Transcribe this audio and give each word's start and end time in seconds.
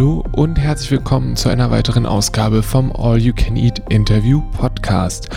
Hallo 0.00 0.24
und 0.32 0.58
herzlich 0.58 0.90
willkommen 0.92 1.36
zu 1.36 1.50
einer 1.50 1.70
weiteren 1.70 2.06
Ausgabe 2.06 2.62
vom 2.62 2.90
All 2.90 3.18
You 3.18 3.34
Can 3.36 3.54
Eat 3.54 3.82
Interview 3.90 4.40
Podcast. 4.56 5.28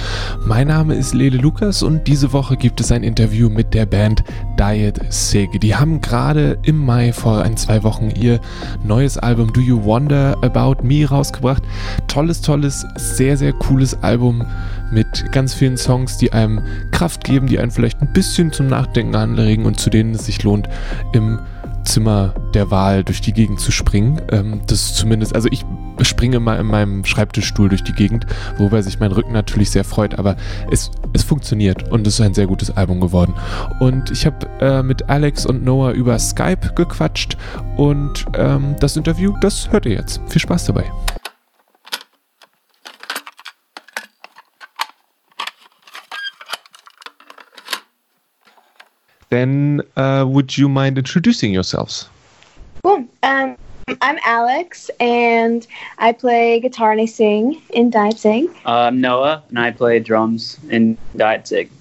Mein 0.46 0.68
Name 0.68 0.96
ist 0.96 1.14
Lele 1.14 1.38
Lukas 1.38 1.84
und 1.84 2.08
diese 2.08 2.32
Woche 2.32 2.55
gibt 2.55 2.80
es 2.80 2.89
ein 2.89 3.04
Interview 3.04 3.50
mit 3.50 3.73
der 3.73 3.86
Band 3.86 4.23
Diet 4.57 5.02
Sig. 5.10 5.60
Die 5.60 5.76
haben 5.76 6.00
gerade 6.00 6.57
im 6.64 6.78
Mai 6.78 7.12
vor 7.12 7.41
ein, 7.41 7.57
zwei 7.57 7.84
Wochen 7.84 8.10
ihr 8.12 8.39
neues 8.86 9.18
Album 9.18 9.52
Do 9.52 9.60
You 9.60 9.84
Wonder 9.84 10.38
About 10.41 10.82
Me 10.82 11.05
rausgebracht. 11.05 11.64
Tolles, 12.07 12.39
tolles, 12.39 12.86
sehr, 12.95 13.36
sehr 13.36 13.52
cooles 13.52 14.02
Album 14.02 14.45
mit 14.93 15.30
ganz 15.34 15.54
vielen 15.54 15.75
Songs, 15.75 16.18
die 16.18 16.32
einem 16.32 16.61
Kraft 16.91 17.25
geben, 17.25 17.48
die 17.48 17.59
einen 17.59 17.71
vielleicht 17.71 18.02
ein 18.02 18.14
bisschen 18.14 18.54
zum 18.54 18.68
Nachdenken 18.68 19.16
anregen 19.16 19.66
und 19.66 19.77
zu 19.77 19.89
denen 19.89 20.16
es 20.16 20.25
sich 20.25 20.42
lohnt, 20.42 20.70
im 21.11 21.39
Zimmer 21.83 22.33
der 22.54 22.71
Wahl 22.71 23.04
durch 23.04 23.21
die 23.21 23.33
Gegend 23.33 23.60
zu 23.60 23.71
springen. 23.71 24.21
Ähm, 24.32 24.61
das 24.68 24.96
zumindest, 24.96 25.36
also 25.36 25.50
ich 25.51 25.65
springe 26.01 26.39
mal 26.39 26.60
in 26.60 26.68
meinem 26.68 27.05
Schreibtischstuhl 27.05 27.69
durch 27.69 27.83
die 27.83 27.93
Gegend, 27.93 28.25
wobei 28.57 28.82
sich 28.82 29.00
mein 29.00 29.11
Rücken 29.11 29.33
natürlich 29.33 29.71
sehr 29.71 29.83
freut, 29.83 30.18
aber 30.18 30.36
es, 30.71 30.91
es 31.14 31.24
funktioniert 31.24 31.91
und 31.91 32.08
es 32.08 32.16
ist 32.16 32.22
ein 32.22 32.33
sehr 32.33 32.47
gutes 32.47 32.72
Album 32.72 33.00
geworden. 33.00 33.33
Und 33.80 34.11
ich 34.11 34.25
habe 34.25 34.47
äh, 34.59 34.83
mit 34.83 35.09
Alex 35.09 35.45
und 35.45 35.64
Noah 35.64 35.91
über 35.91 36.17
Skype 36.19 36.73
gequatscht 36.75 37.38
und 37.77 38.25
ähm, 38.38 38.75
das 38.80 38.97
Interview, 38.97 39.33
das 39.41 39.72
hört 39.72 39.86
ihr 39.86 39.94
jetzt. 39.94 40.22
Viel 40.27 40.41
Spaß 40.41 40.66
dabei. 40.66 40.86
Then 49.33 49.81
uh, 49.97 50.25
would 50.28 50.59
you 50.59 50.69
mind 50.69 51.00
introducing 51.00 51.52
yourselves? 51.52 52.08
Cool. 52.83 53.03
Um, 53.23 53.58
I'm 53.99 54.19
Alex, 54.23 54.91
and 54.99 55.66
I 55.97 56.11
play 56.11 56.59
guitar 56.59 56.91
and 56.91 57.02
I 57.02 57.05
sing 57.05 57.59
in 57.71 57.89
Diet 57.89 58.19
Cig. 58.19 58.45
Uh, 58.63 58.89
I'm 58.93 59.02
Noah, 59.02 59.41
and 59.49 59.58
I 59.58 59.71
play 59.71 59.97
drums 59.97 60.59
in 60.69 60.99
Diet 61.16 61.47
Cig. 61.47 61.71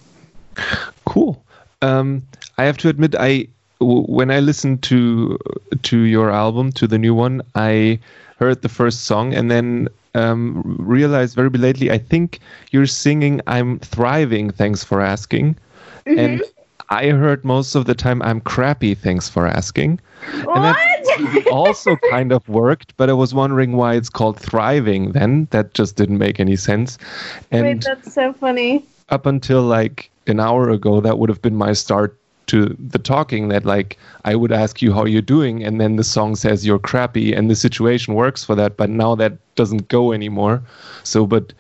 Cool. 1.04 1.44
Um, 1.82 2.22
I 2.56 2.64
have 2.64 2.78
to 2.78 2.88
admit, 2.88 3.14
I 3.20 3.48
when 3.80 4.30
I 4.30 4.40
listened 4.40 4.82
to 4.84 5.38
to 5.82 5.98
your 5.98 6.30
album, 6.30 6.72
to 6.72 6.86
the 6.86 6.96
new 6.96 7.14
one, 7.14 7.42
I 7.54 7.98
heard 8.38 8.62
the 8.62 8.70
first 8.70 9.04
song 9.04 9.34
and 9.34 9.50
then 9.50 9.88
um, 10.14 10.62
realized 10.78 11.36
very 11.36 11.50
lately. 11.50 11.90
I 11.90 11.98
think 11.98 12.40
you're 12.70 12.86
singing 12.86 13.42
"I'm 13.46 13.78
thriving." 13.80 14.50
Thanks 14.52 14.82
for 14.82 15.02
asking. 15.02 15.54
Mm-hmm. 16.06 16.18
And 16.18 16.42
I 16.92 17.08
heard 17.08 17.42
most 17.42 17.74
of 17.74 17.86
the 17.86 17.94
time 17.94 18.20
I'm 18.20 18.42
crappy. 18.42 18.94
Thanks 18.94 19.26
for 19.26 19.46
asking. 19.46 19.98
What? 20.44 20.58
And 20.58 20.64
that 20.64 21.48
also 21.50 21.96
kind 22.10 22.32
of 22.32 22.46
worked, 22.50 22.94
but 22.98 23.08
I 23.08 23.14
was 23.14 23.32
wondering 23.32 23.72
why 23.72 23.94
it's 23.94 24.10
called 24.10 24.38
thriving 24.38 25.12
then. 25.12 25.48
That 25.52 25.72
just 25.72 25.96
didn't 25.96 26.18
make 26.18 26.38
any 26.38 26.54
sense. 26.54 26.98
And 27.50 27.62
Wait, 27.62 27.80
that's 27.80 28.12
so 28.12 28.34
funny. 28.34 28.84
up 29.08 29.24
until 29.24 29.62
like 29.62 30.10
an 30.26 30.38
hour 30.38 30.68
ago, 30.68 31.00
that 31.00 31.18
would 31.18 31.30
have 31.30 31.40
been 31.40 31.56
my 31.56 31.72
start 31.72 32.18
to 32.48 32.76
the 32.78 32.98
talking 32.98 33.48
that 33.48 33.64
like 33.64 33.96
I 34.26 34.34
would 34.34 34.52
ask 34.52 34.82
you 34.82 34.92
how 34.92 35.06
you're 35.06 35.22
doing 35.22 35.64
and 35.64 35.80
then 35.80 35.96
the 35.96 36.04
song 36.04 36.34
says 36.36 36.66
you're 36.66 36.78
crappy 36.78 37.32
and 37.32 37.48
the 37.48 37.54
situation 37.54 38.12
works 38.12 38.44
for 38.44 38.54
that, 38.56 38.76
but 38.76 38.90
now 38.90 39.14
that 39.14 39.38
doesn't 39.54 39.88
go 39.88 40.12
anymore. 40.12 40.62
So 41.04 41.26
but 41.26 41.54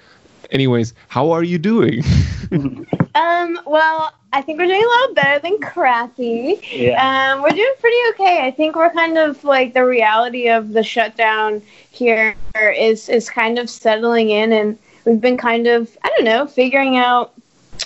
anyways, 0.52 0.94
how 1.08 1.32
are 1.32 1.42
you 1.42 1.58
doing? 1.58 2.02
Um, 3.14 3.60
well, 3.66 4.12
I 4.32 4.40
think 4.40 4.58
we're 4.58 4.66
doing 4.66 4.82
a 4.82 4.86
little 4.86 5.14
better 5.14 5.38
than 5.38 5.58
crappy. 5.58 6.60
Yeah. 6.72 7.34
Um, 7.34 7.42
we're 7.42 7.50
doing 7.50 7.74
pretty 7.78 7.96
okay. 8.10 8.46
I 8.46 8.50
think 8.50 8.74
we're 8.74 8.90
kind 8.90 9.18
of 9.18 9.42
like 9.44 9.74
the 9.74 9.84
reality 9.84 10.48
of 10.48 10.72
the 10.72 10.82
shutdown 10.82 11.60
here 11.90 12.34
is 12.56 13.08
is 13.10 13.28
kind 13.28 13.58
of 13.58 13.68
settling 13.68 14.30
in, 14.30 14.52
and 14.52 14.78
we've 15.04 15.20
been 15.20 15.36
kind 15.36 15.66
of 15.66 15.96
I 16.02 16.08
don't 16.08 16.24
know 16.24 16.46
figuring 16.46 16.96
out 16.96 17.34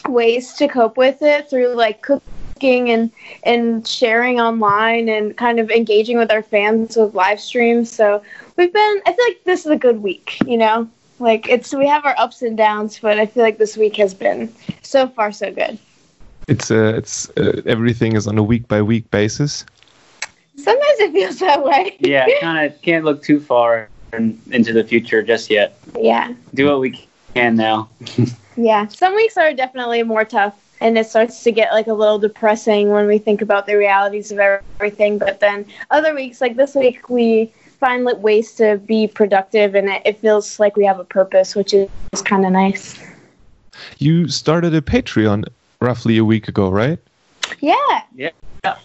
ways 0.08 0.52
to 0.54 0.68
cope 0.68 0.96
with 0.96 1.22
it 1.22 1.50
through 1.50 1.74
like 1.74 2.02
cooking 2.02 2.90
and 2.90 3.10
and 3.42 3.86
sharing 3.86 4.40
online 4.40 5.08
and 5.08 5.36
kind 5.36 5.58
of 5.58 5.72
engaging 5.72 6.18
with 6.18 6.30
our 6.30 6.42
fans 6.42 6.96
with 6.96 7.14
live 7.14 7.40
streams. 7.40 7.90
So 7.90 8.22
we've 8.56 8.72
been. 8.72 9.02
I 9.06 9.12
feel 9.12 9.24
like 9.26 9.42
this 9.44 9.66
is 9.66 9.72
a 9.72 9.76
good 9.76 10.02
week. 10.02 10.38
You 10.46 10.58
know, 10.58 10.88
like 11.18 11.48
it's 11.48 11.74
we 11.74 11.86
have 11.86 12.04
our 12.04 12.14
ups 12.18 12.42
and 12.42 12.56
downs, 12.56 12.98
but 12.98 13.18
I 13.18 13.26
feel 13.26 13.42
like 13.42 13.58
this 13.58 13.76
week 13.76 13.96
has 13.96 14.14
been 14.14 14.52
so 14.82 15.08
far 15.08 15.32
so 15.32 15.52
good. 15.52 15.78
it's 16.48 16.70
uh, 16.70 16.94
it's 16.96 17.30
uh, 17.36 17.62
everything 17.66 18.16
is 18.16 18.26
on 18.26 18.38
a 18.38 18.42
week 18.42 18.68
by 18.68 18.82
week 18.82 19.10
basis. 19.10 19.64
Sometimes 20.56 21.00
it 21.00 21.12
feels 21.12 21.38
that 21.40 21.62
way. 21.64 21.96
Yeah, 22.00 22.26
kind 22.40 22.66
of 22.66 22.80
can't 22.82 23.04
look 23.04 23.22
too 23.22 23.40
far 23.40 23.88
in, 24.12 24.40
into 24.50 24.72
the 24.72 24.84
future 24.84 25.22
just 25.22 25.50
yet. 25.50 25.78
yeah. 25.98 26.34
Do 26.54 26.66
what 26.66 26.80
we 26.80 27.06
can 27.34 27.56
now. 27.56 27.88
Yeah. 28.56 28.86
Some 28.86 29.14
weeks 29.14 29.36
are 29.36 29.52
definitely 29.52 30.02
more 30.02 30.24
tough 30.24 30.54
and 30.80 30.96
it 30.98 31.06
starts 31.06 31.42
to 31.44 31.52
get 31.52 31.72
like 31.72 31.86
a 31.86 31.92
little 31.92 32.18
depressing 32.18 32.90
when 32.90 33.06
we 33.06 33.18
think 33.18 33.42
about 33.42 33.66
the 33.66 33.76
realities 33.76 34.32
of 34.32 34.38
everything. 34.38 35.18
But 35.18 35.40
then 35.40 35.66
other 35.90 36.14
weeks, 36.14 36.40
like 36.40 36.56
this 36.56 36.74
week, 36.74 37.08
we 37.08 37.52
find 37.78 38.04
like, 38.04 38.18
ways 38.18 38.54
to 38.54 38.78
be 38.78 39.06
productive 39.06 39.74
and 39.74 39.88
it, 39.88 40.02
it 40.04 40.18
feels 40.18 40.58
like 40.58 40.76
we 40.76 40.84
have 40.84 40.98
a 40.98 41.04
purpose, 41.04 41.54
which 41.54 41.74
is, 41.74 41.88
is 42.12 42.22
kind 42.22 42.44
of 42.44 42.52
nice. 42.52 42.98
You 43.98 44.28
started 44.28 44.74
a 44.74 44.80
Patreon 44.80 45.44
roughly 45.80 46.16
a 46.18 46.24
week 46.24 46.48
ago, 46.48 46.70
right? 46.70 46.98
Yeah. 47.60 48.02
Yeah. 48.14 48.30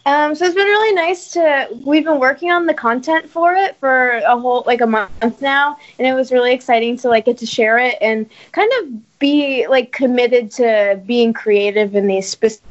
Um, 0.05 0.35
so 0.35 0.45
it's 0.45 0.53
been 0.53 0.67
really 0.67 0.93
nice 0.93 1.31
to. 1.31 1.67
We've 1.83 2.03
been 2.03 2.19
working 2.19 2.51
on 2.51 2.67
the 2.67 2.73
content 2.73 3.27
for 3.27 3.55
it 3.55 3.75
for 3.77 4.17
a 4.17 4.37
whole 4.39 4.63
like 4.67 4.81
a 4.81 4.85
month 4.85 5.41
now, 5.41 5.77
and 5.97 6.07
it 6.07 6.13
was 6.13 6.31
really 6.31 6.53
exciting 6.53 6.97
to 6.97 7.09
like 7.09 7.25
get 7.25 7.37
to 7.39 7.47
share 7.47 7.79
it 7.79 7.97
and 7.99 8.29
kind 8.51 8.71
of 8.79 9.19
be 9.19 9.65
like 9.67 9.91
committed 9.91 10.51
to 10.51 11.01
being 11.07 11.33
creative 11.33 11.95
in 11.95 12.05
these 12.05 12.29
specific 12.29 12.63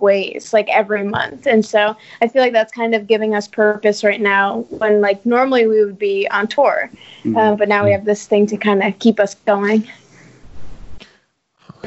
ways, 0.00 0.52
like 0.52 0.68
every 0.70 1.04
month. 1.04 1.46
And 1.46 1.64
so 1.64 1.96
I 2.22 2.28
feel 2.28 2.42
like 2.42 2.52
that's 2.52 2.72
kind 2.72 2.94
of 2.94 3.06
giving 3.06 3.34
us 3.34 3.46
purpose 3.46 4.02
right 4.02 4.20
now 4.20 4.60
when 4.70 5.00
like 5.00 5.24
normally 5.26 5.66
we 5.66 5.84
would 5.84 5.98
be 5.98 6.26
on 6.30 6.48
tour, 6.48 6.90
uh, 7.36 7.54
but 7.56 7.68
now 7.68 7.84
we 7.84 7.92
have 7.92 8.04
this 8.06 8.26
thing 8.26 8.46
to 8.46 8.56
kind 8.56 8.82
of 8.82 8.98
keep 8.98 9.20
us 9.20 9.34
going. 9.46 9.86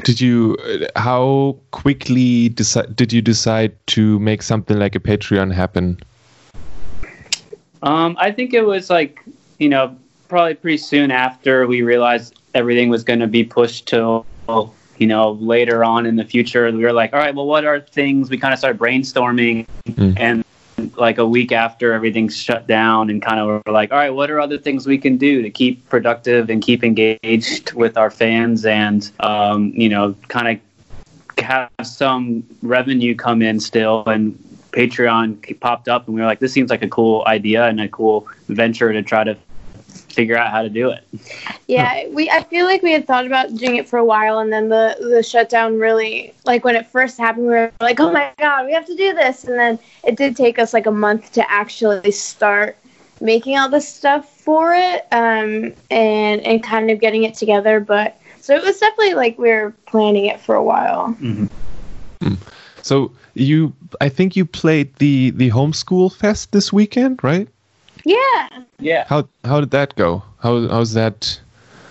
Did 0.03 0.21
you? 0.21 0.57
uh, 0.65 0.99
How 0.99 1.57
quickly 1.71 2.49
deci- 2.49 2.95
did 2.95 3.13
you 3.13 3.21
decide 3.21 3.73
to 3.87 4.19
make 4.19 4.41
something 4.41 4.77
like 4.77 4.95
a 4.95 4.99
Patreon 4.99 5.53
happen? 5.53 5.99
Um, 7.81 8.15
I 8.19 8.31
think 8.31 8.53
it 8.53 8.63
was 8.63 8.89
like, 8.89 9.19
you 9.59 9.69
know, 9.69 9.95
probably 10.29 10.55
pretty 10.55 10.77
soon 10.77 11.11
after 11.11 11.67
we 11.67 11.81
realized 11.81 12.39
everything 12.53 12.89
was 12.89 13.03
going 13.03 13.19
to 13.19 13.27
be 13.27 13.43
pushed 13.43 13.87
to, 13.89 14.25
you 14.97 15.07
know, 15.07 15.31
later 15.31 15.83
on 15.83 16.05
in 16.05 16.15
the 16.15 16.25
future. 16.25 16.71
We 16.71 16.83
were 16.83 16.93
like, 16.93 17.13
all 17.13 17.19
right, 17.19 17.33
well, 17.33 17.45
what 17.47 17.65
are 17.65 17.79
things? 17.79 18.29
We 18.29 18.37
kind 18.37 18.53
of 18.53 18.59
started 18.59 18.79
brainstorming, 18.79 19.67
Mm. 19.89 20.19
and 20.19 20.43
like 20.95 21.17
a 21.17 21.25
week 21.25 21.51
after 21.51 21.93
everything's 21.93 22.35
shut 22.35 22.67
down, 22.67 23.09
and 23.09 23.21
kind 23.21 23.39
of 23.39 23.47
were 23.47 23.71
like, 23.71 23.91
all 23.91 23.97
right, 23.97 24.09
what 24.09 24.31
are 24.31 24.39
other 24.39 24.57
things 24.57 24.85
we 24.87 24.97
can 24.97 25.17
do 25.17 25.41
to 25.41 25.49
keep 25.49 25.87
productive 25.89 26.49
and 26.49 26.61
keep 26.61 26.83
engaged 26.83 27.73
with 27.73 27.97
our 27.97 28.09
fans, 28.09 28.65
and 28.65 29.11
um, 29.19 29.71
you 29.75 29.89
know, 29.89 30.15
kind 30.29 30.47
of 30.47 30.59
have 31.43 31.69
some 31.83 32.43
revenue 32.61 33.15
come 33.15 33.41
in 33.41 33.59
still 33.59 34.03
and 34.05 34.37
Patreon 34.71 35.59
popped 35.59 35.87
up 35.87 36.07
and 36.07 36.15
we 36.15 36.21
were 36.21 36.27
like, 36.27 36.39
this 36.39 36.53
seems 36.53 36.69
like 36.69 36.83
a 36.83 36.87
cool 36.87 37.23
idea 37.27 37.65
and 37.67 37.79
a 37.81 37.87
cool 37.87 38.27
venture 38.49 38.91
to 38.93 39.01
try 39.03 39.23
to 39.23 39.37
figure 40.13 40.37
out 40.37 40.51
how 40.51 40.61
to 40.61 40.69
do 40.69 40.89
it. 40.89 41.03
Yeah, 41.67 42.07
we 42.11 42.29
I 42.29 42.43
feel 42.43 42.65
like 42.65 42.81
we 42.81 42.91
had 42.91 43.07
thought 43.07 43.25
about 43.25 43.55
doing 43.55 43.75
it 43.75 43.87
for 43.87 43.97
a 43.97 44.05
while 44.05 44.39
and 44.39 44.51
then 44.51 44.69
the 44.69 44.97
the 44.99 45.23
shutdown 45.23 45.79
really 45.79 46.33
like 46.45 46.63
when 46.63 46.75
it 46.75 46.87
first 46.87 47.17
happened 47.17 47.47
we 47.47 47.53
were 47.53 47.71
like, 47.81 47.99
"Oh 47.99 48.11
my 48.11 48.31
god, 48.37 48.65
we 48.65 48.73
have 48.73 48.85
to 48.85 48.95
do 48.95 49.13
this." 49.13 49.43
And 49.45 49.57
then 49.57 49.79
it 50.03 50.15
did 50.15 50.35
take 50.35 50.59
us 50.59 50.73
like 50.73 50.85
a 50.85 50.91
month 50.91 51.31
to 51.33 51.51
actually 51.51 52.11
start 52.11 52.77
making 53.21 53.57
all 53.57 53.69
this 53.69 53.87
stuff 53.87 54.29
for 54.41 54.73
it 54.73 55.07
um 55.11 55.73
and 55.91 56.41
and 56.41 56.63
kind 56.63 56.91
of 56.91 56.99
getting 56.99 57.23
it 57.23 57.33
together, 57.33 57.79
but 57.79 58.19
so 58.41 58.55
it 58.55 58.63
was 58.63 58.77
definitely 58.79 59.13
like 59.13 59.37
we 59.37 59.49
were 59.49 59.73
planning 59.85 60.25
it 60.25 60.39
for 60.39 60.55
a 60.55 60.63
while. 60.63 61.15
So 62.83 63.13
you, 63.33 63.73
I 64.01 64.09
think 64.09 64.35
you 64.35 64.45
played 64.45 64.95
the 64.97 65.31
the 65.31 65.49
homeschool 65.49 66.13
fest 66.13 66.51
this 66.51 66.71
weekend, 66.71 67.23
right? 67.23 67.47
Yeah. 68.05 68.63
Yeah. 68.79 69.05
How 69.07 69.27
how 69.45 69.59
did 69.59 69.71
that 69.71 69.95
go? 69.95 70.23
How 70.39 70.67
how's 70.67 70.93
that? 70.93 71.39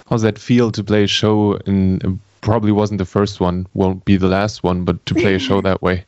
How's 0.09 0.23
that 0.23 0.39
feel 0.39 0.71
to 0.73 0.85
play 0.85 1.05
a 1.05 1.07
show 1.07 1.55
in? 1.67 2.21
Probably 2.43 2.73
wasn't 2.73 2.99
the 2.99 3.05
first 3.05 3.41
one, 3.41 3.67
won't 3.75 4.05
be 4.05 4.17
the 4.17 4.27
last 4.27 4.65
one, 4.65 4.85
but 4.85 5.05
to 5.07 5.15
play 5.15 5.35
a 5.37 5.39
show 5.39 5.61
that 5.69 5.81
way. 5.81 6.05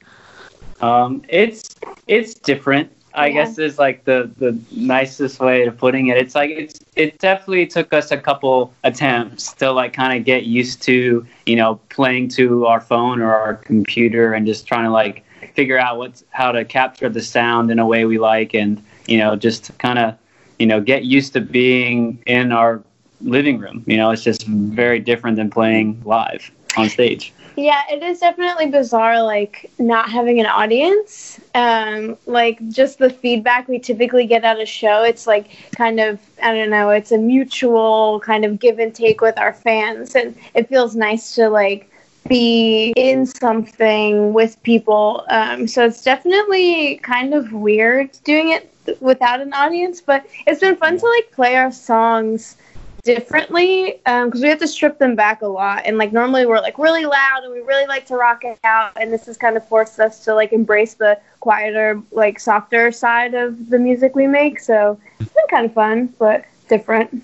Um, 0.81 1.23
it's 1.29 1.77
it's 2.07 2.35
different. 2.35 2.91
I 3.15 3.29
Yeah. 3.29 3.45
guess 3.45 3.59
is 3.59 3.79
like 3.79 4.05
the 4.05 4.29
the 4.39 4.59
nicest 4.73 5.39
way 5.41 5.65
of 5.67 5.79
putting 5.79 6.09
it. 6.09 6.17
It's 6.17 6.35
like 6.35 6.51
it's 6.51 6.81
it 6.97 7.19
definitely 7.21 7.67
took 7.69 7.93
us 7.93 8.11
a 8.11 8.17
couple 8.19 8.73
attempts 8.83 9.53
to 9.55 9.71
like 9.71 9.93
kind 9.93 10.19
of 10.19 10.25
get 10.25 10.45
used 10.45 10.83
to 10.83 11.25
you 11.47 11.57
know 11.57 11.77
playing 11.91 12.29
to 12.31 12.67
our 12.67 12.81
phone 12.81 13.21
or 13.23 13.33
our 13.33 13.55
computer 13.55 14.35
and 14.35 14.45
just 14.45 14.67
trying 14.67 14.85
to 14.85 14.91
like 14.91 15.25
figure 15.55 15.79
out 15.79 15.99
what's 15.99 16.25
how 16.31 16.51
to 16.51 16.65
capture 16.65 17.09
the 17.09 17.23
sound 17.23 17.71
in 17.71 17.79
a 17.79 17.87
way 17.87 18.05
we 18.05 18.19
like 18.19 18.53
and 18.55 18.83
you 19.07 19.19
know 19.19 19.37
just 19.37 19.65
to 19.65 19.73
kind 19.75 19.99
of 19.99 20.17
you 20.59 20.67
know 20.67 20.81
get 20.81 21.05
used 21.05 21.33
to 21.35 21.41
being 21.41 22.23
in 22.27 22.53
our 22.53 22.83
living 23.25 23.59
room. 23.59 23.83
You 23.87 23.97
know, 23.97 24.11
it's 24.11 24.23
just 24.23 24.47
very 24.47 25.01
different 25.01 25.37
than 25.37 25.51
playing 25.51 26.03
live 26.05 26.51
on 26.77 26.89
stage. 26.89 27.33
Yeah, 27.57 27.83
it 27.89 28.03
is 28.03 28.19
definitely 28.19 28.67
bizarre, 28.67 29.23
like 29.23 29.71
not 29.79 30.11
having 30.11 30.41
an 30.41 30.47
audience. 30.47 31.41
Um, 31.55 32.17
like 32.27 32.67
just 32.69 32.99
the 32.99 33.11
feedback 33.11 33.69
we 33.69 33.79
typically 33.79 34.27
get 34.27 34.45
at 34.45 34.61
a 34.61 34.67
show, 34.67 35.05
it's 35.05 35.27
like 35.27 35.51
kind 35.77 36.01
of 36.01 36.19
I 36.43 36.53
don't 36.53 36.71
know, 36.71 36.91
it's 36.91 37.13
a 37.13 37.19
mutual 37.19 38.21
kind 38.21 38.45
of 38.45 38.59
give 38.59 38.79
and 38.79 38.95
take 38.95 39.21
with 39.21 39.39
our 39.39 39.53
fans, 39.53 40.17
and 40.17 40.37
it 40.55 40.69
feels 40.69 40.97
nice 40.97 41.35
to 41.37 41.49
like 41.49 41.91
be 42.29 42.93
in 42.97 43.27
something 43.27 44.33
with 44.33 44.61
people. 44.63 45.25
Um, 45.29 45.69
so 45.69 45.85
it's 45.85 46.03
definitely 46.03 46.97
kind 46.97 47.35
of 47.35 47.53
weird 47.53 48.11
doing 48.25 48.49
it 48.49 48.74
without 49.01 49.41
an 49.41 49.53
audience, 49.53 50.01
but 50.01 50.27
it's 50.47 50.61
been 50.61 50.77
fun 50.77 50.99
to 50.99 51.07
like 51.07 51.31
play 51.33 51.57
our 51.57 51.73
songs 51.73 52.57
differently 53.05 54.01
because 54.05 54.35
um, 54.35 54.41
we 54.41 54.49
have 54.49 54.59
to 54.59 54.67
strip 54.67 54.99
them 54.99 55.15
back 55.15 55.43
a 55.43 55.47
lot 55.47 55.83
and 55.85 55.99
like 55.99 56.11
normally 56.11 56.47
we're 56.47 56.61
like 56.61 56.79
really 56.79 57.05
loud 57.05 57.45
and 57.45 57.53
we 57.53 57.61
really 57.61 57.87
like 57.87 58.07
to 58.07 58.17
rock 58.17 58.45
it 58.45 58.59
out 58.65 58.93
and 58.99 59.13
this 59.13 59.27
has 59.27 59.37
kind 59.37 59.59
of 59.59 59.69
forced 59.69 60.01
us 60.01 60.25
to 60.25 60.35
like 60.35 60.55
embrace 60.55 60.95
the 60.95 61.21
quieter 61.41 62.01
like 62.13 62.41
softer 62.41 62.91
side 62.91 63.35
of 63.35 63.69
the 63.69 63.79
music 63.79 64.17
we 64.17 64.27
make 64.27 64.59
so 64.59 64.99
it's 65.21 65.31
been 65.33 65.45
kind 65.51 65.67
of 65.67 65.75
fun 65.75 66.07
but 66.19 66.47
different. 66.69 67.23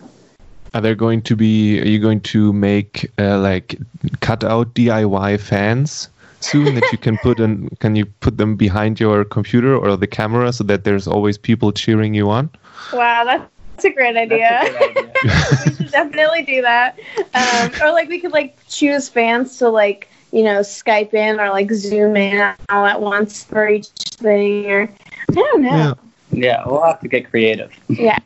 Are 0.74 0.82
there 0.82 0.94
going 0.94 1.22
to 1.22 1.34
be 1.34 1.80
are 1.80 1.86
you 1.86 1.98
going 1.98 2.20
to 2.20 2.52
make 2.52 3.10
uh, 3.18 3.38
like 3.38 3.76
cut 4.20 4.44
out 4.44 4.72
diy 4.74 5.40
fans 5.40 6.10
soon 6.40 6.74
that 6.74 6.90
you 6.92 6.98
can 6.98 7.16
put 7.18 7.38
in 7.38 7.68
can 7.80 7.96
you 7.96 8.06
put 8.06 8.38
them 8.38 8.56
behind 8.56 8.98
your 8.98 9.24
computer 9.24 9.76
or 9.76 9.96
the 9.96 10.06
camera 10.06 10.52
so 10.52 10.64
that 10.64 10.84
there's 10.84 11.06
always 11.06 11.36
people 11.38 11.70
cheering 11.72 12.14
you 12.14 12.30
on 12.30 12.50
wow 12.92 13.24
that's 13.24 13.50
that's 13.80 13.94
a 13.94 13.96
great 13.96 14.16
idea. 14.16 14.46
A 14.46 14.90
idea. 14.90 15.12
we 15.64 15.74
should 15.74 15.90
definitely 15.90 16.42
do 16.42 16.60
that. 16.60 16.98
Um, 17.32 17.72
or 17.82 17.92
like 17.92 18.10
we 18.10 18.20
could 18.20 18.32
like 18.32 18.58
choose 18.68 19.08
fans 19.08 19.56
to 19.58 19.70
like 19.70 20.08
you 20.32 20.42
know 20.42 20.60
Skype 20.60 21.14
in 21.14 21.40
or 21.40 21.48
like 21.48 21.72
Zoom 21.72 22.14
in 22.16 22.54
all 22.68 22.84
at 22.84 23.00
once 23.00 23.42
for 23.42 23.68
each 23.68 23.88
thing. 23.88 24.70
Or 24.70 24.82
I 24.82 25.32
don't 25.32 25.62
know. 25.62 25.96
Yeah, 26.30 26.38
yeah 26.38 26.62
we'll 26.66 26.82
have 26.82 27.00
to 27.00 27.08
get 27.08 27.30
creative. 27.30 27.72
Yeah. 27.88 28.18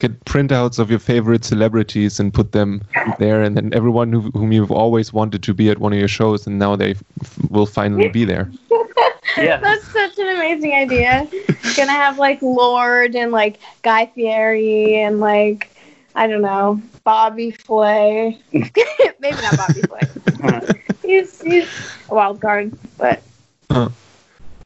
Get 0.00 0.24
printouts 0.24 0.78
of 0.78 0.90
your 0.90 0.98
favorite 0.98 1.44
celebrities 1.44 2.18
and 2.18 2.32
put 2.32 2.52
them 2.52 2.82
there, 3.18 3.42
and 3.42 3.56
then 3.56 3.72
everyone 3.74 4.12
who, 4.12 4.30
whom 4.32 4.50
you've 4.50 4.72
always 4.72 5.12
wanted 5.12 5.42
to 5.42 5.54
be 5.54 5.68
at 5.68 5.78
one 5.78 5.92
of 5.92 5.98
your 5.98 6.08
shows, 6.08 6.46
and 6.46 6.58
now 6.58 6.74
they 6.74 6.94
will 7.50 7.66
finally 7.66 8.08
be 8.08 8.24
there. 8.24 8.50
yeah. 9.36 9.58
That's 9.58 9.86
such 9.92 10.18
an 10.18 10.28
amazing 10.36 10.72
idea. 10.72 11.28
Gonna 11.76 11.92
have 11.92 12.18
like 12.18 12.40
Lorde 12.40 13.14
and 13.14 13.30
like 13.30 13.58
Guy 13.82 14.06
Fieri 14.06 14.96
and 14.96 15.20
like 15.20 15.70
I 16.14 16.26
don't 16.26 16.42
know 16.42 16.80
Bobby 17.04 17.50
Flay. 17.50 18.38
Maybe 18.52 19.36
not 19.42 19.56
Bobby 19.56 19.82
Flay. 19.82 20.82
he's 21.02 21.40
he's 21.40 21.68
a 22.08 22.14
wild 22.14 22.40
card, 22.40 22.76
but. 22.98 23.22
Uh, 23.68 23.88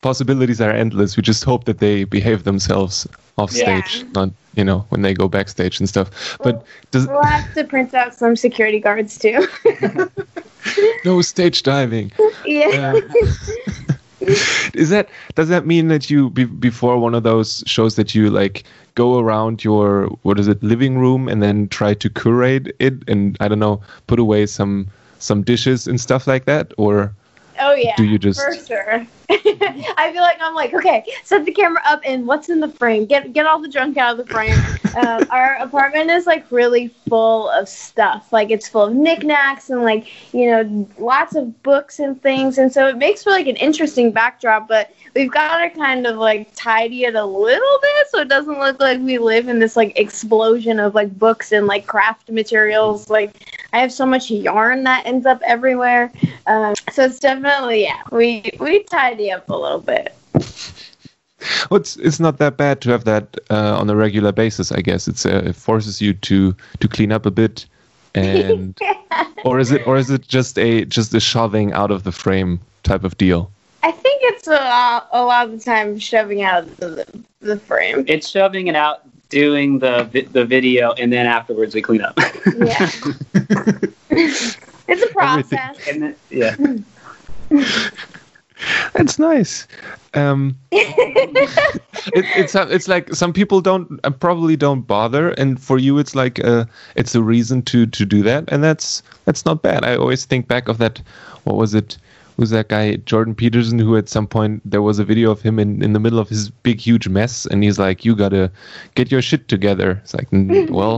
possibilities 0.04 0.60
are 0.60 0.70
endless. 0.70 1.16
We 1.16 1.22
just 1.22 1.44
hope 1.44 1.64
that 1.64 1.78
they 1.78 2.04
behave 2.04 2.44
themselves 2.44 3.08
off 3.38 3.50
stage, 3.50 3.96
yeah. 3.96 4.10
not 4.14 4.30
you 4.54 4.62
know 4.62 4.84
when 4.90 5.00
they 5.00 5.14
go 5.14 5.28
backstage 5.28 5.80
and 5.80 5.88
stuff. 5.88 6.36
But 6.42 6.56
we'll, 6.56 6.64
does 6.90 7.08
we'll 7.08 7.22
have 7.22 7.54
to 7.54 7.64
print 7.64 7.94
out 7.94 8.14
some 8.14 8.36
security 8.36 8.80
guards 8.80 9.18
too. 9.18 9.48
no 11.06 11.22
stage 11.22 11.62
diving. 11.62 12.12
Yeah. 12.44 12.92
Uh, 12.92 13.00
is 14.74 14.90
that 14.90 15.08
does 15.36 15.48
that 15.48 15.66
mean 15.66 15.88
that 15.88 16.10
you 16.10 16.28
be, 16.28 16.44
before 16.44 16.98
one 16.98 17.14
of 17.14 17.22
those 17.22 17.64
shows 17.66 17.96
that 17.96 18.14
you 18.14 18.28
like 18.28 18.64
go 18.94 19.18
around 19.18 19.64
your 19.64 20.08
what 20.20 20.38
is 20.38 20.48
it 20.48 20.62
living 20.62 20.98
room 20.98 21.28
and 21.28 21.42
then 21.42 21.66
try 21.68 21.94
to 21.94 22.10
curate 22.10 22.76
it 22.78 22.94
and 23.08 23.38
I 23.40 23.48
don't 23.48 23.58
know 23.58 23.80
put 24.06 24.18
away 24.18 24.44
some 24.46 24.86
some 25.18 25.42
dishes 25.42 25.88
and 25.88 25.98
stuff 25.98 26.26
like 26.26 26.44
that 26.44 26.72
or 26.76 27.14
Oh 27.66 27.72
yeah. 27.72 27.96
Do 27.96 28.04
you 28.04 28.18
just 28.18 28.38
for 28.38 28.54
sure? 28.54 29.06
I 29.30 30.10
feel 30.12 30.20
like 30.20 30.36
I'm 30.38 30.54
like, 30.54 30.74
okay, 30.74 31.02
set 31.22 31.46
the 31.46 31.50
camera 31.50 31.80
up 31.86 32.02
and 32.04 32.26
what's 32.26 32.50
in 32.50 32.60
the 32.60 32.68
frame? 32.68 33.06
Get 33.06 33.32
get 33.32 33.46
all 33.46 33.58
the 33.58 33.70
junk 33.70 33.96
out 33.96 34.18
of 34.18 34.26
the 34.26 34.30
frame. 34.30 34.58
um, 34.96 35.26
our 35.30 35.54
apartment 35.54 36.10
is 36.10 36.26
like 36.26 36.44
really 36.52 36.88
full 37.08 37.48
of 37.48 37.66
stuff. 37.66 38.34
Like 38.34 38.50
it's 38.50 38.68
full 38.68 38.82
of 38.82 38.94
knickknacks 38.94 39.70
and 39.70 39.82
like 39.82 40.08
you 40.34 40.50
know 40.50 40.88
lots 40.98 41.36
of 41.36 41.62
books 41.62 42.00
and 42.00 42.20
things, 42.20 42.58
and 42.58 42.70
so 42.70 42.86
it 42.86 42.98
makes 42.98 43.24
for 43.24 43.30
like 43.30 43.46
an 43.46 43.56
interesting 43.56 44.12
backdrop. 44.12 44.68
But 44.68 44.92
we've 45.14 45.32
got 45.32 45.56
to 45.62 45.70
kind 45.70 46.06
of 46.06 46.16
like 46.16 46.54
tidy 46.54 47.04
it 47.04 47.14
a 47.14 47.24
little 47.24 47.78
bit 47.80 48.08
so 48.10 48.18
it 48.20 48.28
doesn't 48.28 48.58
look 48.58 48.78
like 48.78 49.00
we 49.00 49.16
live 49.16 49.48
in 49.48 49.58
this 49.58 49.74
like 49.74 49.98
explosion 49.98 50.78
of 50.78 50.94
like 50.94 51.18
books 51.18 51.50
and 51.50 51.66
like 51.66 51.86
craft 51.86 52.28
materials. 52.28 53.08
Like 53.08 53.32
I 53.74 53.78
have 53.78 53.92
so 53.92 54.06
much 54.06 54.30
yarn 54.30 54.84
that 54.84 55.04
ends 55.04 55.26
up 55.26 55.42
everywhere. 55.44 56.12
Um, 56.46 56.76
so 56.92 57.06
it's 57.06 57.18
definitely 57.18 57.82
yeah, 57.82 58.02
we 58.12 58.52
we 58.60 58.84
tidy 58.84 59.32
up 59.32 59.48
a 59.50 59.56
little 59.56 59.80
bit. 59.80 60.14
Well, 61.70 61.78
it's 61.78 61.98
it's 61.98 62.20
not 62.20 62.38
that 62.38 62.56
bad 62.56 62.80
to 62.80 62.90
have 62.90 63.04
that 63.04 63.36
uh, 63.50 63.76
on 63.78 63.90
a 63.90 63.94
regular 63.94 64.32
basis. 64.32 64.72
I 64.72 64.80
guess 64.80 65.06
it's 65.06 65.26
uh, 65.26 65.42
it 65.44 65.54
forces 65.54 66.00
you 66.00 66.14
to 66.14 66.56
to 66.80 66.88
clean 66.88 67.12
up 67.12 67.26
a 67.26 67.30
bit, 67.30 67.66
and 68.14 68.78
or 69.44 69.58
is 69.58 69.70
it 69.70 69.86
or 69.86 69.98
is 69.98 70.08
it 70.08 70.26
just 70.26 70.58
a 70.58 70.86
just 70.86 71.12
a 71.12 71.20
shoving 71.20 71.74
out 71.74 71.90
of 71.90 72.04
the 72.04 72.12
frame 72.12 72.60
type 72.82 73.04
of 73.04 73.18
deal? 73.18 73.50
I 73.82 73.92
think 73.92 74.22
it's 74.24 74.46
a 74.46 74.52
lot, 74.52 75.08
a 75.12 75.22
lot 75.22 75.46
of 75.48 75.52
the 75.52 75.58
time 75.62 75.98
shoving 75.98 76.40
out 76.40 76.62
of 76.62 76.76
the, 76.78 77.06
the 77.40 77.58
frame. 77.58 78.06
It's 78.08 78.30
shoving 78.30 78.68
it 78.68 78.74
out, 78.74 79.02
doing 79.34 79.80
the 79.80 80.08
the 80.32 80.44
video, 80.44 80.92
and 80.92 81.12
then 81.12 81.26
afterwards 81.26 81.74
we 81.74 81.82
clean 81.82 82.00
up. 82.00 82.16
yeah, 82.56 82.88
it's 84.10 85.02
a 85.02 85.12
process. 85.12 85.76
Then, 85.84 86.14
yeah. 86.30 86.54
That's 88.92 89.18
nice. 89.18 89.66
Um, 90.14 90.56
it, 90.70 92.24
it's 92.36 92.54
it's 92.54 92.86
like 92.86 93.12
some 93.12 93.32
people 93.32 93.60
don't 93.60 94.00
uh, 94.04 94.10
probably 94.10 94.56
don't 94.56 94.82
bother, 94.82 95.30
and 95.30 95.60
for 95.60 95.78
you, 95.78 95.98
it's 95.98 96.14
like 96.14 96.38
a, 96.38 96.68
it's 96.94 97.16
a 97.16 97.22
reason 97.22 97.62
to 97.62 97.86
to 97.86 98.06
do 98.06 98.22
that, 98.22 98.44
and 98.48 98.62
that's 98.62 99.02
that's 99.24 99.44
not 99.44 99.62
bad. 99.62 99.84
I 99.84 99.96
always 99.96 100.24
think 100.24 100.46
back 100.46 100.68
of 100.68 100.78
that. 100.78 101.02
What 101.42 101.56
was 101.56 101.74
it? 101.74 101.98
Who's 102.36 102.50
that 102.50 102.68
guy 102.68 102.96
Jordan 102.96 103.34
Peterson 103.34 103.78
who 103.78 103.96
at 103.96 104.08
some 104.08 104.26
point 104.26 104.62
there 104.64 104.82
was 104.82 104.98
a 104.98 105.04
video 105.04 105.30
of 105.30 105.42
him 105.42 105.58
in, 105.58 105.82
in 105.82 105.92
the 105.92 106.00
middle 106.00 106.18
of 106.18 106.28
his 106.28 106.50
big 106.50 106.80
huge 106.80 107.08
mess 107.08 107.46
and 107.46 107.62
he's 107.62 107.78
like 107.78 108.04
you 108.04 108.14
gotta 108.14 108.50
get 108.94 109.10
your 109.10 109.22
shit 109.22 109.48
together. 109.48 110.00
It's 110.02 110.14
like 110.14 110.28
well 110.70 110.96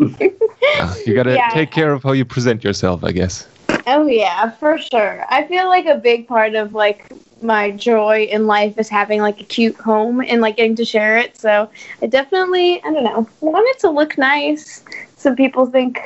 uh, 0.00 0.94
you 1.06 1.14
gotta 1.14 1.34
yeah. 1.34 1.50
take 1.50 1.70
care 1.70 1.92
of 1.92 2.02
how 2.02 2.12
you 2.12 2.24
present 2.24 2.64
yourself 2.64 3.04
I 3.04 3.12
guess. 3.12 3.46
Oh 3.86 4.06
yeah 4.06 4.50
for 4.50 4.78
sure. 4.78 5.24
I 5.28 5.44
feel 5.44 5.68
like 5.68 5.86
a 5.86 5.96
big 5.96 6.26
part 6.26 6.54
of 6.54 6.74
like 6.74 7.12
my 7.42 7.70
joy 7.70 8.24
in 8.30 8.46
life 8.46 8.78
is 8.78 8.88
having 8.88 9.22
like 9.22 9.40
a 9.40 9.44
cute 9.44 9.76
home 9.76 10.20
and 10.20 10.42
like 10.42 10.56
getting 10.56 10.76
to 10.76 10.84
share 10.84 11.16
it. 11.16 11.36
So 11.36 11.70
I 12.02 12.06
definitely 12.06 12.82
I 12.82 12.92
don't 12.92 13.04
know 13.04 13.28
want 13.40 13.66
it 13.68 13.78
to 13.80 13.90
look 13.90 14.16
nice. 14.18 14.84
So 15.16 15.34
people 15.34 15.66
think 15.66 16.00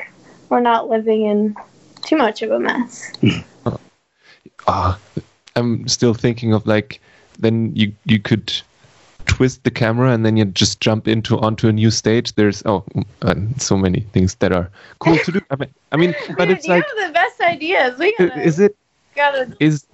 we're 0.49 0.59
not 0.59 0.89
living 0.89 1.25
in 1.25 1.55
too 2.03 2.17
much 2.17 2.43
of 2.43 2.51
a 2.51 2.59
mess 2.59 3.11
ah, 4.67 4.99
I'm 5.55 5.87
still 5.87 6.13
thinking 6.13 6.53
of 6.53 6.65
like 6.65 6.99
then 7.39 7.75
you 7.75 7.93
you 8.05 8.19
could 8.19 8.53
twist 9.25 9.63
the 9.63 9.71
camera 9.71 10.11
and 10.11 10.25
then 10.25 10.37
you 10.37 10.45
just 10.45 10.79
jump 10.79 11.07
into 11.07 11.37
onto 11.39 11.67
a 11.67 11.73
new 11.73 11.91
stage. 11.91 12.33
There's 12.33 12.63
oh 12.65 12.83
uh, 13.21 13.35
so 13.57 13.77
many 13.77 14.01
things 14.13 14.35
that 14.35 14.51
are 14.51 14.69
cool 14.99 15.17
to 15.17 15.31
do. 15.31 15.41
I 15.49 15.55
mean, 15.55 15.73
I 15.91 15.97
mean, 15.97 16.15
but 16.37 16.47
Dude, 16.47 16.57
it's 16.57 16.67
like 16.67 16.85
have 16.85 17.07
the 17.07 17.13
best 17.13 17.41
ideas. 17.41 17.97
We 17.99 18.15
gotta, 18.17 18.41
is 18.41 18.59
it 18.59 18.75
gotta 19.15 19.55
is 19.59 19.85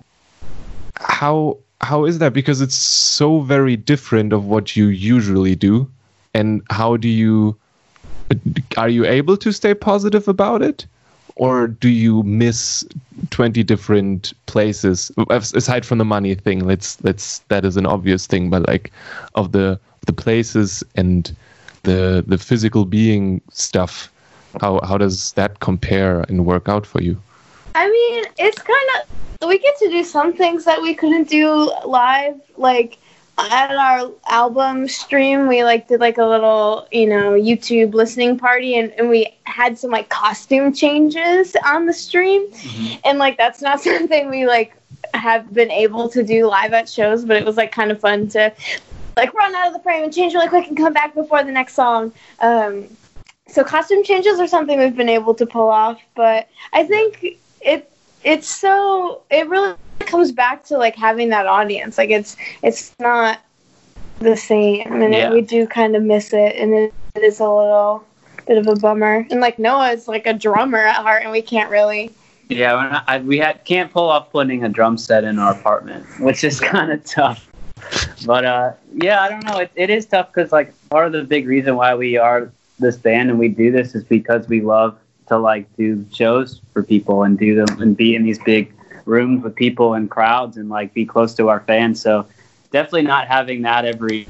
how 0.95 1.57
how 1.81 2.05
is 2.05 2.19
that 2.19 2.33
because 2.33 2.61
it's 2.61 2.75
so 2.75 3.39
very 3.41 3.75
different 3.75 4.33
of 4.33 4.45
what 4.45 4.75
you 4.75 4.87
usually 4.87 5.55
do 5.55 5.89
and 6.33 6.61
how 6.69 6.97
do 6.97 7.07
you 7.07 7.57
are 8.77 8.89
you 8.89 9.05
able 9.05 9.35
to 9.37 9.51
stay 9.51 9.73
positive 9.73 10.27
about 10.27 10.61
it 10.61 10.85
or 11.35 11.67
do 11.67 11.89
you 11.89 12.23
miss 12.23 12.85
20 13.29 13.63
different 13.63 14.33
places 14.45 15.11
aside 15.29 15.85
from 15.85 15.97
the 15.97 16.05
money 16.05 16.35
thing? 16.35 16.65
Let's 16.65 17.01
let's 17.03 17.39
that 17.49 17.65
is 17.65 17.77
an 17.77 17.85
obvious 17.85 18.27
thing 18.27 18.49
but 18.49 18.67
like 18.67 18.91
of 19.35 19.51
the 19.51 19.79
the 20.05 20.13
places 20.13 20.83
and 20.95 21.35
the 21.83 22.23
the 22.27 22.37
physical 22.37 22.85
being 22.85 23.41
stuff 23.51 24.11
how 24.59 24.81
how 24.83 24.97
does 24.97 25.33
that 25.33 25.59
compare 25.59 26.21
and 26.27 26.45
work 26.45 26.67
out 26.67 26.85
for 26.85 27.01
you? 27.01 27.21
I 27.75 27.89
mean 27.89 28.25
it's 28.37 28.61
kind 28.61 28.89
of 28.95 29.47
we 29.47 29.57
get 29.57 29.77
to 29.79 29.89
do 29.89 30.03
some 30.03 30.33
things 30.33 30.65
that 30.65 30.81
we 30.81 30.93
couldn't 30.93 31.29
do 31.29 31.71
live 31.85 32.39
like 32.57 32.97
at 33.37 33.71
our 33.71 34.11
album 34.29 34.87
stream 34.87 35.47
we 35.47 35.63
like 35.63 35.87
did 35.87 35.99
like 35.99 36.17
a 36.17 36.25
little 36.25 36.87
you 36.91 37.07
know 37.07 37.31
youtube 37.31 37.93
listening 37.93 38.37
party 38.37 38.77
and, 38.77 38.91
and 38.93 39.09
we 39.09 39.35
had 39.43 39.77
some 39.77 39.89
like 39.89 40.09
costume 40.09 40.71
changes 40.73 41.55
on 41.65 41.85
the 41.85 41.93
stream 41.93 42.47
mm-hmm. 42.51 42.99
and 43.03 43.17
like 43.17 43.37
that's 43.37 43.61
not 43.61 43.79
something 43.81 44.29
we 44.29 44.45
like 44.45 44.75
have 45.13 45.51
been 45.53 45.71
able 45.71 46.07
to 46.07 46.23
do 46.23 46.45
live 46.47 46.73
at 46.73 46.87
shows 46.87 47.25
but 47.25 47.35
it 47.35 47.45
was 47.45 47.57
like 47.57 47.71
kind 47.71 47.91
of 47.91 47.99
fun 47.99 48.27
to 48.27 48.53
like 49.17 49.33
run 49.33 49.53
out 49.55 49.67
of 49.67 49.73
the 49.73 49.79
frame 49.79 50.03
and 50.03 50.13
change 50.13 50.33
really 50.33 50.47
quick 50.47 50.67
and 50.67 50.77
come 50.77 50.93
back 50.93 51.13
before 51.13 51.43
the 51.43 51.51
next 51.51 51.73
song. 51.73 52.11
Um, 52.39 52.87
so 53.47 53.63
costume 53.63 54.03
changes 54.03 54.39
are 54.39 54.47
something 54.47 54.79
we've 54.79 54.95
been 54.95 55.09
able 55.09 55.33
to 55.35 55.45
pull 55.45 55.69
off, 55.69 56.01
but 56.15 56.47
I 56.73 56.85
think 56.85 57.37
it 57.61 57.91
it's 58.23 58.47
so 58.47 59.23
it 59.29 59.47
really 59.49 59.75
comes 60.07 60.31
back 60.31 60.63
to 60.65 60.77
like 60.77 60.95
having 60.95 61.29
that 61.29 61.45
audience. 61.45 61.97
Like 61.97 62.09
it's 62.09 62.37
it's 62.63 62.93
not 62.99 63.39
the 64.19 64.37
same, 64.37 65.01
and 65.01 65.13
Yeah. 65.13 65.29
it, 65.29 65.33
we 65.33 65.41
do 65.41 65.67
kind 65.67 65.95
of 65.95 66.03
miss 66.03 66.33
it, 66.33 66.55
and 66.55 66.73
it, 66.73 66.93
it 67.15 67.23
is 67.23 67.39
a 67.39 67.49
little 67.49 68.03
bit 68.47 68.57
of 68.57 68.67
a 68.67 68.75
bummer. 68.75 69.25
And 69.31 69.41
like 69.41 69.59
Noah 69.59 69.91
is 69.91 70.07
like 70.07 70.27
a 70.27 70.33
drummer 70.33 70.79
at 70.79 70.95
heart, 70.95 71.23
and 71.23 71.31
we 71.31 71.41
can't 71.41 71.69
really. 71.69 72.11
Yeah, 72.49 73.01
I, 73.07 73.19
we 73.19 73.37
had 73.37 73.63
can't 73.63 73.91
pull 73.91 74.09
off 74.09 74.29
putting 74.31 74.63
a 74.63 74.69
drum 74.69 74.97
set 74.97 75.23
in 75.23 75.39
our 75.39 75.53
apartment, 75.53 76.05
which 76.19 76.43
is 76.43 76.59
kind 76.59 76.91
of 76.91 77.03
tough. 77.05 77.47
But 78.25 78.45
uh, 78.45 78.73
yeah, 78.93 79.21
I 79.21 79.29
don't 79.29 79.45
know. 79.45 79.57
It, 79.57 79.71
it 79.75 79.89
is 79.89 80.05
tough 80.05 80.33
because 80.33 80.51
like 80.51 80.73
part 80.89 81.07
of 81.07 81.13
the 81.13 81.23
big 81.23 81.47
reason 81.47 81.75
why 81.75 81.95
we 81.95 82.17
are 82.17 82.51
this 82.79 82.97
band 82.97 83.29
and 83.29 83.39
we 83.39 83.47
do 83.47 83.71
this 83.71 83.95
is 83.95 84.03
because 84.03 84.47
we 84.47 84.61
love 84.61 84.97
to 85.27 85.37
like 85.37 85.65
do 85.77 86.05
shows 86.11 86.61
for 86.73 86.83
people 86.83 87.23
and 87.23 87.39
do 87.39 87.55
them 87.55 87.81
and 87.81 87.95
be 87.95 88.15
in 88.15 88.23
these 88.23 88.39
big 88.39 88.73
rooms 89.05 89.43
with 89.43 89.55
people 89.55 89.93
and 89.93 90.09
crowds 90.09 90.57
and 90.57 90.69
like 90.69 90.93
be 90.93 91.05
close 91.05 91.33
to 91.35 91.49
our 91.49 91.61
fans. 91.61 92.01
So 92.01 92.27
definitely 92.71 93.03
not 93.03 93.27
having 93.27 93.61
that 93.63 93.85
every 93.85 94.27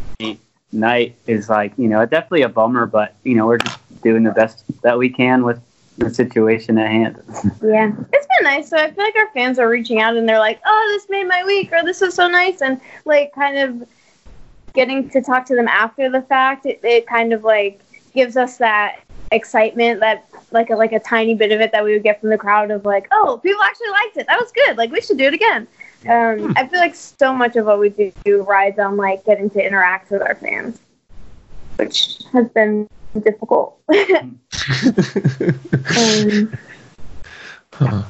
night 0.72 1.16
is 1.28 1.50
like 1.50 1.74
you 1.78 1.88
know 1.88 2.06
definitely 2.06 2.44
a 2.44 2.50
bummer. 2.50 2.86
But 2.86 3.16
you 3.24 3.36
know 3.36 3.48
we're 3.48 3.58
just 3.58 3.80
doing 4.02 4.24
the 4.24 4.32
best 4.32 4.64
that 4.82 4.98
we 4.98 5.10
can 5.10 5.44
with 5.44 5.62
the 5.98 6.14
situation 6.14 6.78
at 6.78 6.90
hand. 6.90 7.22
Yeah, 7.64 7.92
it's 8.12 8.28
been 8.28 8.44
nice. 8.44 8.70
So 8.70 8.78
I 8.78 8.90
feel 8.92 9.04
like 9.04 9.16
our 9.16 9.30
fans 9.34 9.60
are 9.60 9.70
reaching 9.70 10.02
out, 10.02 10.16
and 10.16 10.28
they're 10.28 10.40
like, 10.40 10.60
"Oh, 10.66 10.90
this 10.92 11.08
made 11.10 11.28
my 11.28 11.44
week," 11.44 11.72
or 11.72 11.84
"This 11.84 12.02
is 12.02 12.16
so 12.16 12.28
nice," 12.28 12.62
and 12.62 12.82
like 13.06 13.34
kind 13.34 13.58
of 13.58 13.88
getting 14.74 15.10
to 15.12 15.22
talk 15.22 15.46
to 15.46 15.56
them 15.56 15.68
after 15.68 16.10
the 16.10 16.22
fact. 16.24 16.66
It, 16.66 16.80
it 16.84 17.08
kind 17.08 17.34
of 17.34 17.44
like 17.44 17.80
gives 18.14 18.38
us 18.38 18.58
that 18.58 19.02
excitement 19.32 20.00
that 20.00 20.31
like 20.52 20.70
a, 20.70 20.76
like 20.76 20.92
a 20.92 21.00
tiny 21.00 21.36
bit 21.36 21.52
of 21.52 21.62
it 21.62 21.72
that 21.72 21.84
we 21.84 21.94
would 21.94 22.04
get 22.04 22.22
from 22.22 22.30
the 22.30 22.38
crowd 22.38 22.72
of 22.72 22.86
like, 22.86 23.08
"Oh, 23.12 23.40
people 23.42 23.62
actually 23.64 23.90
liked 23.90 24.18
it. 24.18 24.28
That 24.28 24.40
was 24.40 24.52
good. 24.52 24.78
Like 24.78 24.92
we 24.92 25.02
should 25.02 25.18
do 25.18 25.26
it 25.26 25.34
again." 25.34 25.68
Um, 26.08 26.54
I 26.58 26.68
feel 26.68 26.80
like 26.80 26.96
so 26.96 27.34
much 27.34 27.56
of 27.56 27.66
what 27.68 27.80
we 27.80 27.90
do 28.26 28.42
rides 28.44 28.80
on 28.80 28.98
like 28.98 29.24
getting 29.24 29.50
to 29.52 29.66
interact 29.66 30.10
with 30.10 30.22
our 30.22 30.36
fans, 30.36 30.80
which 31.76 32.20
has 32.34 32.48
been 32.50 32.88
difficult. 33.24 33.80
um, 35.98 36.58
Huh. 37.74 38.04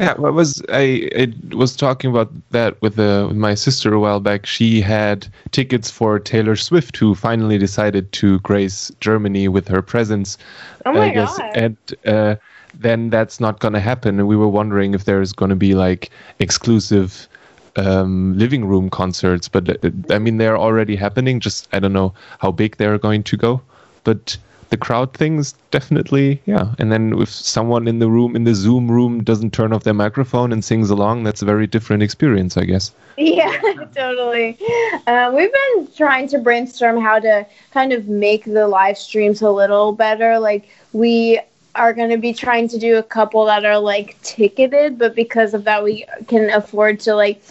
Yeah, 0.00 0.14
I 0.16 0.30
was 0.30 0.62
I, 0.68 1.10
I 1.16 1.32
was 1.54 1.74
talking 1.74 2.10
about 2.10 2.30
that 2.50 2.80
with 2.82 2.96
the 2.96 3.26
with 3.28 3.36
my 3.36 3.54
sister 3.54 3.92
a 3.92 4.00
while 4.00 4.20
back. 4.20 4.46
She 4.46 4.80
had 4.80 5.26
tickets 5.50 5.90
for 5.90 6.20
Taylor 6.20 6.54
Swift, 6.56 6.96
who 6.96 7.14
finally 7.14 7.58
decided 7.58 8.12
to 8.12 8.38
grace 8.40 8.92
Germany 9.00 9.48
with 9.48 9.66
her 9.68 9.82
presence. 9.82 10.38
oh 10.86 10.92
my 10.92 11.06
I 11.06 11.14
guess, 11.14 11.36
god! 11.36 11.56
and 11.56 11.76
uh, 12.06 12.36
then 12.74 13.10
that's 13.10 13.40
not 13.40 13.58
going 13.58 13.74
to 13.74 13.80
happen. 13.80 14.18
And 14.20 14.28
we 14.28 14.36
were 14.36 14.48
wondering 14.48 14.94
if 14.94 15.04
there's 15.04 15.32
going 15.32 15.50
to 15.50 15.56
be 15.56 15.74
like 15.74 16.10
exclusive 16.38 17.28
um, 17.76 18.38
living 18.38 18.66
room 18.66 18.90
concerts, 18.90 19.48
but 19.48 19.68
uh, 19.84 19.90
I 20.10 20.18
mean 20.18 20.36
they're 20.38 20.58
already 20.58 20.96
happening. 20.96 21.40
Just 21.40 21.68
I 21.72 21.78
don't 21.80 21.92
know 21.92 22.14
how 22.38 22.52
big 22.52 22.76
they're 22.76 22.98
going 22.98 23.22
to 23.24 23.36
go, 23.36 23.60
but 24.04 24.36
the 24.70 24.76
crowd 24.76 25.12
things 25.14 25.54
definitely 25.70 26.40
yeah. 26.44 26.74
And 26.78 26.92
then 26.92 27.12
if 27.20 27.30
someone 27.30 27.88
in 27.88 27.98
the 27.98 28.08
room 28.08 28.36
in 28.36 28.44
the 28.44 28.54
Zoom 28.54 28.90
room 28.90 29.22
doesn't 29.22 29.52
turn 29.52 29.72
off 29.72 29.84
their 29.84 29.94
microphone 29.94 30.52
and 30.52 30.64
sings 30.64 30.90
along, 30.90 31.24
that's 31.24 31.42
a 31.42 31.44
very 31.44 31.66
different 31.66 32.02
experience, 32.02 32.56
I 32.56 32.64
guess. 32.64 32.92
Yeah, 33.16 33.56
totally. 33.94 34.58
Uh, 35.06 35.32
we've 35.34 35.52
been 35.52 35.88
trying 35.96 36.28
to 36.28 36.38
brainstorm 36.38 37.00
how 37.00 37.18
to 37.18 37.46
kind 37.72 37.92
of 37.92 38.08
make 38.08 38.44
the 38.44 38.68
live 38.68 38.96
streams 38.96 39.42
a 39.42 39.50
little 39.50 39.92
better. 39.92 40.38
Like, 40.38 40.68
we 40.92 41.40
are 41.74 41.92
going 41.92 42.10
to 42.10 42.16
be 42.16 42.32
trying 42.32 42.68
to 42.68 42.78
do 42.78 42.96
a 42.96 43.02
couple 43.02 43.44
that 43.46 43.64
are 43.64 43.78
like 43.78 44.20
ticketed, 44.22 44.98
but 44.98 45.14
because 45.14 45.54
of 45.54 45.64
that, 45.64 45.82
we 45.82 46.04
can 46.28 46.50
afford 46.50 47.00
to 47.00 47.14
like 47.14 47.42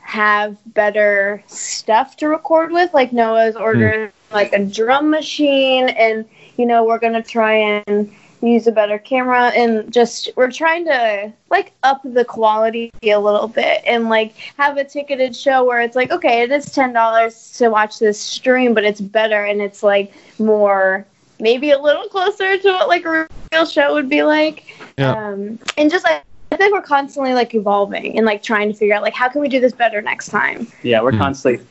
have 0.00 0.56
better 0.74 1.42
stuff 1.46 2.16
to 2.18 2.28
record 2.28 2.70
with. 2.70 2.92
Like, 2.92 3.12
Noah's 3.12 3.56
ordered 3.56 4.12
like 4.30 4.52
a 4.52 4.64
drum 4.64 5.10
machine, 5.10 5.88
and 5.88 6.26
you 6.56 6.66
know, 6.66 6.84
we're 6.84 6.98
going 6.98 7.12
to 7.14 7.22
try 7.22 7.54
and 7.86 8.14
use 8.42 8.66
a 8.66 8.72
better 8.72 8.98
camera 8.98 9.48
and 9.56 9.90
just 9.90 10.28
we're 10.36 10.50
trying 10.50 10.84
to 10.84 11.32
like 11.48 11.72
up 11.82 12.02
the 12.04 12.24
quality 12.26 12.90
a 13.02 13.16
little 13.16 13.48
bit 13.48 13.82
and 13.86 14.10
like 14.10 14.34
have 14.58 14.76
a 14.76 14.84
ticketed 14.84 15.34
show 15.34 15.64
where 15.64 15.80
it's 15.80 15.96
like 15.96 16.10
okay 16.10 16.42
it 16.42 16.52
is 16.52 16.70
ten 16.70 16.92
dollars 16.92 17.52
to 17.56 17.70
watch 17.70 17.98
this 17.98 18.20
stream 18.20 18.74
but 18.74 18.84
it's 18.84 19.00
better 19.00 19.44
and 19.46 19.62
it's 19.62 19.82
like 19.82 20.12
more 20.38 21.06
maybe 21.40 21.70
a 21.70 21.78
little 21.78 22.06
closer 22.08 22.58
to 22.58 22.68
what 22.68 22.86
like 22.86 23.06
a 23.06 23.26
real 23.54 23.64
show 23.64 23.94
would 23.94 24.10
be 24.10 24.22
like 24.22 24.66
Yeah. 24.98 25.12
um 25.12 25.58
and 25.78 25.90
just 25.90 26.04
like 26.04 26.22
I 26.52 26.56
think 26.56 26.74
we're 26.74 26.82
constantly 26.82 27.32
like 27.32 27.54
evolving 27.54 28.18
and 28.18 28.26
like 28.26 28.42
trying 28.42 28.70
to 28.70 28.74
figure 28.76 28.94
out 28.94 29.00
like 29.00 29.14
how 29.14 29.30
can 29.30 29.40
we 29.40 29.48
do 29.48 29.58
this 29.58 29.72
better 29.72 30.02
next 30.02 30.28
time. 30.28 30.66
Yeah, 30.82 31.00
we're 31.00 31.12
Hmm. 31.12 31.18
constantly 31.18 31.64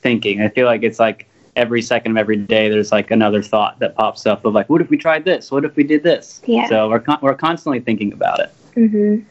thinking. 0.00 0.40
I 0.40 0.48
feel 0.48 0.64
like 0.64 0.82
it's 0.84 0.98
like 0.98 1.28
every 1.56 1.82
second 1.82 2.12
of 2.12 2.16
every 2.18 2.36
day 2.36 2.68
there's 2.68 2.92
like 2.92 3.10
another 3.10 3.42
thought 3.42 3.78
that 3.78 3.94
pops 3.94 4.26
up 4.26 4.44
of 4.44 4.54
like, 4.54 4.68
what 4.68 4.80
if 4.80 4.90
we 4.90 4.96
tried 4.96 5.24
this? 5.24 5.50
What 5.50 5.64
if 5.64 5.76
we 5.76 5.84
did 5.84 6.02
this? 6.02 6.40
Yeah. 6.46 6.68
So 6.68 6.88
we're 6.88 7.00
con- 7.00 7.18
we're 7.22 7.34
constantly 7.34 7.80
thinking 7.80 8.12
about 8.12 8.40
it. 8.40 8.52
Mm-hmm. 8.76 9.24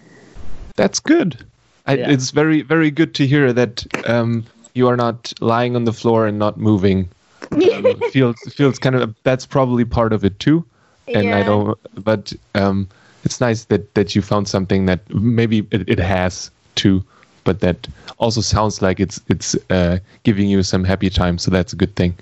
That's 0.75 0.99
good. 0.99 1.45
I, 1.85 1.93
Yeah. 1.93 2.11
It's 2.11 2.31
very, 2.31 2.61
very 2.61 2.91
good 2.91 3.15
to 3.15 3.25
hear 3.25 3.53
that 3.53 3.85
um, 4.07 4.45
you 4.73 4.87
are 4.87 4.97
not 4.97 5.33
lying 5.39 5.75
on 5.75 5.85
the 5.85 5.93
floor 5.93 6.27
and 6.27 6.37
not 6.37 6.57
moving. 6.57 7.09
Um, 7.51 7.99
feels 8.11 8.37
feels 8.53 8.77
kind 8.77 8.95
of 8.95 9.15
that's 9.23 9.45
probably 9.45 9.85
part 9.85 10.13
of 10.13 10.23
it 10.25 10.39
too. 10.39 10.65
And 11.07 11.33
I 11.33 11.43
don't, 11.43 11.77
but 12.03 12.33
um, 12.55 12.89
it's 13.23 13.39
nice 13.39 13.65
that 13.65 13.93
that 13.93 14.15
you 14.15 14.21
found 14.21 14.47
something 14.47 14.85
that 14.87 15.09
maybe 15.13 15.65
it, 15.71 15.87
it 15.87 15.99
has 15.99 16.51
too, 16.75 17.03
but 17.47 17.61
that 17.61 17.87
also 18.19 18.41
sounds 18.41 18.81
like 18.81 18.99
it's 18.99 19.21
it's 19.29 19.55
uh, 19.69 19.97
giving 20.23 20.49
you 20.49 20.61
some 20.63 20.83
happy 20.83 21.09
time. 21.09 21.37
So 21.37 21.49
that's 21.49 21.71
a 21.71 21.77
good 21.77 21.95
thing. 21.95 22.13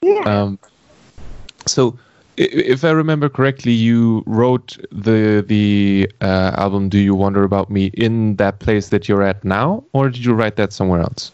Yeah. 0.00 0.22
Um, 0.24 0.58
so, 1.66 1.98
if 2.36 2.84
I 2.84 2.92
remember 2.92 3.28
correctly, 3.28 3.72
you 3.72 4.22
wrote 4.24 4.78
the 4.92 5.44
the 5.46 6.08
uh, 6.20 6.52
album 6.56 6.88
"Do 6.88 6.98
You 6.98 7.16
Wonder 7.16 7.42
About 7.42 7.68
Me" 7.70 7.90
in 7.94 8.36
that 8.36 8.60
place 8.60 8.90
that 8.90 9.08
you're 9.08 9.24
at 9.24 9.44
now, 9.44 9.82
or 9.92 10.10
did 10.10 10.24
you 10.24 10.32
write 10.32 10.54
that 10.56 10.72
somewhere 10.72 11.00
else? 11.00 11.32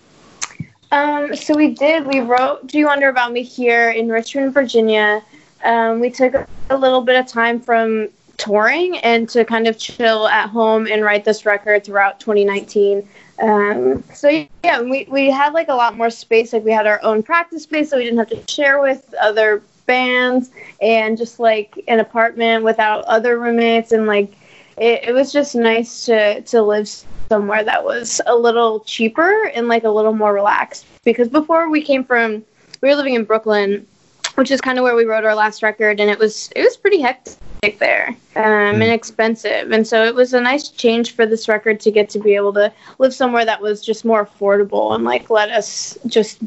Um, 0.90 1.36
so 1.36 1.54
we 1.54 1.68
did. 1.74 2.06
We 2.06 2.20
wrote 2.20 2.66
"Do 2.66 2.78
You 2.78 2.86
Wonder 2.86 3.10
About 3.10 3.30
Me" 3.32 3.42
here 3.42 3.90
in 3.90 4.08
Richmond, 4.08 4.54
Virginia. 4.54 5.22
Um, 5.64 6.00
we 6.00 6.08
took 6.08 6.32
a 6.70 6.76
little 6.76 7.02
bit 7.02 7.16
of 7.16 7.26
time 7.26 7.60
from 7.60 8.08
touring 8.36 8.98
and 8.98 9.28
to 9.30 9.44
kind 9.44 9.66
of 9.66 9.78
chill 9.78 10.26
at 10.26 10.48
home 10.48 10.86
and 10.86 11.02
write 11.02 11.24
this 11.24 11.46
record 11.46 11.84
throughout 11.84 12.20
2019. 12.20 13.08
Um, 13.40 14.02
so 14.12 14.28
yeah, 14.62 14.80
we 14.80 15.06
we 15.10 15.30
had 15.30 15.54
like 15.54 15.68
a 15.68 15.74
lot 15.74 15.96
more 15.96 16.10
space. 16.10 16.52
Like 16.52 16.64
we 16.64 16.72
had 16.72 16.86
our 16.86 17.02
own 17.02 17.22
practice 17.22 17.64
space, 17.64 17.90
so 17.90 17.96
we 17.96 18.04
didn't 18.04 18.18
have 18.18 18.28
to 18.28 18.52
share 18.52 18.80
with 18.80 19.12
other 19.20 19.62
bands, 19.86 20.50
and 20.80 21.18
just 21.18 21.40
like 21.40 21.82
an 21.88 22.00
apartment 22.00 22.64
without 22.64 23.04
other 23.04 23.38
roommates, 23.38 23.92
and 23.92 24.06
like 24.06 24.36
it, 24.76 25.04
it 25.08 25.12
was 25.12 25.32
just 25.32 25.54
nice 25.54 26.04
to 26.06 26.40
to 26.42 26.62
live 26.62 26.88
somewhere 27.28 27.64
that 27.64 27.82
was 27.82 28.20
a 28.26 28.34
little 28.34 28.80
cheaper 28.80 29.46
and 29.54 29.68
like 29.68 29.84
a 29.84 29.88
little 29.88 30.12
more 30.12 30.32
relaxed 30.32 30.84
because 31.04 31.28
before 31.28 31.70
we 31.70 31.80
came 31.80 32.04
from 32.04 32.44
we 32.82 32.88
were 32.88 32.94
living 32.94 33.14
in 33.14 33.24
Brooklyn 33.24 33.86
which 34.34 34.50
is 34.50 34.60
kind 34.60 34.78
of 34.78 34.82
where 34.82 34.94
we 34.94 35.04
wrote 35.04 35.24
our 35.24 35.34
last 35.34 35.62
record 35.62 36.00
and 36.00 36.10
it 36.10 36.18
was 36.18 36.50
it 36.54 36.62
was 36.62 36.76
pretty 36.76 37.00
hectic 37.00 37.34
there. 37.78 38.08
Um, 38.36 38.82
and 38.82 38.82
expensive 38.82 39.70
and 39.70 39.86
so 39.86 40.04
it 40.04 40.14
was 40.14 40.34
a 40.34 40.40
nice 40.40 40.68
change 40.68 41.12
for 41.12 41.24
this 41.24 41.48
record 41.48 41.78
to 41.80 41.90
get 41.90 42.08
to 42.10 42.18
be 42.18 42.34
able 42.34 42.52
to 42.54 42.72
live 42.98 43.14
somewhere 43.14 43.44
that 43.44 43.60
was 43.60 43.84
just 43.84 44.04
more 44.04 44.26
affordable 44.26 44.94
and 44.94 45.04
like 45.04 45.30
let 45.30 45.50
us 45.50 45.96
just 46.06 46.42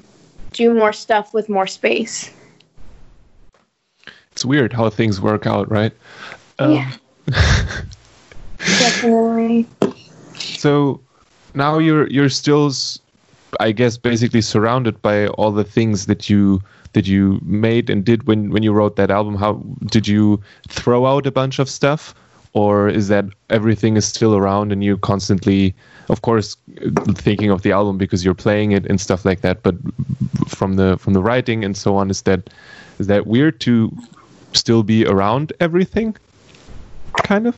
do 0.51 0.73
more 0.73 0.91
stuff 0.91 1.33
with 1.33 1.47
more 1.47 1.67
space. 1.67 2.33
It's 4.31 4.45
weird 4.45 4.73
how 4.73 4.89
things 4.89 5.21
work 5.21 5.47
out, 5.47 5.69
right? 5.71 5.93
Um, 6.59 6.73
yeah. 6.73 6.91
Definitely. 8.57 9.65
So 10.35 10.99
now 11.53 11.77
you're 11.79 12.07
you're 12.09 12.29
still, 12.29 12.71
I 13.59 13.71
guess, 13.71 13.97
basically 13.97 14.41
surrounded 14.41 15.01
by 15.01 15.27
all 15.27 15.51
the 15.51 15.63
things 15.63 16.05
that 16.05 16.29
you 16.29 16.61
that 16.97 17.05
you 17.05 17.39
made 17.43 17.91
and 17.91 18.03
did 18.03 18.25
when 18.27 18.49
when 18.49 18.63
you 18.63 18.73
wrote 18.73 18.95
that 18.95 19.11
album. 19.11 19.35
How 19.35 19.61
did 19.91 20.07
you 20.07 20.41
throw 20.67 21.05
out 21.05 21.27
a 21.27 21.31
bunch 21.31 21.59
of 21.59 21.69
stuff, 21.69 22.15
or 22.53 22.89
is 22.89 23.07
that 23.09 23.25
everything 23.51 23.97
is 23.97 24.05
still 24.05 24.35
around 24.35 24.71
and 24.71 24.83
you 24.83 24.97
constantly, 24.97 25.75
of 26.09 26.23
course, 26.23 26.57
thinking 27.13 27.51
of 27.51 27.61
the 27.61 27.71
album 27.71 27.99
because 27.99 28.25
you're 28.25 28.33
playing 28.33 28.71
it 28.71 28.87
and 28.87 28.99
stuff 28.99 29.25
like 29.25 29.41
that. 29.41 29.61
But 29.61 29.75
from 30.47 30.77
the 30.77 30.97
from 30.97 31.13
the 31.13 31.21
writing 31.21 31.63
and 31.63 31.77
so 31.77 31.95
on, 31.95 32.09
is 32.09 32.23
that 32.23 32.49
is 32.97 33.05
that 33.05 33.27
weird 33.27 33.59
to 33.59 33.91
still 34.53 34.81
be 34.81 35.05
around 35.05 35.53
everything? 35.59 36.17
Kind 37.21 37.45
of. 37.45 37.55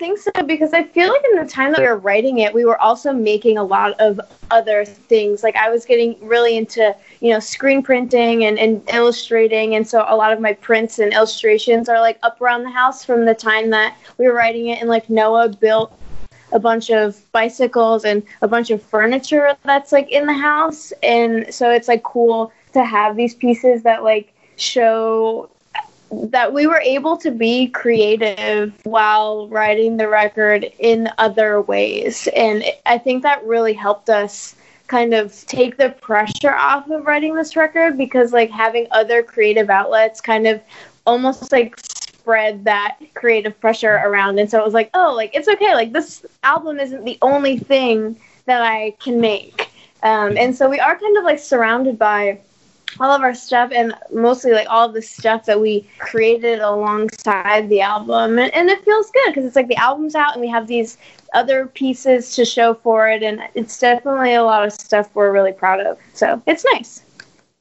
Think 0.00 0.16
so 0.16 0.30
because 0.46 0.72
I 0.72 0.84
feel 0.84 1.08
like 1.10 1.22
in 1.30 1.44
the 1.44 1.46
time 1.46 1.72
that 1.72 1.82
we 1.82 1.86
were 1.86 1.98
writing 1.98 2.38
it, 2.38 2.54
we 2.54 2.64
were 2.64 2.80
also 2.80 3.12
making 3.12 3.58
a 3.58 3.62
lot 3.62 4.00
of 4.00 4.18
other 4.50 4.82
things. 4.82 5.42
Like 5.42 5.56
I 5.56 5.68
was 5.68 5.84
getting 5.84 6.16
really 6.26 6.56
into, 6.56 6.96
you 7.20 7.34
know, 7.34 7.38
screen 7.38 7.82
printing 7.82 8.44
and, 8.46 8.58
and 8.58 8.82
illustrating. 8.94 9.74
And 9.74 9.86
so 9.86 10.06
a 10.08 10.16
lot 10.16 10.32
of 10.32 10.40
my 10.40 10.54
prints 10.54 11.00
and 11.00 11.12
illustrations 11.12 11.90
are 11.90 12.00
like 12.00 12.18
up 12.22 12.40
around 12.40 12.62
the 12.62 12.70
house 12.70 13.04
from 13.04 13.26
the 13.26 13.34
time 13.34 13.68
that 13.70 13.94
we 14.16 14.26
were 14.26 14.32
writing 14.32 14.68
it. 14.68 14.80
And 14.80 14.88
like 14.88 15.10
Noah 15.10 15.50
built 15.50 15.92
a 16.52 16.58
bunch 16.58 16.90
of 16.90 17.20
bicycles 17.32 18.06
and 18.06 18.22
a 18.40 18.48
bunch 18.48 18.70
of 18.70 18.82
furniture 18.82 19.54
that's 19.64 19.92
like 19.92 20.10
in 20.10 20.24
the 20.24 20.32
house. 20.32 20.94
And 21.02 21.52
so 21.52 21.70
it's 21.70 21.88
like 21.88 22.04
cool 22.04 22.54
to 22.72 22.82
have 22.86 23.16
these 23.16 23.34
pieces 23.34 23.82
that 23.82 24.02
like 24.02 24.32
show 24.56 25.50
that 26.10 26.52
we 26.52 26.66
were 26.66 26.80
able 26.80 27.16
to 27.16 27.30
be 27.30 27.68
creative 27.68 28.74
while 28.84 29.48
writing 29.48 29.96
the 29.96 30.08
record 30.08 30.70
in 30.78 31.08
other 31.18 31.60
ways. 31.60 32.28
And 32.34 32.64
I 32.86 32.98
think 32.98 33.22
that 33.22 33.44
really 33.44 33.72
helped 33.72 34.10
us 34.10 34.56
kind 34.88 35.14
of 35.14 35.46
take 35.46 35.76
the 35.76 35.90
pressure 35.90 36.52
off 36.52 36.90
of 36.90 37.06
writing 37.06 37.34
this 37.34 37.54
record 37.54 37.96
because 37.96 38.32
like 38.32 38.50
having 38.50 38.88
other 38.90 39.22
creative 39.22 39.70
outlets 39.70 40.20
kind 40.20 40.48
of 40.48 40.60
almost 41.06 41.52
like 41.52 41.78
spread 41.78 42.64
that 42.64 42.98
creative 43.14 43.58
pressure 43.60 44.00
around. 44.04 44.40
And 44.40 44.50
so 44.50 44.58
it 44.58 44.64
was 44.64 44.74
like 44.74 44.90
oh 44.94 45.14
like 45.14 45.30
it's 45.34 45.48
okay. 45.48 45.74
Like 45.74 45.92
this 45.92 46.26
album 46.42 46.80
isn't 46.80 47.04
the 47.04 47.18
only 47.22 47.56
thing 47.56 48.18
that 48.46 48.62
i 48.62 48.90
can 48.98 49.20
make. 49.20 49.70
Um, 50.02 50.36
and 50.36 50.56
so 50.56 50.68
we 50.68 50.80
are 50.80 50.98
kind 50.98 51.16
of 51.18 51.24
like 51.24 51.38
surrounded 51.38 51.98
by 51.98 52.40
all 52.98 53.10
of 53.10 53.22
our 53.22 53.34
stuff 53.34 53.70
and 53.72 53.94
mostly 54.12 54.52
like 54.52 54.66
all 54.68 54.88
of 54.88 54.94
the 54.94 55.02
stuff 55.02 55.44
that 55.46 55.60
we 55.60 55.86
created 55.98 56.58
alongside 56.60 57.68
the 57.68 57.80
album 57.80 58.38
and, 58.38 58.52
and 58.54 58.68
it 58.68 58.84
feels 58.84 59.10
good 59.10 59.28
because 59.28 59.44
it's 59.44 59.56
like 59.56 59.68
the 59.68 59.76
album's 59.76 60.14
out 60.14 60.32
and 60.32 60.40
we 60.40 60.48
have 60.48 60.66
these 60.66 60.98
other 61.34 61.66
pieces 61.66 62.34
to 62.34 62.44
show 62.44 62.74
for 62.74 63.08
it 63.08 63.22
and 63.22 63.40
it's 63.54 63.78
definitely 63.78 64.34
a 64.34 64.42
lot 64.42 64.64
of 64.66 64.72
stuff 64.72 65.08
we're 65.14 65.32
really 65.32 65.52
proud 65.52 65.80
of 65.80 65.98
so 66.14 66.42
it's 66.46 66.64
nice 66.72 67.02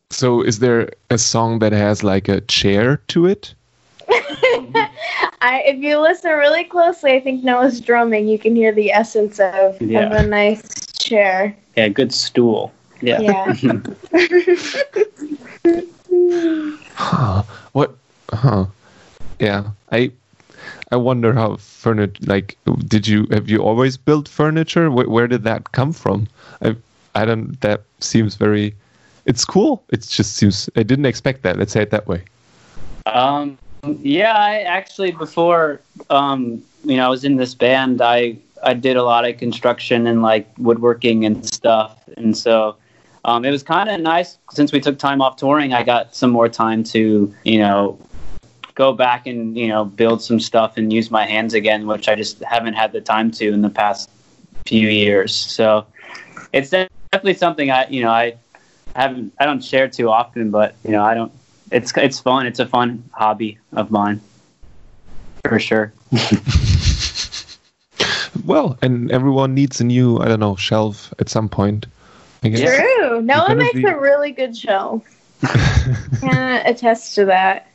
so 0.09 0.41
is 0.41 0.59
there 0.59 0.89
a 1.11 1.17
song 1.17 1.59
that 1.59 1.71
has 1.71 2.03
like 2.03 2.27
a 2.27 2.41
chair 2.41 2.97
to 3.07 3.25
it 3.27 3.53
I, 5.41 5.61
if 5.65 5.77
you 5.77 5.99
listen 5.99 6.31
really 6.31 6.63
closely, 6.63 7.13
I 7.13 7.19
think 7.19 7.43
Noah's 7.43 7.79
drumming. 7.79 8.27
You 8.27 8.39
can 8.39 8.55
hear 8.55 8.71
the 8.71 8.91
essence 8.91 9.39
of, 9.39 9.79
Yeah. 9.81 10.07
of 10.07 10.11
a 10.11 10.27
nice 10.27 10.67
chair. 10.99 11.55
Yeah, 11.77 11.89
good 11.89 12.11
stool. 12.11 12.73
Yeah. 13.01 13.21
Yeah. 13.21 13.79
Huh. 16.95 17.43
What? 17.71 17.95
Huh. 18.33 18.65
Yeah. 19.39 19.71
I 19.91 20.11
I 20.91 20.95
wonder 20.95 21.33
how 21.33 21.57
furniture. 21.57 22.19
Like, 22.25 22.57
did 22.87 23.07
you 23.07 23.27
have 23.31 23.49
you 23.49 23.59
always 23.59 23.95
built 23.95 24.27
furniture? 24.27 24.89
Where, 24.91 25.07
where 25.07 25.27
did 25.27 25.43
that 25.43 25.71
come 25.71 25.93
from? 25.93 26.27
I 26.61 26.75
I 27.15 27.25
don't. 27.25 27.59
That 27.61 27.83
seems 27.99 28.35
very. 28.35 28.75
It's 29.25 29.45
cool. 29.45 29.83
It 29.89 30.01
just 30.01 30.35
seems. 30.35 30.69
I 30.75 30.83
didn't 30.83 31.05
expect 31.05 31.43
that. 31.43 31.57
Let's 31.57 31.71
say 31.71 31.83
it 31.83 31.91
that 31.91 32.07
way. 32.07 32.23
Um, 33.05 33.57
yeah, 34.01 34.33
I 34.35 34.61
actually 34.61 35.11
before 35.11 35.79
um, 36.09 36.61
you 36.83 36.97
know 36.97 37.05
I 37.05 37.09
was 37.09 37.23
in 37.23 37.37
this 37.37 37.53
band, 37.53 38.01
I 38.01 38.37
I 38.63 38.73
did 38.73 38.97
a 38.97 39.03
lot 39.03 39.25
of 39.25 39.37
construction 39.37 40.07
and 40.07 40.21
like 40.21 40.47
woodworking 40.57 41.25
and 41.25 41.45
stuff, 41.45 41.97
and 42.17 42.37
so 42.37 42.75
um, 43.25 43.45
it 43.45 43.51
was 43.51 43.63
kind 43.63 43.89
of 43.89 43.99
nice 43.99 44.37
since 44.51 44.71
we 44.71 44.79
took 44.79 44.97
time 44.97 45.21
off 45.21 45.35
touring. 45.35 45.73
I 45.73 45.83
got 45.83 46.15
some 46.15 46.31
more 46.31 46.49
time 46.49 46.83
to 46.85 47.33
you 47.43 47.59
know 47.59 47.99
go 48.75 48.93
back 48.93 49.27
and 49.27 49.57
you 49.57 49.67
know 49.67 49.85
build 49.85 50.21
some 50.21 50.39
stuff 50.39 50.77
and 50.77 50.91
use 50.91 51.11
my 51.11 51.25
hands 51.25 51.53
again, 51.53 51.87
which 51.87 52.07
I 52.07 52.15
just 52.15 52.39
haven't 52.43 52.73
had 52.73 52.91
the 52.91 53.01
time 53.01 53.31
to 53.31 53.51
in 53.51 53.61
the 53.61 53.69
past 53.69 54.09
few 54.65 54.87
years. 54.87 55.33
So 55.33 55.85
it's 56.53 56.69
definitely 56.69 57.33
something 57.33 57.71
I 57.71 57.87
you 57.89 58.03
know 58.03 58.11
I 58.11 58.35
haven't 58.95 59.33
I 59.39 59.45
don't 59.45 59.63
share 59.63 59.87
too 59.87 60.09
often, 60.09 60.51
but 60.51 60.75
you 60.83 60.91
know 60.91 61.03
I 61.03 61.13
don't 61.13 61.31
it's 61.71 61.95
it's 61.97 62.19
fun. 62.19 62.47
It's 62.47 62.59
a 62.59 62.65
fun 62.65 63.03
hobby 63.11 63.57
of 63.73 63.91
mine, 63.91 64.21
for 65.43 65.59
sure. 65.59 65.93
Well, 68.45 68.77
and 68.81 69.11
everyone 69.11 69.53
needs 69.53 69.79
a 69.79 69.83
new. 69.83 70.17
I 70.19 70.27
don't 70.27 70.39
know 70.39 70.55
shelf 70.55 71.13
at 71.19 71.29
some 71.29 71.49
point. 71.49 71.85
I 72.43 72.49
guess. 72.49 72.59
Yeah. 72.61 72.75
True. 72.77 73.21
Noah 73.21 73.47
gonna 73.47 73.55
makes 73.55 73.75
be- 73.75 73.85
a 73.85 73.99
really 73.99 74.31
good 74.31 74.55
show. 74.55 75.03
Can 76.19 76.65
attest 76.65 77.15
to 77.15 77.25
that. 77.25 77.67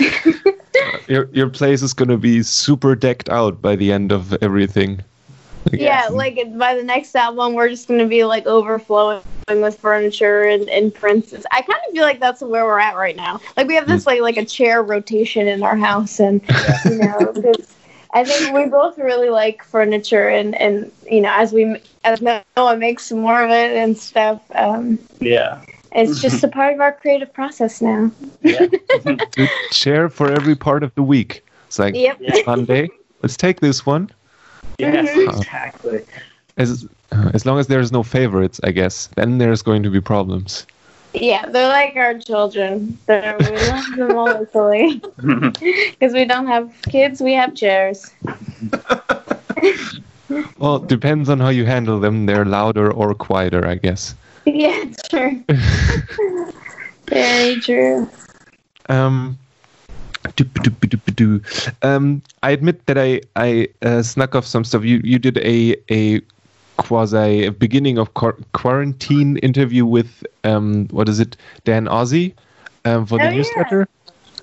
Uh, 0.00 0.98
your 1.08 1.28
your 1.32 1.48
place 1.48 1.82
is 1.82 1.92
gonna 1.92 2.16
be 2.16 2.42
super 2.42 2.94
decked 2.94 3.28
out 3.28 3.62
by 3.62 3.76
the 3.76 3.92
end 3.92 4.12
of 4.12 4.34
everything. 4.42 5.02
Yeah, 5.72 6.08
like 6.10 6.38
by 6.56 6.74
the 6.74 6.82
next 6.82 7.14
album, 7.14 7.54
we're 7.54 7.68
just 7.68 7.88
going 7.88 8.00
to 8.00 8.06
be 8.06 8.24
like 8.24 8.46
overflowing 8.46 9.22
with 9.48 9.78
furniture 9.78 10.44
and, 10.44 10.68
and 10.68 10.94
prints. 10.94 11.34
I 11.50 11.62
kind 11.62 11.80
of 11.86 11.92
feel 11.92 12.02
like 12.02 12.20
that's 12.20 12.40
where 12.40 12.64
we're 12.64 12.78
at 12.78 12.96
right 12.96 13.16
now. 13.16 13.40
Like 13.56 13.68
we 13.68 13.74
have 13.74 13.86
this 13.86 14.04
hmm. 14.04 14.10
like 14.10 14.20
like 14.20 14.36
a 14.36 14.44
chair 14.44 14.82
rotation 14.82 15.48
in 15.48 15.62
our 15.62 15.76
house, 15.76 16.20
and 16.20 16.40
you 16.84 16.98
know, 16.98 17.34
I 18.18 18.24
think 18.24 18.52
we 18.52 18.66
both 18.66 18.98
really 18.98 19.30
like 19.30 19.62
furniture, 19.62 20.28
and 20.28 20.54
and 20.56 20.90
you 21.08 21.20
know, 21.20 21.32
as 21.32 21.52
we 21.52 21.76
as 22.02 22.20
Noah 22.20 22.76
makes 22.76 23.12
more 23.12 23.44
of 23.44 23.50
it 23.50 23.76
and 23.76 23.96
stuff, 23.96 24.42
um, 24.56 24.98
Yeah. 25.20 25.62
it's 25.92 26.20
just 26.20 26.42
a 26.42 26.48
part 26.58 26.74
of 26.74 26.80
our 26.80 26.92
creative 26.92 27.32
process 27.32 27.80
now. 27.80 28.10
Yeah. 28.42 28.66
Good 29.36 29.50
chair 29.70 30.08
for 30.08 30.32
every 30.32 30.56
part 30.56 30.82
of 30.82 30.92
the 30.96 31.02
week. 31.02 31.44
It's 31.68 31.78
like 31.78 31.94
Yep. 31.94 32.16
Yeah. 32.20 32.42
Sunday. 32.44 32.88
Let's 33.22 33.36
take 33.36 33.60
this 33.60 33.86
one. 33.86 34.10
yes, 34.78 35.08
Mhm. 35.14 35.38
exactly. 35.38 36.04
As 36.56 36.86
uh, 37.12 37.30
as 37.34 37.46
long 37.46 37.58
as 37.60 37.68
there's 37.68 37.92
no 37.92 38.02
favorites, 38.02 38.58
I 38.64 38.72
guess. 38.72 39.08
Then 39.14 39.38
there's 39.38 39.62
going 39.62 39.84
to 39.84 39.90
be 39.90 40.00
problems. 40.00 40.66
Yeah, 41.20 41.46
they're 41.46 41.68
like 41.68 41.96
our 41.96 42.18
children. 42.18 42.98
They're, 43.06 43.36
we 43.38 43.46
love 43.46 43.96
them 43.96 44.16
all 44.16 44.42
equally. 44.42 45.02
Because 45.16 46.12
we 46.18 46.24
don't 46.24 46.46
have 46.46 46.72
kids, 46.88 47.20
we 47.20 47.32
have 47.34 47.54
chairs. 47.54 48.10
Well, 50.58 50.76
it 50.76 50.88
depends 50.88 51.30
on 51.30 51.40
how 51.40 51.48
you 51.48 51.64
handle 51.64 52.00
them. 52.00 52.26
They're 52.26 52.44
louder 52.44 52.92
or 52.92 53.14
quieter, 53.14 53.66
I 53.66 53.76
guess. 53.76 54.14
Yeah, 54.44 54.84
true. 55.08 55.42
Very 57.06 57.60
true. 57.60 58.10
Um, 58.90 59.38
um, 61.82 62.22
I 62.42 62.50
admit 62.50 62.86
that 62.86 62.98
I 62.98 63.20
I 63.36 63.68
uh, 63.82 64.02
snuck 64.02 64.34
off 64.34 64.46
some 64.46 64.64
stuff. 64.64 64.84
You 64.84 65.00
you 65.02 65.18
did 65.18 65.38
a 65.38 65.76
a 65.90 66.20
quasi 66.78 67.44
a 67.46 67.50
beginning 67.52 67.98
of 67.98 68.14
quar- 68.14 68.38
quarantine 68.54 69.36
interview 69.38 69.84
with 69.84 70.24
um 70.44 70.86
what 70.90 71.08
is 71.08 71.20
it 71.20 71.36
Dan 71.64 71.86
Ozzi 71.86 72.32
um, 72.84 73.04
for 73.06 73.18
the 73.18 73.24
Oh, 73.24 73.30
yeah. 73.30 73.36
newsletter. 73.36 73.88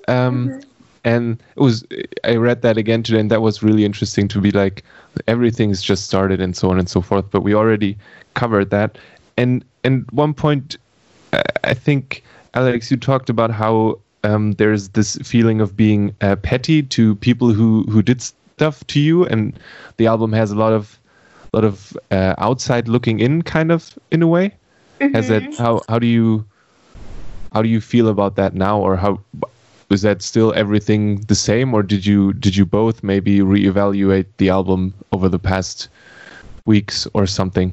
Um, 0.08 0.60
and 1.04 1.42
it 1.56 1.60
was 1.60 1.84
I 2.24 2.36
read 2.36 2.62
that 2.62 2.76
again 2.76 3.02
today, 3.02 3.20
and 3.20 3.30
that 3.30 3.40
was 3.42 3.62
really 3.62 3.84
interesting 3.84 4.28
to 4.28 4.40
be 4.40 4.50
like 4.50 4.82
everything's 5.26 5.82
just 5.82 6.04
started 6.04 6.40
and 6.40 6.56
so 6.56 6.70
on 6.70 6.78
and 6.78 6.88
so 6.88 7.00
forth. 7.00 7.30
But 7.30 7.42
we 7.42 7.54
already 7.54 7.96
covered 8.34 8.70
that, 8.70 8.98
and 9.36 9.64
and 9.84 10.04
one 10.10 10.34
point, 10.34 10.76
uh, 11.32 11.42
I 11.64 11.74
think 11.74 12.22
Alex, 12.54 12.90
you 12.90 12.96
talked 12.96 13.30
about 13.30 13.50
how 13.50 13.98
um, 14.24 14.52
there's 14.52 14.88
this 14.90 15.16
feeling 15.22 15.60
of 15.60 15.76
being 15.76 16.14
uh, 16.20 16.36
petty 16.36 16.82
to 16.82 17.14
people 17.16 17.52
who 17.52 17.84
who 17.84 18.02
did 18.02 18.20
stuff 18.20 18.84
to 18.88 19.00
you, 19.00 19.24
and 19.26 19.58
the 19.98 20.06
album 20.06 20.32
has 20.32 20.50
a 20.50 20.56
lot 20.56 20.72
of 20.72 20.98
lot 21.52 21.64
of 21.64 21.96
uh, 22.10 22.34
outside 22.38 22.88
looking 22.88 23.20
in 23.20 23.42
kind 23.42 23.70
of 23.72 23.98
in 24.10 24.22
a 24.22 24.26
way. 24.26 24.52
Has 25.00 25.28
that 25.28 25.54
how 25.58 25.82
how 25.88 25.98
do 25.98 26.06
you 26.06 26.44
how 27.52 27.62
do 27.62 27.68
you 27.68 27.80
feel 27.80 28.08
about 28.08 28.36
that 28.36 28.54
now, 28.54 28.78
or 28.78 28.96
how 28.96 29.20
is 29.90 30.02
that 30.02 30.22
still 30.22 30.52
everything 30.54 31.20
the 31.22 31.34
same, 31.34 31.74
or 31.74 31.82
did 31.82 32.04
you 32.04 32.32
did 32.32 32.56
you 32.56 32.64
both 32.64 33.02
maybe 33.02 33.40
reevaluate 33.40 34.26
the 34.38 34.48
album 34.48 34.94
over 35.12 35.28
the 35.28 35.38
past 35.38 35.88
weeks 36.64 37.06
or 37.14 37.26
something? 37.26 37.72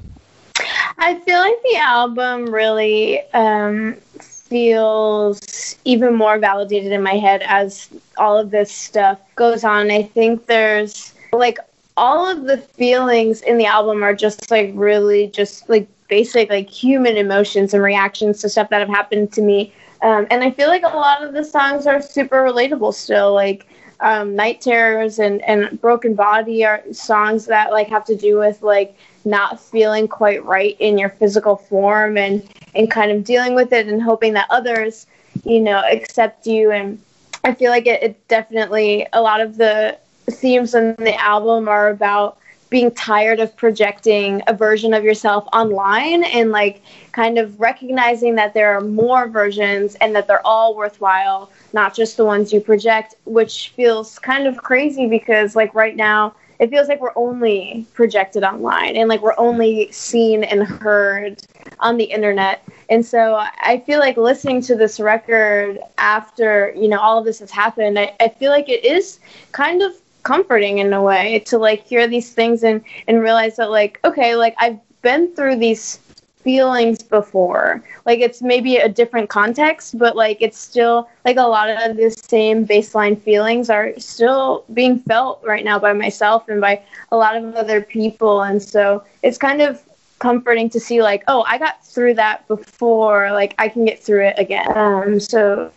I 0.98 1.16
feel 1.20 1.40
like 1.40 1.62
the 1.64 1.78
album 1.78 2.54
really 2.54 3.22
um, 3.34 3.96
feels 4.22 5.76
even 5.84 6.16
more 6.16 6.38
validated 6.38 6.92
in 6.92 7.02
my 7.02 7.16
head 7.16 7.42
as 7.46 7.90
all 8.18 8.38
of 8.38 8.52
this 8.52 8.72
stuff 8.72 9.20
goes 9.36 9.64
on. 9.64 9.90
I 9.90 10.04
think 10.04 10.46
there's 10.46 11.14
like 11.32 11.58
all 11.98 12.30
of 12.30 12.44
the 12.46 12.58
feelings 12.58 13.42
in 13.42 13.58
the 13.58 13.66
album 13.66 14.04
are 14.04 14.16
just 14.16 14.50
like 14.50 14.72
really 14.74 15.28
just 15.28 15.70
like 15.70 15.88
basic 16.08 16.50
like 16.50 16.70
human 16.70 17.18
emotions 17.18 17.74
and 17.74 17.84
reactions 17.84 18.42
to 18.42 18.50
stuff 18.50 18.70
that 18.70 18.80
have 18.80 18.90
happened 18.90 19.32
to 19.34 19.42
me. 19.42 19.74
Um, 20.02 20.28
and 20.30 20.44
I 20.44 20.52
feel 20.52 20.68
like 20.68 20.84
a 20.84 20.88
lot 20.88 21.24
of 21.24 21.34
the 21.34 21.44
songs 21.44 21.88
are 21.88 22.02
super 22.02 22.38
relatable 22.38 22.94
still. 22.94 23.34
Like 23.34 23.68
um, 24.00 24.36
Night 24.36 24.60
Terrors 24.60 25.20
and, 25.20 25.42
and 25.44 25.80
Broken 25.80 26.14
Body 26.14 26.66
are 26.66 26.84
songs 26.92 27.46
that 27.46 27.72
like 27.72 27.88
have 27.88 28.04
to 28.06 28.16
do 28.16 28.38
with 28.38 28.62
like 28.62 28.98
not 29.26 29.60
feeling 29.60 30.08
quite 30.08 30.44
right 30.44 30.76
in 30.80 30.98
your 30.98 31.10
physical 31.10 31.56
form 31.56 32.18
and 32.18 32.48
and 32.76 32.92
kind 32.92 33.12
of 33.12 33.24
dealing 33.24 33.56
with 33.56 33.72
it 33.72 33.88
and 33.88 34.02
hoping 34.02 34.34
that 34.34 34.48
others 34.50 35.08
you 35.46 35.60
know 35.60 35.82
accept 35.90 36.46
you 36.46 36.72
and 36.72 37.02
i 37.44 37.54
feel 37.54 37.72
like 37.72 37.88
it, 37.88 38.04
it 38.04 38.28
definitely 38.28 39.08
a 39.14 39.22
lot 39.22 39.40
of 39.40 39.58
the 39.58 39.98
themes 40.30 40.76
in 40.76 40.96
the 40.96 41.16
album 41.16 41.68
are 41.68 41.90
about 41.90 42.38
being 42.74 42.90
tired 42.90 43.40
of 43.40 43.56
projecting 43.56 44.42
a 44.48 44.54
version 44.54 44.96
of 44.96 45.04
yourself 45.04 45.48
online 45.54 46.24
and 46.24 46.50
like 46.50 46.82
kind 47.12 47.38
of 47.38 47.60
recognizing 47.60 48.34
that 48.34 48.52
there 48.56 48.76
are 48.76 48.82
more 48.82 49.28
versions 49.28 49.94
and 50.02 50.16
that 50.16 50.26
they're 50.26 50.46
all 50.46 50.76
worthwhile, 50.76 51.52
not 51.74 51.94
just 51.94 52.18
the 52.18 52.26
ones 52.26 52.52
you 52.52 52.60
project, 52.60 53.14
which 53.26 53.70
feels 53.76 54.18
kind 54.18 54.48
of 54.48 54.58
crazy 54.58 55.06
because 55.06 55.56
like 55.56 55.76
right 55.76 55.96
now 55.96 56.34
it 56.60 56.72
feels 56.72 56.88
like 56.88 57.00
we're 57.00 57.14
only 57.16 57.86
projected 57.94 58.44
online 58.44 58.96
and 58.96 59.08
like 59.08 59.22
we're 59.22 59.38
only 59.38 59.92
seen 59.92 60.44
and 60.44 60.64
heard 60.64 61.44
on 61.80 61.98
the 61.98 62.06
internet. 62.06 62.64
And 62.90 63.06
so 63.06 63.36
I 63.36 63.84
feel 63.86 64.00
like 64.00 64.18
listening 64.18 64.62
to 64.64 64.76
this 64.76 65.00
record 65.00 65.80
after, 66.00 66.74
you 66.76 66.88
know, 66.88 67.00
all 67.00 67.20
of 67.20 67.26
this 67.26 67.38
has 67.40 67.52
happened, 67.52 68.00
I, 68.00 68.16
I 68.20 68.30
feel 68.30 68.50
like 68.50 68.70
it 68.70 68.84
is 68.84 69.20
kind 69.52 69.84
of 69.84 69.94
comforting 70.24 70.80
in 70.80 70.94
a 70.94 71.02
way 71.02 71.40
to 71.40 71.58
like 71.58 71.86
hear 71.86 72.08
these 72.08 72.34
things 72.34 72.64
and 72.64 72.82
and 73.08 73.22
realize 73.22 73.58
that 73.58 73.70
like 73.70 74.00
okay 74.04 74.36
like 74.36 74.56
i've 74.58 74.80
been 75.02 75.34
through 75.36 75.56
these 75.58 76.00
feelings 76.44 77.02
before. 77.02 77.84
Like 78.06 78.20
it's 78.20 78.42
maybe 78.42 78.78
a 78.78 78.90
different 78.90 79.30
context, 79.30 79.98
but 79.98 80.16
like 80.16 80.38
it's 80.42 80.58
still 80.58 81.10
like 81.26 81.38
a 81.38 81.44
lot 81.44 81.70
of 81.70 81.96
the 81.96 82.10
same 82.12 82.68
baseline 82.68 83.20
feelings 83.20 83.70
are 83.70 83.94
still 83.98 84.66
being 84.74 85.00
felt 85.00 85.42
right 85.44 85.64
now 85.64 85.80
by 85.80 85.94
myself 85.94 86.50
and 86.50 86.60
by 86.60 86.82
a 87.12 87.18
lot 87.18 87.36
of 87.36 87.56
other 87.56 87.82
people. 87.82 88.44
And 88.44 88.62
so 88.62 89.04
it's 89.22 89.38
kind 89.38 89.62
of 89.62 89.82
comforting 90.20 90.70
to 90.70 90.80
see 90.80 91.02
like, 91.02 91.24
oh, 91.28 91.44
I 91.48 91.58
got 91.58 91.86
through 91.86 92.16
that 92.16 92.48
before, 92.48 93.32
like 93.32 93.56
I 93.58 93.70
can 93.70 93.86
get 93.86 94.02
through 94.02 94.28
it 94.28 94.36
again. 94.38 94.78
Um, 94.78 95.20
so 95.20 95.72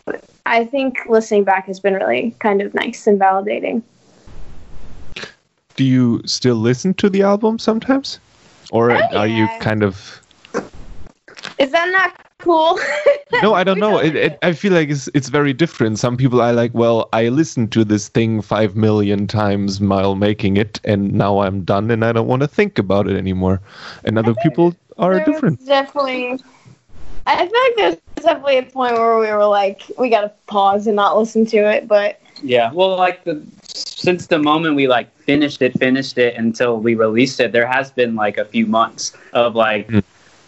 I 0.45 0.65
think 0.65 0.99
listening 1.09 1.45
back 1.45 1.67
has 1.67 1.81
been 1.81 1.95
really 1.95 2.35
kind 2.39 2.61
of 2.61 2.75
nice 2.75 3.07
and 3.07 3.21
validating. 3.21 3.83
Do 5.77 5.85
you 5.85 6.23
still 6.25 6.57
listen 6.57 6.95
to 6.95 7.09
the 7.09 7.23
album 7.23 7.59
sometimes? 7.59 8.19
Or 8.73 8.91
Oh, 8.91 9.01
are 9.17 9.27
you 9.27 9.47
kind 9.61 9.83
of 9.83 10.23
Is 11.59 11.71
that 11.73 11.91
not 11.91 12.15
cool? 12.39 12.79
no 13.43 13.55
i 13.55 13.65
don't 13.65 13.79
know 13.79 13.99
it, 13.99 14.15
it, 14.15 14.39
i 14.43 14.53
feel 14.53 14.73
like 14.73 14.89
it's 14.89 15.09
it's 15.13 15.29
very 15.29 15.53
different 15.53 15.99
some 15.99 16.17
people 16.17 16.41
are 16.41 16.53
like 16.53 16.73
well 16.75 17.09
i 17.13 17.29
listened 17.29 17.73
to 17.73 17.85
this 17.85 18.09
thing 18.09 18.41
five 18.41 18.77
million 18.77 19.27
times 19.27 19.81
while 19.81 20.15
making 20.15 20.57
it 20.57 20.81
and 20.85 21.13
now 21.13 21.41
i'm 21.41 21.63
done 21.65 21.91
and 21.91 22.05
i 22.05 22.13
don't 22.13 22.29
want 22.29 22.41
to 22.41 22.49
think 22.49 22.79
about 22.79 23.09
it 23.09 23.17
anymore 23.17 23.61
and 24.05 24.19
other 24.19 24.35
people 24.35 24.75
are 24.97 25.19
different 25.25 25.65
Definitely. 25.67 26.39
I 27.27 27.37
feel 27.47 27.61
like 27.65 27.77
there's 27.77 27.97
definitely 28.25 28.59
a 28.59 28.63
point 28.63 28.95
where 28.95 29.19
we 29.19 29.27
were 29.27 29.47
like, 29.47 29.83
we 29.99 30.09
gotta 30.09 30.33
pause 30.47 30.87
and 30.87 30.95
not 30.97 31.19
listen 31.19 31.45
to 31.47 31.57
it. 31.57 31.89
But 31.89 32.21
Yeah, 32.43 32.73
well, 32.73 32.97
like 32.97 33.25
the 33.25 33.43
since 33.75 34.27
the 34.27 34.39
moment 34.39 34.77
we 34.77 34.87
like 34.87 35.15
finished 35.21 35.63
it, 35.63 35.79
finished 35.79 36.19
it 36.19 36.37
until 36.37 36.79
we 36.79 36.95
released 36.95 37.41
it, 37.41 37.53
there 37.53 37.67
has 37.67 37.91
been 37.91 38.15
like 38.15 38.37
a 38.39 38.45
few 38.45 38.67
months 38.67 39.13
of 39.33 39.55
like 39.55 39.89
Mm. 39.89 40.03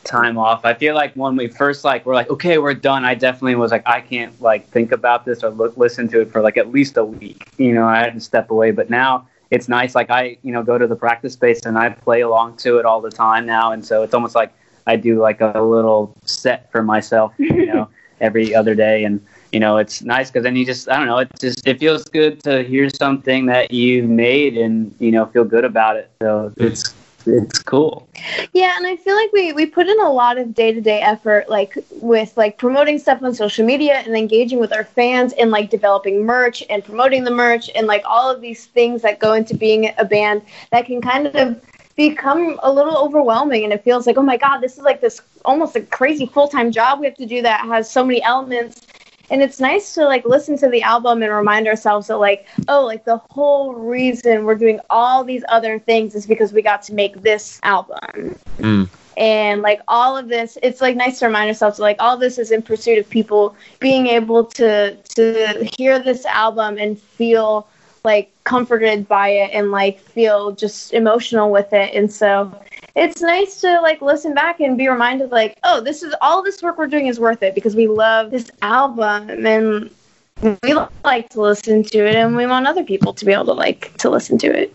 time 0.05 0.39
off. 0.39 0.65
I 0.65 0.75
feel 0.75 0.95
like 0.95 1.15
when 1.15 1.37
we 1.37 1.49
first 1.49 1.85
like 1.85 2.05
we're 2.07 2.15
like, 2.15 2.31
okay, 2.31 2.59
we're 2.59 2.75
done. 2.75 3.05
I 3.05 3.15
definitely 3.15 3.55
was 3.57 3.71
like, 3.71 3.83
I 3.87 4.01
can't 4.01 4.41
like 4.41 4.69
think 4.71 4.93
about 4.93 5.25
this 5.25 5.43
or 5.43 5.51
look 5.51 5.77
listen 5.77 6.09
to 6.09 6.21
it 6.21 6.31
for 6.33 6.41
like 6.43 6.57
at 6.57 6.71
least 6.71 6.97
a 6.97 7.05
week. 7.05 7.49
You 7.59 7.73
know, 7.75 7.85
I 7.87 7.99
had 7.99 8.15
to 8.15 8.21
step 8.21 8.51
away. 8.51 8.71
But 8.71 8.91
now 8.91 9.29
it's 9.51 9.69
nice. 9.69 9.95
Like 9.95 10.11
I, 10.11 10.39
you 10.43 10.53
know, 10.53 10.63
go 10.63 10.79
to 10.79 10.87
the 10.87 10.97
practice 10.97 11.35
space 11.35 11.65
and 11.67 11.79
I 11.79 11.91
play 11.91 12.21
along 12.23 12.57
to 12.59 12.79
it 12.79 12.85
all 12.85 13.01
the 13.01 13.11
time 13.11 13.47
now, 13.47 13.73
and 13.73 13.85
so 13.85 14.03
it's 14.03 14.15
almost 14.15 14.35
like 14.35 14.53
I 14.87 14.97
do 14.97 15.21
like 15.21 15.41
a 15.41 15.61
little 15.61 16.15
set 16.25 16.71
for 16.71 16.83
myself. 16.83 17.33
You 17.39 17.67
know, 17.67 17.89
every 18.21 18.55
other 18.55 18.75
day 18.75 19.05
and 19.05 19.21
you 19.53 19.61
know 19.61 19.79
it's 19.79 20.03
nice 20.03 20.31
because 20.31 20.43
then 20.43 20.57
you 20.57 20.65
just 20.65 20.89
i 20.89 20.97
don't 20.97 21.07
know 21.07 21.19
it 21.19 21.29
just 21.41 21.67
it 21.67 21.79
feels 21.79 22.05
good 22.05 22.43
to 22.43 22.63
hear 22.63 22.89
something 22.91 23.47
that 23.47 23.71
you 23.71 24.03
made 24.03 24.57
and 24.57 24.95
you 24.99 25.11
know 25.11 25.27
feel 25.27 25.45
good 25.45 25.65
about 25.65 25.97
it. 25.97 26.11
So 26.23 26.53
it's 26.57 26.95
it's 27.27 27.59
cool. 27.59 28.09
Yeah, 28.53 28.75
and 28.77 28.87
I 28.87 28.97
feel 28.97 29.15
like 29.15 29.33
we 29.33 29.53
we 29.53 29.67
put 29.67 29.87
in 29.87 30.01
a 30.01 30.11
lot 30.11 30.39
of 30.39 30.55
day 30.55 30.73
to 30.73 30.81
day 30.81 31.01
effort, 31.01 31.49
like 31.49 31.77
with 32.01 32.37
like 32.37 32.57
promoting 32.59 32.99
stuff 32.99 33.23
on 33.23 33.35
social 33.35 33.67
media 33.67 33.97
and 34.07 34.17
engaging 34.17 34.61
with 34.61 34.73
our 34.73 34.85
fans 34.85 35.33
and 35.35 35.51
like 35.51 35.71
developing 35.71 36.25
merch 36.25 36.63
and 36.71 36.85
promoting 36.85 37.25
the 37.25 37.31
merch 37.31 37.71
and 37.75 37.87
like 37.87 38.03
all 38.07 38.31
of 38.31 38.41
these 38.41 38.67
things 38.67 39.03
that 39.03 39.19
go 39.19 39.35
into 39.35 39.55
being 39.57 39.93
a 39.99 40.05
band 40.05 40.43
that 40.71 40.87
can 40.87 41.01
kind 41.01 41.27
of 41.27 41.61
become 41.97 42.59
a 42.63 42.73
little 42.73 42.97
overwhelming 42.97 43.65
and 43.65 43.73
it 43.73 43.83
feels 43.83 44.07
like 44.07 44.17
oh 44.17 44.23
my 44.23 44.37
god 44.37 44.61
this 44.61 44.79
is 44.79 44.85
like 44.85 45.01
this 45.01 45.21
almost 45.45 45.75
a 45.75 45.81
crazy 45.81 46.27
full-time 46.27 46.71
job 46.71 47.01
we 47.01 47.07
have 47.07 47.17
to 47.17 47.27
do 47.27 47.43
that 47.43 47.67
has 47.67 47.91
so 47.91 48.05
many 48.05 48.23
elements 48.23 48.87
and 49.31 49.43
it's 49.43 49.61
nice 49.61 49.95
to 49.95 50.05
like 50.05 50.25
listen 50.25 50.57
to 50.59 50.69
the 50.69 50.83
album 50.83 51.23
and 51.23 51.33
remind 51.33 51.67
ourselves 51.67 52.07
that 52.09 52.17
like 52.17 52.47
oh 52.69 52.85
like 52.85 53.05
the 53.05 53.19
whole 53.31 53.75
reason 53.75 54.45
we're 54.45 54.55
doing 54.55 54.81
all 54.91 55.25
these 55.25 55.45
other 55.49 55.79
things 55.79 56.15
is 56.15 56.27
because 56.27 56.53
we 56.53 56.63
got 56.63 56.83
to 56.83 56.95
make 56.95 57.23
this 57.23 57.61
album 57.63 58.37
Mm. 58.59 58.89
and 59.17 59.63
like 59.63 59.81
all 59.89 60.17
of 60.17 60.29
this 60.29 60.59
it's 60.63 60.81
like 60.81 60.97
nice 60.97 61.19
to 61.21 61.27
remind 61.27 61.49
ourselves 61.49 61.77
that, 61.77 61.83
like 61.83 61.97
all 62.01 62.17
this 62.17 62.39
is 62.39 62.51
in 62.51 62.63
pursuit 62.63 62.99
of 62.99 63.09
people 63.09 63.55
being 63.79 64.07
able 64.07 64.45
to 64.45 64.97
to 65.15 65.69
hear 65.77 65.99
this 65.99 66.25
album 66.27 66.79
and 66.79 66.99
feel 66.99 67.67
like 68.05 68.33
comforted 68.45 69.07
by 69.09 69.29
it 69.29 69.51
and 69.53 69.71
like 69.71 69.99
feel 70.01 70.53
just 70.53 70.93
emotional 70.93 71.51
with 71.51 71.73
it 71.73 71.95
and 71.95 72.11
so 72.13 72.53
it's 72.99 73.21
nice 73.23 73.61
to 73.61 73.81
like 73.81 74.01
listen 74.03 74.35
back 74.35 74.61
and 74.61 74.77
be 74.77 74.89
reminded 74.89 75.31
like 75.31 75.59
oh 75.65 75.81
this 75.81 76.03
is 76.03 76.15
all 76.21 76.43
this 76.43 76.63
work 76.63 76.79
we're 76.79 76.87
doing 76.87 77.07
is 77.07 77.21
worth 77.21 77.43
it 77.43 77.55
because 77.55 77.75
we 77.77 77.87
love 77.87 78.31
this 78.31 78.51
album 78.63 79.31
and 79.47 79.91
we 80.63 80.75
like 81.05 81.29
to 81.31 81.41
listen 81.41 81.83
to 81.83 81.99
it 82.07 82.15
and 82.15 82.37
we 82.37 82.47
want 82.47 82.67
other 82.67 82.85
people 82.85 83.13
to 83.13 83.25
be 83.25 83.33
able 83.33 83.45
to 83.45 83.53
like 83.53 83.97
to 83.99 84.11
listen 84.11 84.39
to 84.39 84.47
it 84.47 84.75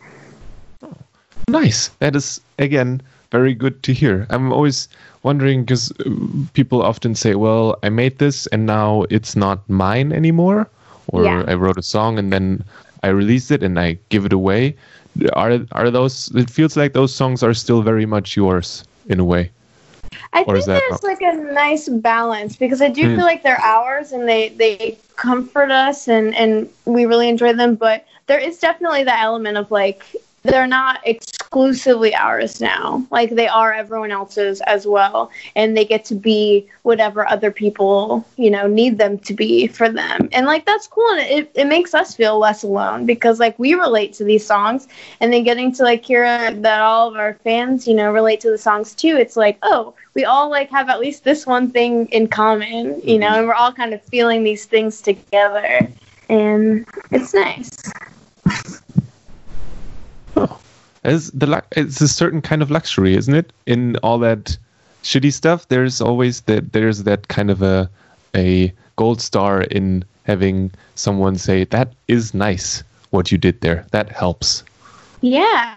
Nice. 1.50 1.90
That 2.00 2.16
is 2.16 2.40
again 2.58 3.02
very 3.32 3.54
good 3.54 3.84
to 3.84 3.94
hear. 3.94 4.26
I'm 4.30 4.54
always 4.54 4.88
wondering 5.24 5.66
because 5.66 5.92
uh, 5.92 6.10
people 6.54 6.82
often 6.82 7.16
say, 7.16 7.36
"Well, 7.36 7.78
I 7.84 7.90
made 7.90 8.20
this 8.20 8.48
and 8.48 8.66
now 8.66 9.06
it's 9.10 9.36
not 9.36 9.68
mine 9.70 10.14
anymore," 10.14 10.70
or 11.08 11.24
Yeah. 11.24 11.44
"I 11.48 11.56
wrote 11.56 11.78
a 11.78 11.84
song 11.84 12.18
and 12.18 12.32
then 12.32 12.64
I 13.04 13.10
released 13.10 13.52
it 13.52 13.64
and 13.64 13.80
I 13.80 13.98
give 14.10 14.26
it 14.26 14.34
away." 14.34 14.76
Are 15.34 15.60
are 15.72 15.90
those? 15.92 16.32
It 16.36 16.50
feels 16.50 16.76
like 16.76 16.94
those 16.94 17.14
songs 17.14 17.44
are 17.44 17.54
still 17.54 17.82
very 17.82 18.06
much 18.06 18.36
yours 18.36 18.84
in 19.08 19.20
a 19.20 19.24
way. 19.24 19.52
I 20.34 20.44
Or 20.46 20.56
think 20.56 20.66
there's 20.72 21.04
like 21.04 21.22
a 21.22 21.36
nice 21.54 21.88
balance 21.90 22.56
because 22.56 22.82
I 22.82 22.90
do 22.90 23.08
Hmm. 23.08 23.16
feel 23.16 23.26
like 23.26 23.44
they're 23.44 23.60
ours 23.62 24.12
and 24.12 24.28
they 24.28 24.50
they 24.50 25.00
comfort 25.16 25.72
us 25.72 26.08
and 26.08 26.36
and 26.36 26.70
we 26.86 27.06
really 27.06 27.30
enjoy 27.30 27.54
them. 27.54 27.76
But 27.76 28.06
there 28.28 28.40
is 28.40 28.60
definitely 28.60 29.04
the 29.04 29.18
element 29.18 29.58
of 29.58 29.70
like 29.72 30.04
they're 30.44 30.68
not 30.68 31.00
exclusively 31.54 32.16
ours 32.16 32.60
now. 32.60 33.06
Like 33.12 33.30
they 33.30 33.48
are 33.48 33.72
everyone 33.72 34.12
else's 34.12 34.60
as 34.62 34.88
well, 34.88 35.30
and 35.56 35.78
they 35.78 35.86
get 35.86 36.04
to 36.06 36.16
be 36.16 36.68
whatever 36.82 37.30
other 37.30 37.52
people 37.52 38.26
you 38.38 38.50
know 38.50 38.66
need 38.66 38.98
them 38.98 39.20
to 39.20 39.36
be 39.36 39.68
for 39.68 39.88
them. 39.88 40.30
And 40.32 40.48
like 40.48 40.66
that's 40.66 40.88
cool, 40.88 41.08
and 41.12 41.20
it 41.20 41.52
it 41.54 41.66
makes 41.66 41.94
us 41.94 42.16
feel 42.16 42.40
less 42.40 42.64
alone 42.64 43.06
because 43.06 43.40
like 43.40 43.58
we 43.60 43.76
relate 43.76 44.14
to 44.14 44.24
these 44.24 44.44
songs, 44.44 44.88
and 45.20 45.32
then 45.32 45.44
getting 45.44 45.72
to 45.74 45.84
like 45.84 46.04
hear 46.04 46.26
that 46.52 46.82
all 46.82 47.10
of 47.10 47.18
our 47.18 47.36
fans 47.44 47.88
you 47.88 47.94
know 47.94 48.12
relate 48.12 48.40
to 48.42 48.50
the 48.50 48.58
songs 48.58 48.96
too. 48.96 49.16
It's 49.18 49.38
like 49.38 49.60
oh 49.62 49.94
we 50.16 50.26
all 50.26 50.50
like 50.50 50.72
have 50.72 50.90
at 50.90 51.00
least 51.00 51.24
this 51.24 51.46
one 51.46 51.70
thing 51.70 52.08
in 52.08 52.28
common, 52.30 53.00
you 53.04 53.20
know, 53.20 53.28
mm-hmm. 53.28 53.38
and 53.38 53.48
we're 53.48 53.54
all 53.54 53.74
kind 53.74 53.94
of 53.94 54.02
feeling 54.02 54.44
these 54.44 54.66
things 54.66 55.02
together, 55.02 55.88
and 56.30 56.88
it's 57.12 57.36
nice. 57.36 57.92
Oh, 60.36 60.60
it's 61.04 61.30
the 61.32 61.48
lu- 61.48 61.68
it's 61.72 62.02
a 62.02 62.08
certain 62.08 62.42
kind 62.42 62.62
of 62.62 62.72
luxury, 62.72 63.16
isn't 63.16 63.34
it? 63.36 63.54
In 63.66 63.98
all 63.98 64.20
that 64.20 64.58
shitty 65.04 65.34
stuff, 65.34 65.68
there's 65.68 66.02
always 66.02 66.42
that 66.42 66.74
there's 66.74 67.04
that 67.04 67.28
kind 67.28 67.52
of 67.52 67.62
a 67.62 67.90
a 68.36 68.74
gold 68.96 69.22
star 69.22 69.62
in 69.64 70.04
having 70.24 70.72
someone 70.96 71.38
say 71.38 71.66
that 71.66 71.94
is 72.08 72.34
nice 72.34 72.84
what 73.12 73.32
you 73.32 73.38
did 73.38 73.62
there. 73.62 73.86
That 73.92 74.10
helps. 74.10 74.64
Yeah. 75.22 75.76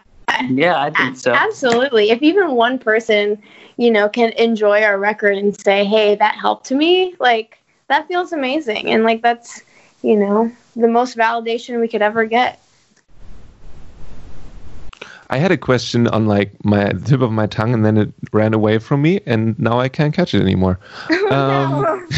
yeah 0.48 0.82
i 0.82 0.90
think 0.90 1.16
so 1.16 1.32
Absolutely. 1.32 2.10
If 2.10 2.20
even 2.20 2.52
one 2.52 2.78
person, 2.78 3.40
you 3.76 3.90
know, 3.90 4.08
can 4.08 4.30
enjoy 4.32 4.82
our 4.82 4.98
record 4.98 5.36
and 5.38 5.58
say, 5.60 5.84
"Hey, 5.84 6.16
that 6.16 6.34
helped 6.34 6.66
to 6.66 6.74
me," 6.74 7.14
like 7.20 7.58
that 7.88 8.08
feels 8.08 8.32
amazing, 8.32 8.90
and 8.90 9.04
like 9.04 9.22
that's, 9.22 9.62
you 10.02 10.16
know, 10.16 10.50
the 10.74 10.88
most 10.88 11.16
validation 11.16 11.80
we 11.80 11.88
could 11.88 12.02
ever 12.02 12.24
get. 12.24 12.60
I 15.30 15.38
had 15.38 15.50
a 15.50 15.56
question 15.56 16.06
on 16.08 16.26
like 16.26 16.52
my 16.64 16.90
tip 17.04 17.20
of 17.20 17.32
my 17.32 17.46
tongue, 17.46 17.74
and 17.74 17.84
then 17.84 17.96
it 17.96 18.12
ran 18.32 18.54
away 18.54 18.78
from 18.78 19.02
me, 19.02 19.20
and 19.26 19.58
now 19.58 19.80
I 19.80 19.88
can't 19.88 20.14
catch 20.14 20.34
it 20.34 20.40
anymore. 20.42 20.78
Um, 21.30 21.82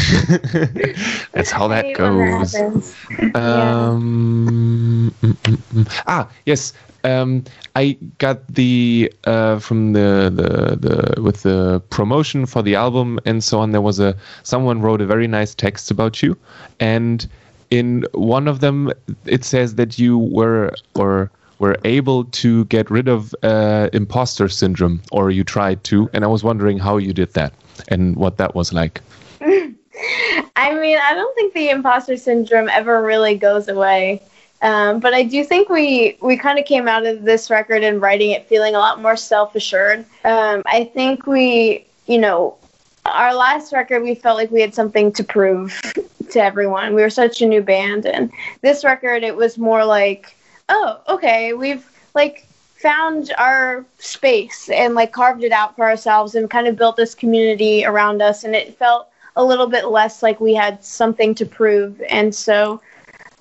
That's 1.33 1.49
how 1.49 1.67
that 1.67 1.85
that 1.85 1.93
goes. 1.95 2.53
happens. 2.53 2.95
Um, 3.33 5.11
mm, 5.21 5.33
mm, 5.33 5.57
mm. 5.73 6.03
Ah, 6.05 6.29
yes. 6.45 6.73
Um, 7.03 7.43
I 7.75 7.97
got 8.19 8.45
the 8.53 9.11
uh, 9.25 9.57
from 9.59 9.93
the, 9.93 10.31
the 10.33 10.75
the 11.15 11.21
with 11.21 11.41
the 11.43 11.81
promotion 11.89 12.45
for 12.45 12.61
the 12.61 12.75
album 12.75 13.19
and 13.25 13.43
so 13.43 13.59
on. 13.59 13.71
There 13.71 13.81
was 13.81 13.99
a 13.99 14.15
someone 14.43 14.81
wrote 14.81 15.01
a 15.01 15.05
very 15.07 15.27
nice 15.27 15.55
text 15.55 15.89
about 15.89 16.21
you, 16.21 16.37
and 16.79 17.27
in 17.71 18.05
one 18.13 18.47
of 18.47 18.59
them 18.59 18.91
it 19.25 19.43
says 19.43 19.75
that 19.75 19.97
you 19.97 20.17
were 20.19 20.73
or 20.95 21.31
were 21.59 21.77
able 21.83 22.25
to 22.25 22.65
get 22.65 22.89
rid 22.89 23.07
of 23.07 23.35
uh, 23.43 23.89
imposter 23.93 24.49
syndrome, 24.49 25.01
or 25.11 25.29
you 25.29 25.43
tried 25.43 25.83
to, 25.85 26.09
and 26.13 26.23
I 26.23 26.27
was 26.27 26.43
wondering 26.43 26.79
how 26.79 26.97
you 26.97 27.13
did 27.13 27.33
that 27.33 27.53
and 27.89 28.15
what 28.15 28.37
that 28.37 28.55
was 28.55 28.73
like. 28.73 29.01
I 29.41 30.73
mean, 30.73 30.97
I 30.97 31.13
don't 31.13 31.35
think 31.35 31.53
the 31.53 31.69
imposter 31.69 32.17
syndrome 32.17 32.69
ever 32.69 33.01
really 33.01 33.35
goes 33.35 33.67
away. 33.67 34.21
Um, 34.61 34.99
but 34.99 35.13
I 35.13 35.23
do 35.23 35.43
think 35.43 35.69
we 35.69 36.17
we 36.21 36.35
kind 36.35 36.59
of 36.59 36.65
came 36.65 36.87
out 36.87 37.05
of 37.05 37.23
this 37.23 37.49
record 37.49 37.83
and 37.83 38.01
writing 38.01 38.31
it 38.31 38.47
feeling 38.47 38.75
a 38.75 38.79
lot 38.79 39.01
more 39.01 39.15
self 39.15 39.55
assured. 39.55 40.05
Um, 40.25 40.63
I 40.65 40.83
think 40.93 41.25
we, 41.25 41.85
you 42.07 42.17
know, 42.17 42.57
our 43.05 43.33
last 43.33 43.71
record 43.71 44.03
we 44.03 44.15
felt 44.15 44.37
like 44.37 44.51
we 44.51 44.61
had 44.61 44.75
something 44.75 45.13
to 45.13 45.23
prove 45.23 45.79
to 46.31 46.43
everyone. 46.43 46.93
We 46.93 47.01
were 47.01 47.09
such 47.09 47.41
a 47.41 47.45
new 47.45 47.61
band, 47.61 48.05
and 48.05 48.31
this 48.61 48.83
record 48.83 49.23
it 49.23 49.35
was 49.35 49.57
more 49.57 49.85
like, 49.85 50.35
oh, 50.69 51.01
okay, 51.09 51.53
we've 51.53 51.85
like 52.15 52.45
found 52.75 53.33
our 53.37 53.85
space 53.97 54.69
and 54.69 54.95
like 54.95 55.11
carved 55.11 55.43
it 55.43 55.51
out 55.51 55.75
for 55.75 55.83
ourselves 55.85 56.35
and 56.35 56.49
kind 56.49 56.67
of 56.67 56.77
built 56.77 56.95
this 56.95 57.13
community 57.13 57.85
around 57.85 58.21
us, 58.21 58.43
and 58.43 58.55
it 58.55 58.77
felt 58.77 59.09
a 59.35 59.43
little 59.43 59.67
bit 59.67 59.87
less 59.87 60.23
like 60.23 60.39
we 60.39 60.53
had 60.53 60.83
something 60.83 61.35
to 61.35 61.45
prove, 61.45 62.01
and 62.09 62.33
so 62.33 62.81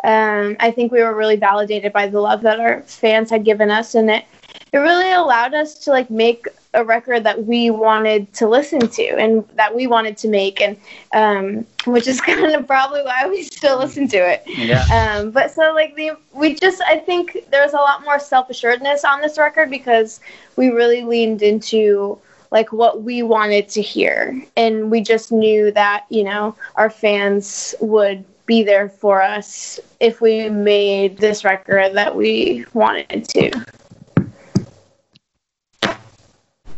um, 0.04 0.56
I 0.60 0.70
think 0.70 0.92
we 0.92 1.02
were 1.02 1.14
really 1.14 1.36
validated 1.36 1.92
by 1.92 2.06
the 2.06 2.20
love 2.20 2.42
that 2.42 2.60
our 2.60 2.82
fans 2.82 3.30
had 3.30 3.44
given 3.44 3.70
us, 3.70 3.94
and 3.94 4.10
it 4.10 4.24
it 4.72 4.78
really 4.78 5.12
allowed 5.12 5.54
us 5.54 5.78
to 5.80 5.90
like 5.90 6.10
make 6.10 6.46
a 6.78 6.84
record 6.84 7.24
that 7.24 7.44
we 7.44 7.70
wanted 7.70 8.32
to 8.34 8.48
listen 8.48 8.80
to 8.80 9.02
and 9.02 9.46
that 9.56 9.74
we 9.74 9.86
wanted 9.88 10.16
to 10.18 10.28
make, 10.28 10.60
and 10.60 10.76
um, 11.12 11.66
which 11.86 12.06
is 12.06 12.20
kind 12.30 12.54
of 12.54 12.66
probably 12.66 13.02
why 13.02 13.28
we 13.28 13.42
still 13.42 13.78
listen 13.78 14.08
to 14.08 14.16
it. 14.16 14.42
Yeah. 14.46 14.84
Um, 14.92 15.30
but 15.32 15.50
so 15.50 15.74
like 15.74 15.96
the 15.96 16.12
we 16.32 16.54
just 16.54 16.80
I 16.82 16.98
think 16.98 17.46
there's 17.50 17.72
a 17.72 17.76
lot 17.76 18.04
more 18.04 18.18
self 18.18 18.48
assuredness 18.48 19.04
on 19.04 19.20
this 19.20 19.36
record 19.36 19.70
because 19.70 20.20
we 20.56 20.68
really 20.70 21.02
leaned 21.02 21.42
into 21.42 22.18
like 22.50 22.72
what 22.72 23.02
we 23.02 23.22
wanted 23.22 23.68
to 23.70 23.82
hear, 23.82 24.40
and 24.56 24.90
we 24.90 25.00
just 25.00 25.32
knew 25.32 25.72
that 25.72 26.06
you 26.08 26.22
know 26.22 26.54
our 26.76 26.90
fans 26.90 27.74
would 27.80 28.24
be 28.46 28.62
there 28.62 28.88
for 28.88 29.20
us 29.20 29.78
if 30.00 30.22
we 30.22 30.48
made 30.48 31.18
this 31.18 31.44
record 31.44 31.92
that 31.94 32.16
we 32.16 32.64
wanted 32.72 33.28
to. 33.28 33.50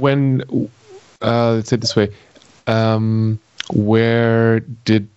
When, 0.00 0.42
uh, 1.22 1.52
let's 1.52 1.68
say 1.68 1.74
it 1.74 1.80
this 1.80 1.94
way, 1.94 2.08
um, 2.66 3.38
where 3.72 4.60
did 4.84 5.08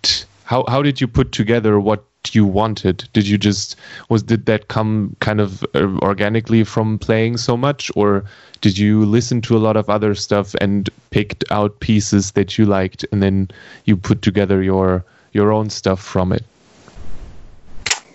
how 0.44 0.66
how 0.68 0.82
did 0.82 1.00
you 1.00 1.08
put 1.08 1.32
together 1.32 1.80
what 1.80 2.04
you 2.32 2.46
wanted? 2.46 3.08
Did 3.14 3.28
you 3.28 3.38
just 3.38 3.76
was 4.10 4.24
did 4.24 4.46
that 4.46 4.68
come 4.68 5.16
kind 5.20 5.40
of 5.42 5.64
uh, 5.74 5.88
organically 6.02 6.64
from 6.64 7.00
playing 7.00 7.38
so 7.38 7.56
much, 7.58 7.92
or 7.96 8.24
did 8.62 8.78
you 8.78 9.06
listen 9.06 9.42
to 9.42 9.56
a 9.58 9.60
lot 9.60 9.78
of 9.78 9.90
other 9.90 10.16
stuff 10.16 10.56
and 10.62 10.90
picked 11.12 11.44
out 11.52 11.80
pieces 11.80 12.32
that 12.32 12.58
you 12.58 12.66
liked, 12.66 13.06
and 13.12 13.24
then 13.24 13.50
you 13.86 13.96
put 13.98 14.22
together 14.22 14.62
your 14.64 15.04
your 15.34 15.52
own 15.52 15.70
stuff 15.70 16.02
from 16.02 16.32
it? 16.32 16.44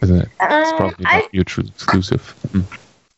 Isn't 0.02 0.20
it? 0.20 0.28
it's 0.40 0.70
Um, 0.70 0.76
probably 0.76 1.06
I- 1.06 1.18
not 1.20 1.32
mutually 1.32 1.68
exclusive. 1.74 2.34
Mm. 2.52 2.64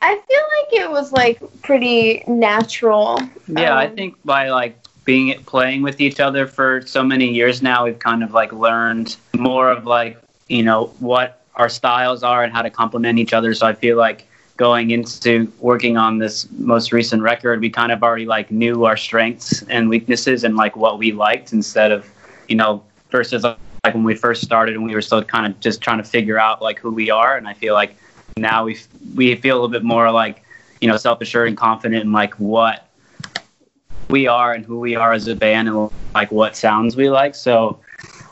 I 0.03 0.15
feel 0.15 0.81
like 0.81 0.83
it 0.83 0.91
was 0.91 1.13
like 1.13 1.41
pretty 1.63 2.25
natural. 2.27 3.21
Yeah, 3.49 3.77
I 3.77 3.87
Um, 3.87 3.95
think 3.95 4.17
by 4.25 4.49
like 4.51 4.77
being 5.05 5.39
playing 5.45 5.83
with 5.83 6.01
each 6.01 6.21
other 6.21 6.47
for 6.47 6.83
so 6.87 7.03
many 7.03 7.29
years 7.33 7.63
now, 7.63 7.85
we've 7.85 7.99
kind 7.99 8.23
of 8.23 8.33
like 8.33 8.53
learned 8.53 9.17
more 9.35 9.71
of 9.71 9.87
like 9.87 10.19
you 10.49 10.63
know 10.63 10.87
what 11.01 11.43
our 11.57 11.69
styles 11.69 12.23
are 12.23 12.43
and 12.45 12.53
how 12.53 12.63
to 12.63 12.71
complement 12.71 13.19
each 13.19 13.33
other. 13.33 13.53
So 13.55 13.67
I 13.67 13.75
feel 13.75 13.97
like 13.99 14.27
going 14.57 14.91
into 14.91 15.51
working 15.59 15.97
on 15.97 16.19
this 16.19 16.47
most 16.59 16.93
recent 16.93 17.23
record, 17.23 17.61
we 17.61 17.71
kind 17.71 17.93
of 17.93 18.03
already 18.03 18.27
like 18.27 18.51
knew 18.51 18.85
our 18.85 18.97
strengths 18.97 19.63
and 19.69 19.89
weaknesses 19.89 20.45
and 20.45 20.57
like 20.57 20.77
what 20.77 20.99
we 20.99 21.13
liked 21.13 21.53
instead 21.53 21.93
of 21.93 22.07
you 22.49 22.57
know 22.57 22.83
versus 23.11 23.43
like 23.45 23.95
when 23.95 24.05
we 24.05 24.15
first 24.15 24.43
started 24.43 24.75
and 24.77 24.85
we 24.85 24.95
were 24.95 25.01
still 25.03 25.23
kind 25.25 25.47
of 25.47 25.59
just 25.61 25.81
trying 25.81 25.99
to 25.99 26.05
figure 26.05 26.39
out 26.39 26.63
like 26.63 26.79
who 26.79 26.91
we 26.91 27.11
are. 27.11 27.37
And 27.37 27.49
I 27.49 27.55
feel 27.55 27.75
like 27.75 27.97
now 28.41 28.65
we 28.65 28.79
we 29.15 29.35
feel 29.37 29.55
a 29.55 29.59
little 29.59 29.69
bit 29.69 29.85
more 29.85 30.11
like 30.11 30.43
you 30.81 30.89
know 30.89 30.97
self 30.97 31.21
assured 31.21 31.49
and 31.49 31.57
confident 31.57 32.03
in 32.03 32.13
like 32.13 32.35
what 32.35 32.89
we 34.09 34.27
are 34.27 34.53
and 34.53 34.65
who 34.65 34.81
we 34.81 34.97
are 34.97 35.13
as 35.13 35.29
a 35.29 35.37
band 35.37 35.69
and 35.69 35.91
like 36.15 36.31
what 36.33 36.57
sounds 36.57 36.97
we 36.97 37.09
like. 37.09 37.35
So 37.35 37.79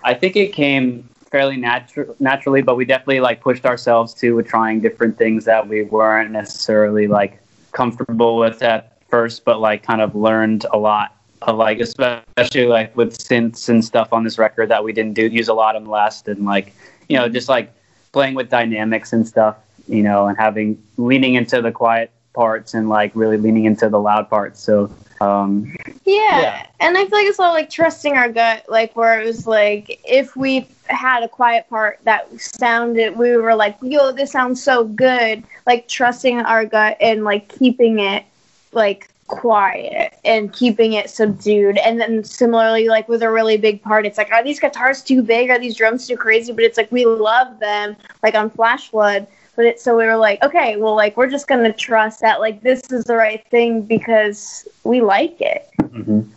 I 0.03 0.15
think 0.15 0.37
it 0.37 0.53
came 0.53 1.09
fairly 1.31 1.57
natu- 1.57 2.19
naturally, 2.21 2.63
but 2.63 2.77
we 2.77 2.85
definitely 2.85 3.21
like 3.21 3.41
pushed 3.41 3.65
ourselves 3.65 4.15
to 4.15 4.35
with 4.35 4.47
trying 4.47 4.81
different 4.81 5.17
things 5.17 5.45
that 5.45 5.69
we 5.69 5.83
weren't 5.83 6.31
necessarily 6.31 7.07
like 7.07 7.41
comfortable 7.73 8.39
with 8.39 8.63
at 8.63 9.03
first, 9.09 9.45
but 9.45 9.61
like 9.61 9.83
kind 9.83 10.01
of 10.01 10.15
learned 10.15 10.67
a 10.73 10.79
lot. 10.79 11.15
Of, 11.43 11.57
like 11.57 11.79
especially 11.79 12.67
like 12.67 12.97
with 12.97 13.17
synths 13.17 13.69
and 13.69 13.85
stuff 13.85 14.13
on 14.13 14.25
this 14.25 14.39
record 14.39 14.71
that 14.71 14.83
we 14.83 14.93
didn't 14.93 15.15
do 15.15 15.29
use 15.29 15.47
a 15.47 15.55
lot 15.55 15.81
the 15.81 15.89
last 15.89 16.27
and 16.27 16.45
like 16.45 16.75
you 17.09 17.17
know 17.17 17.29
just 17.29 17.49
like 17.49 17.73
playing 18.11 18.35
with 18.35 18.51
dynamics 18.51 19.13
and 19.13 19.27
stuff 19.27 19.55
you 19.89 20.03
know 20.03 20.27
and 20.27 20.39
having 20.39 20.81
leaning 20.97 21.35
into 21.35 21.61
the 21.63 21.73
quiet 21.73 22.11
parts 22.35 22.75
and 22.75 22.89
like 22.89 23.11
really 23.15 23.37
leaning 23.37 23.65
into 23.65 23.89
the 23.89 23.99
loud 23.99 24.29
parts 24.29 24.61
so 24.61 24.91
um, 25.21 25.75
Yeah. 26.05 26.41
Yeah. 26.41 26.67
And 26.81 26.97
I 26.97 27.07
feel 27.07 27.19
like 27.19 27.27
it's 27.27 27.41
all 27.41 27.53
like 27.53 27.71
trusting 27.71 28.17
our 28.17 28.31
gut, 28.31 28.65
like 28.69 28.95
where 28.95 29.21
it 29.21 29.25
was 29.25 29.47
like 29.47 30.01
if 30.05 30.37
we 30.37 30.69
had 30.87 31.23
a 31.23 31.29
quiet 31.29 31.69
part 31.69 31.99
that 32.05 32.29
sounded, 32.41 33.17
we 33.17 33.37
were 33.37 33.55
like, 33.55 33.77
yo, 33.83 34.13
this 34.13 34.31
sounds 34.33 34.63
so 34.63 34.85
good. 34.85 35.43
Like 35.67 35.89
trusting 35.89 36.39
our 36.41 36.65
gut 36.65 36.97
and 37.01 37.25
like 37.25 37.49
keeping 37.49 37.99
it 37.99 38.25
like 38.73 39.09
quiet 39.27 40.15
and 40.25 40.53
keeping 40.53 40.95
it 40.95 41.11
subdued. 41.11 41.79
And 41.79 42.01
then 42.01 42.25
similarly, 42.25 42.89
like 42.89 43.09
with 43.09 43.23
a 43.23 43.31
really 43.31 43.57
big 43.57 43.83
part, 43.83 44.07
it's 44.07 44.19
like, 44.19 44.31
are 44.31 44.45
these 44.45 44.61
guitars 44.61 45.03
too 45.03 45.23
big? 45.23 45.51
Are 45.51 45.59
these 45.59 45.77
drums 45.77 46.07
too 46.07 46.17
crazy? 46.17 46.53
But 46.53 46.65
it's 46.65 46.79
like 46.79 46.91
we 46.93 47.05
love 47.07 47.59
them, 47.59 47.97
like 48.23 48.35
on 48.35 48.51
Flash 48.51 48.89
Flood. 48.89 49.27
But 49.59 49.67
it's 49.67 49.83
so 49.83 49.97
we 49.97 50.05
were 50.05 50.17
like, 50.17 50.41
okay, 50.45 50.77
well, 50.77 50.95
like 50.95 51.17
we're 51.17 51.29
just 51.29 51.49
gonna 51.49 51.73
trust 51.73 52.21
that 52.21 52.39
like 52.39 52.63
this 52.63 52.93
is 52.93 53.03
the 53.07 53.17
right 53.17 53.45
thing 53.51 53.83
because 53.83 54.69
we 54.85 55.01
like 55.01 55.41
it. 55.41 55.69
mhm. 55.81 56.29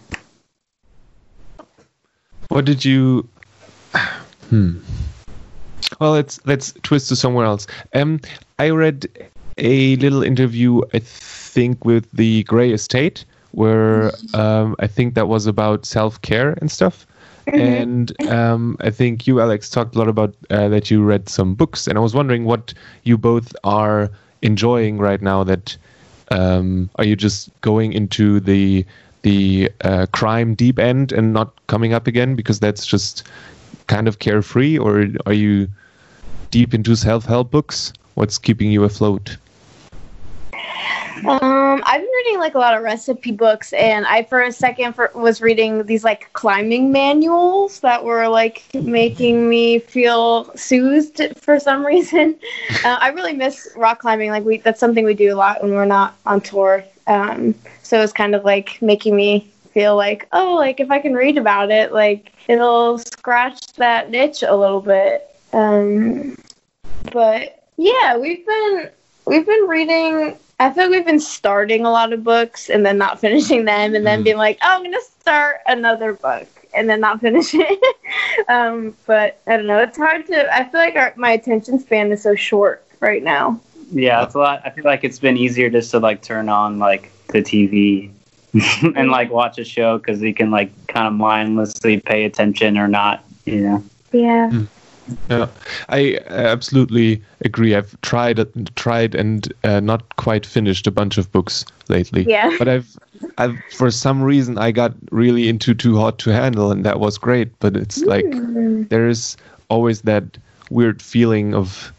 What 2.47 2.65
did 2.65 2.84
you? 2.84 3.29
Hmm. 4.49 4.79
Well, 5.99 6.13
let's 6.13 6.39
let's 6.45 6.73
twist 6.81 7.10
to 7.10 7.15
somewhere 7.15 7.45
else. 7.45 7.67
Um, 7.93 8.19
I 8.57 8.71
read 8.71 9.07
a 9.60 9.95
little 9.97 10.23
interview, 10.23 10.81
I 10.93 10.99
think, 10.99 11.86
with 11.86 12.12
the 12.12 12.43
Gray 12.43 12.71
Estate, 12.73 13.23
where 13.51 14.12
um, 14.34 14.75
I 14.79 14.88
think 14.88 15.13
that 15.13 15.27
was 15.27 15.45
about 15.45 15.86
self 15.86 16.19
care 16.23 16.57
and 16.60 16.71
stuff. 16.71 17.05
And 17.54 18.12
um, 18.30 18.77
I 18.82 18.89
think 18.91 19.27
you, 19.27 19.41
Alex, 19.41 19.69
talked 19.69 19.95
a 19.95 19.99
lot 19.99 20.08
about 20.08 20.36
uh, 20.49 20.69
that 20.69 20.91
you 20.91 21.04
read 21.04 21.27
some 21.27 21.56
books, 21.56 21.88
and 21.88 21.97
I 21.97 22.01
was 22.01 22.13
wondering 22.13 22.45
what 22.45 22.73
you 23.04 23.17
both 23.17 23.56
are 23.63 24.10
enjoying 24.41 24.97
right 24.99 25.21
now. 25.21 25.43
That 25.43 25.75
um, 26.30 26.89
are 26.95 27.04
you 27.04 27.15
just 27.15 27.49
going 27.62 27.93
into 27.93 28.39
the 28.39 28.86
the 29.23 29.69
uh, 29.82 30.06
crime 30.12 30.56
deep 30.56 30.80
end 30.80 31.12
and 31.12 31.34
not 31.34 31.54
coming 31.67 31.93
up 31.93 32.08
again 32.08 32.36
because 32.36 32.60
that's 32.60 32.86
just 32.86 33.27
kind 33.88 34.08
of 34.08 34.19
carefree, 34.19 34.77
or 34.77 35.08
are 35.25 35.34
you 35.34 35.67
deep 36.51 36.73
into 36.73 36.95
self 36.95 37.25
help 37.25 37.51
books? 37.51 37.91
What's 38.15 38.38
keeping 38.38 38.71
you 38.71 38.84
afloat? 38.84 39.38
Um, 41.25 41.84
I've 41.86 42.01
been 42.01 42.10
reading 42.25 42.39
like 42.39 42.56
a 42.56 42.60
lot 42.60 42.75
of 42.75 42.84
recipe 42.84 43.32
books, 43.32 43.73
and 43.73 44.06
I 44.06 44.23
for 44.23 44.41
a 44.41 44.51
second 44.51 44.93
for, 44.93 45.12
was 45.13 45.41
reading 45.41 45.86
these 45.86 46.04
like 46.04 46.32
climbing 46.34 46.91
manuals 46.91 47.80
that 47.82 48.04
were 48.04 48.27
like 48.27 48.63
making 48.73 49.49
me 49.49 49.80
feel 49.80 50.56
soothed 50.56 51.21
for 51.38 51.60
some 51.60 51.86
reason. 51.86 52.36
Uh, 52.84 52.97
I 52.99 53.10
really 53.10 53.34
miss 53.34 53.69
rock 53.75 53.99
climbing. 53.99 54.32
Like 54.32 54.43
we, 54.43 54.58
that's 54.58 54.80
something 54.80 55.06
we 55.06 55.13
do 55.13 55.34
a 55.34 55.38
lot 55.38 55.62
when 55.62 55.71
we're 55.71 55.86
not 55.86 56.15
on 56.25 56.41
tour. 56.41 56.84
Um, 57.08 57.56
so 57.84 58.01
it's 58.01 58.13
kind 58.13 58.36
of 58.36 58.43
like 58.43 58.82
making 58.82 59.15
me 59.15 59.51
feel 59.73 59.95
like, 59.95 60.27
oh, 60.32 60.56
like 60.56 60.80
if 60.80 60.91
I 60.91 60.99
can 60.99 61.13
read 61.13 61.38
about 61.38 61.71
it, 61.71 61.91
like 61.91 62.34
it'll 62.47 62.97
scratch 62.97 63.73
that 63.73 64.10
niche 64.10 64.43
a 64.43 64.56
little 64.56 64.82
bit. 64.82 65.27
Um, 65.54 66.38
but 67.12 67.67
yeah, 67.77 68.17
we've 68.17 68.45
been 68.45 68.89
we've 69.25 69.45
been 69.45 69.67
reading. 69.67 70.38
I 70.62 70.71
feel 70.71 70.84
like 70.86 70.91
we've 70.91 71.06
been 71.06 71.19
starting 71.19 71.86
a 71.86 71.91
lot 71.91 72.13
of 72.13 72.24
books 72.24 72.69
and 72.69 72.86
then 72.86 72.97
not 72.97 73.19
finishing 73.26 73.65
them, 73.65 73.95
and 73.95 74.06
then 74.06 74.21
Mhm. 74.21 74.24
being 74.26 74.38
like, 74.38 74.60
oh, 74.63 74.69
I'm 74.76 74.84
gonna 74.84 74.97
start 75.19 75.58
another 75.67 76.13
book 76.13 76.47
and 76.74 76.89
then 76.89 77.00
not 77.02 77.19
finish 77.26 77.54
it. 77.54 77.95
um, 78.47 78.95
but 79.08 79.39
I 79.47 79.58
don't 79.58 79.67
know. 79.67 79.80
It's 79.80 79.97
hard 79.97 80.26
to. 80.28 80.56
I 80.56 80.63
feel 80.65 80.80
like 80.80 80.95
our, 80.95 81.13
my 81.17 81.32
attention 81.32 81.80
span 81.80 82.12
is 82.12 82.21
so 82.21 82.36
short 82.36 82.84
right 83.00 83.24
now. 83.24 83.60
yeah 83.93 84.24
it's 84.24 84.36
a 84.36 84.39
lot 84.39 84.62
i 84.63 84.69
feel 84.69 84.86
like 84.86 85.04
it's 85.04 85.19
been 85.19 85.36
easier 85.36 85.69
just 85.69 85.91
to 85.91 86.00
like 86.00 86.21
turn 86.21 86.47
on 86.47 86.80
like 86.80 87.12
the 87.34 87.41
tv 87.41 88.10
and 88.95 89.10
like 89.12 89.30
watch 89.32 89.58
a 89.60 89.65
show 89.65 89.97
because 89.97 90.21
you 90.21 90.34
can 90.34 90.50
like 90.52 90.69
kind 90.88 91.08
of 91.08 91.13
mindlessly 91.13 92.00
pay 92.00 92.24
attention 92.26 92.78
or 92.78 92.88
not 92.88 93.24
you 93.45 93.58
know 93.62 93.84
Yeah. 94.13 94.50
Mm. 94.54 94.67
Yeah, 95.30 95.47
I 95.89 96.19
absolutely 96.28 97.21
agree. 97.41 97.76
I've 97.76 98.00
tried 98.02 98.39
tried 98.76 99.15
and 99.15 99.52
uh, 99.63 99.80
not 99.80 100.15
quite 100.17 100.45
finished 100.45 100.88
a 100.88 100.91
bunch 100.91 101.17
of 101.17 101.32
books 101.32 101.65
lately. 101.89 102.24
Yeah. 102.28 102.56
But 102.58 102.67
I've, 102.67 102.97
I've 103.38 103.58
for 103.76 103.91
some 103.91 104.21
reason 104.21 104.58
I 104.58 104.71
got 104.71 104.93
really 105.12 105.50
into 105.50 105.74
Too 105.74 105.97
Hot 105.97 106.19
to 106.19 106.32
Handle, 106.32 106.71
and 106.71 106.84
that 106.86 107.00
was 107.00 107.17
great. 107.17 107.58
But 107.60 107.76
it's 107.76 108.02
like 108.04 108.26
there 108.89 109.08
is 109.08 109.38
always 109.69 110.02
that 110.02 110.38
weird 110.69 111.02
feeling 111.02 111.54
of 111.54 111.91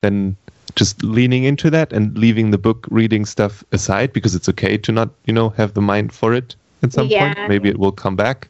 then 0.00 0.36
just 0.74 1.02
leaning 1.02 1.44
into 1.44 1.70
that 1.70 1.92
and 1.92 2.16
leaving 2.16 2.50
the 2.50 2.58
book 2.58 2.86
reading 2.90 3.24
stuff 3.24 3.64
aside 3.72 4.12
because 4.12 4.34
it's 4.34 4.48
okay 4.48 4.76
to 4.78 4.92
not 4.92 5.10
you 5.26 5.32
know 5.32 5.48
have 5.50 5.74
the 5.74 5.80
mind 5.80 6.12
for 6.12 6.32
it 6.34 6.54
at 6.82 6.92
some 6.92 7.08
Yeah. 7.08 7.34
point. 7.34 7.48
Maybe 7.48 7.68
it 7.68 7.78
will 7.78 7.92
come 7.92 8.14
back. 8.16 8.48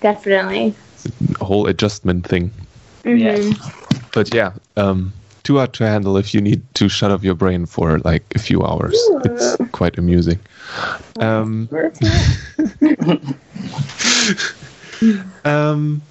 Definitely. 0.00 0.74
A 1.40 1.44
whole 1.44 1.66
adjustment 1.66 2.26
thing. 2.26 2.50
Yeah. 3.04 3.36
Mhm. 3.36 4.12
but 4.12 4.34
yeah, 4.34 4.52
um, 4.76 5.12
too 5.42 5.56
hard 5.56 5.72
to 5.74 5.86
handle 5.86 6.16
if 6.16 6.34
you 6.34 6.40
need 6.40 6.62
to 6.74 6.88
shut 6.88 7.10
off 7.10 7.24
your 7.24 7.34
brain 7.34 7.66
for 7.66 7.98
like 8.00 8.22
a 8.34 8.38
few 8.38 8.62
hours. 8.62 8.96
It's 9.24 9.56
quite 9.72 9.98
amusing. 9.98 10.38
Um, 11.18 11.68
um, 15.44 16.02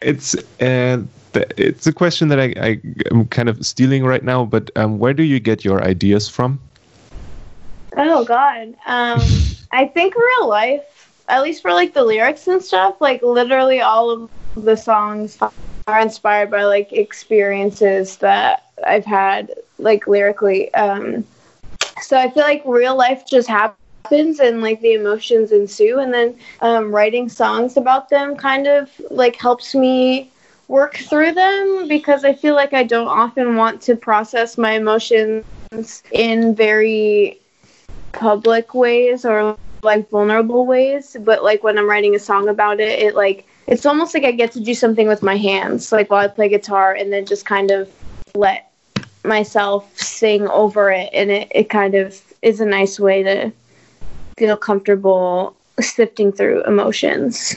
it's 0.00 0.34
uh, 0.60 1.02
it's 1.34 1.86
a 1.86 1.92
question 1.92 2.28
that 2.28 2.40
I, 2.40 2.54
I 2.56 2.80
am 3.10 3.26
kind 3.26 3.48
of 3.48 3.64
stealing 3.64 4.04
right 4.04 4.24
now. 4.24 4.44
But 4.44 4.70
um, 4.76 4.98
where 4.98 5.14
do 5.14 5.22
you 5.22 5.38
get 5.38 5.64
your 5.64 5.84
ideas 5.84 6.28
from? 6.28 6.58
Oh 7.96 8.24
God. 8.24 8.74
Um, 8.86 9.20
I 9.72 9.86
think 9.86 10.14
real 10.16 10.48
life, 10.48 10.82
at 11.28 11.42
least 11.42 11.62
for 11.62 11.72
like 11.72 11.94
the 11.94 12.04
lyrics 12.04 12.48
and 12.48 12.62
stuff, 12.62 13.00
like 13.00 13.22
literally 13.22 13.80
all 13.80 14.10
of 14.10 14.30
the 14.56 14.76
songs 14.76 15.38
are 15.88 16.00
inspired 16.00 16.50
by 16.50 16.64
like 16.64 16.92
experiences 16.92 18.16
that 18.18 18.66
I've 18.86 19.06
had, 19.06 19.54
like 19.78 20.06
lyrically. 20.06 20.72
Um, 20.74 21.24
so 22.02 22.16
I 22.16 22.30
feel 22.30 22.42
like 22.42 22.62
real 22.66 22.96
life 22.96 23.24
just 23.26 23.48
happens 23.48 24.40
and 24.40 24.60
like 24.60 24.80
the 24.80 24.94
emotions 24.94 25.50
ensue, 25.50 25.98
and 25.98 26.12
then 26.12 26.38
um, 26.60 26.94
writing 26.94 27.28
songs 27.28 27.76
about 27.76 28.08
them 28.08 28.36
kind 28.36 28.66
of 28.66 28.90
like 29.10 29.36
helps 29.36 29.74
me 29.74 30.30
work 30.68 30.96
through 30.96 31.32
them 31.32 31.88
because 31.88 32.24
I 32.24 32.34
feel 32.34 32.54
like 32.54 32.74
I 32.74 32.84
don't 32.84 33.08
often 33.08 33.56
want 33.56 33.80
to 33.82 33.96
process 33.96 34.58
my 34.58 34.72
emotions 34.72 35.44
in 36.12 36.54
very 36.54 37.40
public 38.12 38.74
ways 38.74 39.24
or 39.24 39.56
like 39.82 40.08
vulnerable 40.10 40.66
ways 40.66 41.16
but 41.20 41.44
like 41.44 41.62
when 41.62 41.78
i'm 41.78 41.88
writing 41.88 42.14
a 42.16 42.18
song 42.18 42.48
about 42.48 42.80
it 42.80 42.98
it 42.98 43.14
like 43.14 43.46
it's 43.68 43.86
almost 43.86 44.14
like 44.14 44.24
i 44.24 44.32
get 44.32 44.50
to 44.52 44.60
do 44.60 44.74
something 44.74 45.06
with 45.06 45.22
my 45.22 45.36
hands 45.36 45.92
like 45.92 46.10
while 46.10 46.24
i 46.24 46.28
play 46.28 46.48
guitar 46.48 46.94
and 46.94 47.12
then 47.12 47.24
just 47.24 47.46
kind 47.46 47.70
of 47.70 47.88
let 48.34 48.72
myself 49.24 49.96
sing 49.98 50.48
over 50.48 50.90
it 50.90 51.10
and 51.12 51.30
it, 51.30 51.48
it 51.54 51.70
kind 51.70 51.94
of 51.94 52.20
is 52.42 52.60
a 52.60 52.64
nice 52.66 52.98
way 52.98 53.22
to 53.22 53.52
feel 54.36 54.56
comfortable 54.56 55.56
sifting 55.80 56.32
through 56.32 56.64
emotions. 56.64 57.56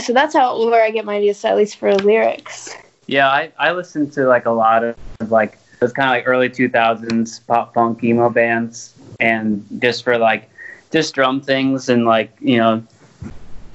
So 0.00 0.12
that's 0.12 0.34
how 0.34 0.58
where 0.70 0.84
i 0.84 0.90
get 0.90 1.04
my 1.04 1.16
ideas 1.16 1.44
at 1.44 1.56
least 1.56 1.76
for 1.76 1.94
lyrics. 1.94 2.74
Yeah, 3.06 3.28
I, 3.28 3.52
I 3.58 3.72
listened 3.72 4.12
to 4.14 4.26
like 4.26 4.46
a 4.46 4.50
lot 4.50 4.84
of 4.84 4.96
like 5.28 5.58
those 5.80 5.92
kind 5.92 6.08
of 6.08 6.12
like 6.12 6.26
early 6.26 6.48
2000s 6.48 7.46
pop 7.46 7.74
punk 7.74 8.02
emo 8.02 8.30
bands 8.30 8.94
and 9.20 9.66
just 9.80 10.02
for 10.04 10.16
like 10.16 10.48
just 10.90 11.14
drum 11.14 11.40
things 11.40 11.88
and 11.88 12.04
like 12.06 12.34
you 12.40 12.56
know 12.56 12.82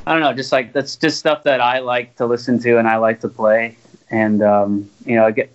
I 0.08 0.14
don't 0.14 0.22
know 0.22 0.32
just 0.32 0.54
like 0.54 0.72
that's 0.72 0.96
just 0.96 1.20
stuff 1.20 1.44
that 1.44 1.60
I 1.60 1.80
like 1.80 2.16
to 2.16 2.26
listen 2.26 2.60
to 2.60 2.78
and 2.78 2.88
I 2.88 2.96
like 2.96 3.20
to 3.22 3.28
play. 3.28 3.76
And 4.10 4.42
um, 4.42 4.90
you 5.06 5.16
know 5.16 5.26
I 5.26 5.32
get 5.32 5.54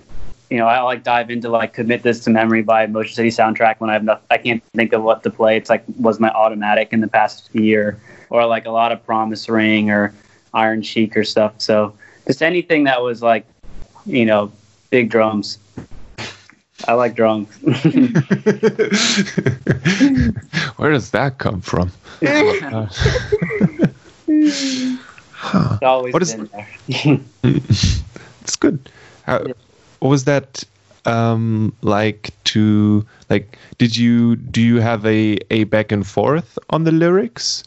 you 0.50 0.58
know 0.58 0.66
I 0.66 0.82
like 0.82 1.02
dive 1.02 1.30
into 1.30 1.48
like 1.48 1.72
commit 1.72 2.02
this 2.02 2.20
to 2.24 2.30
memory 2.30 2.60
by 2.60 2.86
Motion 2.86 3.14
City 3.14 3.30
soundtrack 3.30 3.80
when 3.80 3.88
I 3.88 3.94
have 3.94 4.04
nothing 4.04 4.26
I 4.30 4.36
can't 4.36 4.62
think 4.74 4.92
of 4.92 5.02
what 5.02 5.22
to 5.22 5.30
play. 5.30 5.56
It's 5.56 5.70
like 5.70 5.82
was 5.98 6.20
my 6.20 6.28
automatic 6.28 6.92
in 6.92 7.00
the 7.00 7.08
past 7.08 7.48
year 7.54 7.98
or 8.28 8.44
like 8.44 8.66
a 8.66 8.70
lot 8.70 8.92
of 8.92 9.02
Promise 9.06 9.48
Ring 9.48 9.90
or 9.90 10.12
Iron 10.52 10.82
Chic 10.82 11.16
or 11.16 11.24
stuff. 11.24 11.54
So 11.56 11.94
just 12.26 12.42
anything 12.42 12.84
that 12.84 13.00
was 13.00 13.22
like 13.22 13.46
you 14.04 14.26
know 14.26 14.52
big 14.90 15.08
drums. 15.08 15.56
I 16.86 16.92
like 16.92 17.16
drums. 17.16 17.48
Where 20.76 20.90
does 20.90 21.10
that 21.12 21.38
come 21.38 21.62
from? 21.62 21.90
Uh, 24.42 24.96
huh. 25.32 25.68
It's 25.74 25.82
always 25.82 26.12
What 26.12 26.22
is- 26.22 26.34
been 26.34 26.50
there. 26.52 26.68
it's 28.42 28.56
good. 28.56 28.78
How, 29.24 29.44
what 30.00 30.08
was 30.08 30.24
that 30.24 30.64
um, 31.04 31.72
like 31.82 32.30
to 32.44 33.04
like? 33.30 33.58
Did 33.78 33.96
you 33.96 34.36
do 34.36 34.60
you 34.60 34.80
have 34.80 35.04
a 35.06 35.38
a 35.50 35.64
back 35.64 35.92
and 35.92 36.06
forth 36.06 36.58
on 36.70 36.84
the 36.84 36.92
lyrics, 36.92 37.64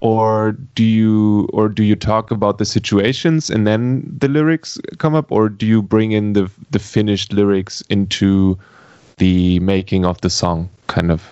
or 0.00 0.52
do 0.74 0.84
you 0.84 1.48
or 1.52 1.68
do 1.68 1.82
you 1.82 1.96
talk 1.96 2.30
about 2.30 2.58
the 2.58 2.64
situations 2.64 3.50
and 3.50 3.66
then 3.66 4.02
the 4.18 4.28
lyrics 4.28 4.78
come 4.98 5.14
up, 5.14 5.30
or 5.32 5.48
do 5.48 5.66
you 5.66 5.82
bring 5.82 6.12
in 6.12 6.32
the 6.34 6.50
the 6.70 6.78
finished 6.78 7.32
lyrics 7.32 7.82
into 7.88 8.58
the 9.18 9.58
making 9.60 10.04
of 10.04 10.20
the 10.20 10.30
song? 10.30 10.68
Kind 10.86 11.10
of. 11.10 11.22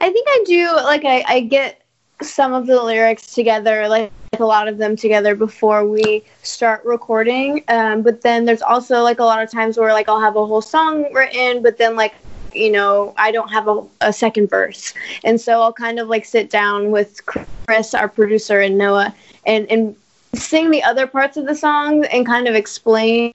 I 0.00 0.10
think 0.10 0.26
I 0.28 0.44
do. 0.46 0.72
Like, 0.84 1.04
I, 1.04 1.24
I 1.28 1.40
get 1.40 1.79
some 2.22 2.52
of 2.52 2.66
the 2.66 2.82
lyrics 2.82 3.34
together, 3.34 3.88
like, 3.88 4.12
a 4.38 4.44
lot 4.44 4.68
of 4.68 4.78
them 4.78 4.94
together 4.94 5.34
before 5.34 5.86
we 5.86 6.22
start 6.42 6.84
recording. 6.84 7.64
Um, 7.68 8.02
but 8.02 8.22
then 8.22 8.44
there's 8.44 8.62
also 8.62 9.02
like 9.02 9.18
a 9.18 9.24
lot 9.24 9.42
of 9.42 9.50
times 9.50 9.76
where 9.76 9.92
like 9.92 10.08
I'll 10.08 10.20
have 10.20 10.36
a 10.36 10.46
whole 10.46 10.62
song 10.62 11.12
written, 11.12 11.62
but 11.62 11.78
then 11.78 11.96
like 11.96 12.14
you 12.54 12.70
know 12.70 13.12
I 13.16 13.32
don't 13.32 13.50
have 13.50 13.66
a, 13.66 13.84
a 14.00 14.12
second 14.12 14.48
verse, 14.48 14.94
and 15.24 15.40
so 15.40 15.60
I'll 15.60 15.72
kind 15.72 15.98
of 15.98 16.08
like 16.08 16.24
sit 16.24 16.48
down 16.48 16.90
with 16.90 17.24
Chris, 17.26 17.92
our 17.92 18.08
producer, 18.08 18.60
and 18.60 18.78
Noah, 18.78 19.14
and 19.46 19.70
and 19.70 19.96
sing 20.34 20.70
the 20.70 20.82
other 20.84 21.08
parts 21.08 21.36
of 21.36 21.46
the 21.46 21.54
song 21.54 22.04
and 22.06 22.24
kind 22.24 22.46
of 22.46 22.54
explain 22.54 23.32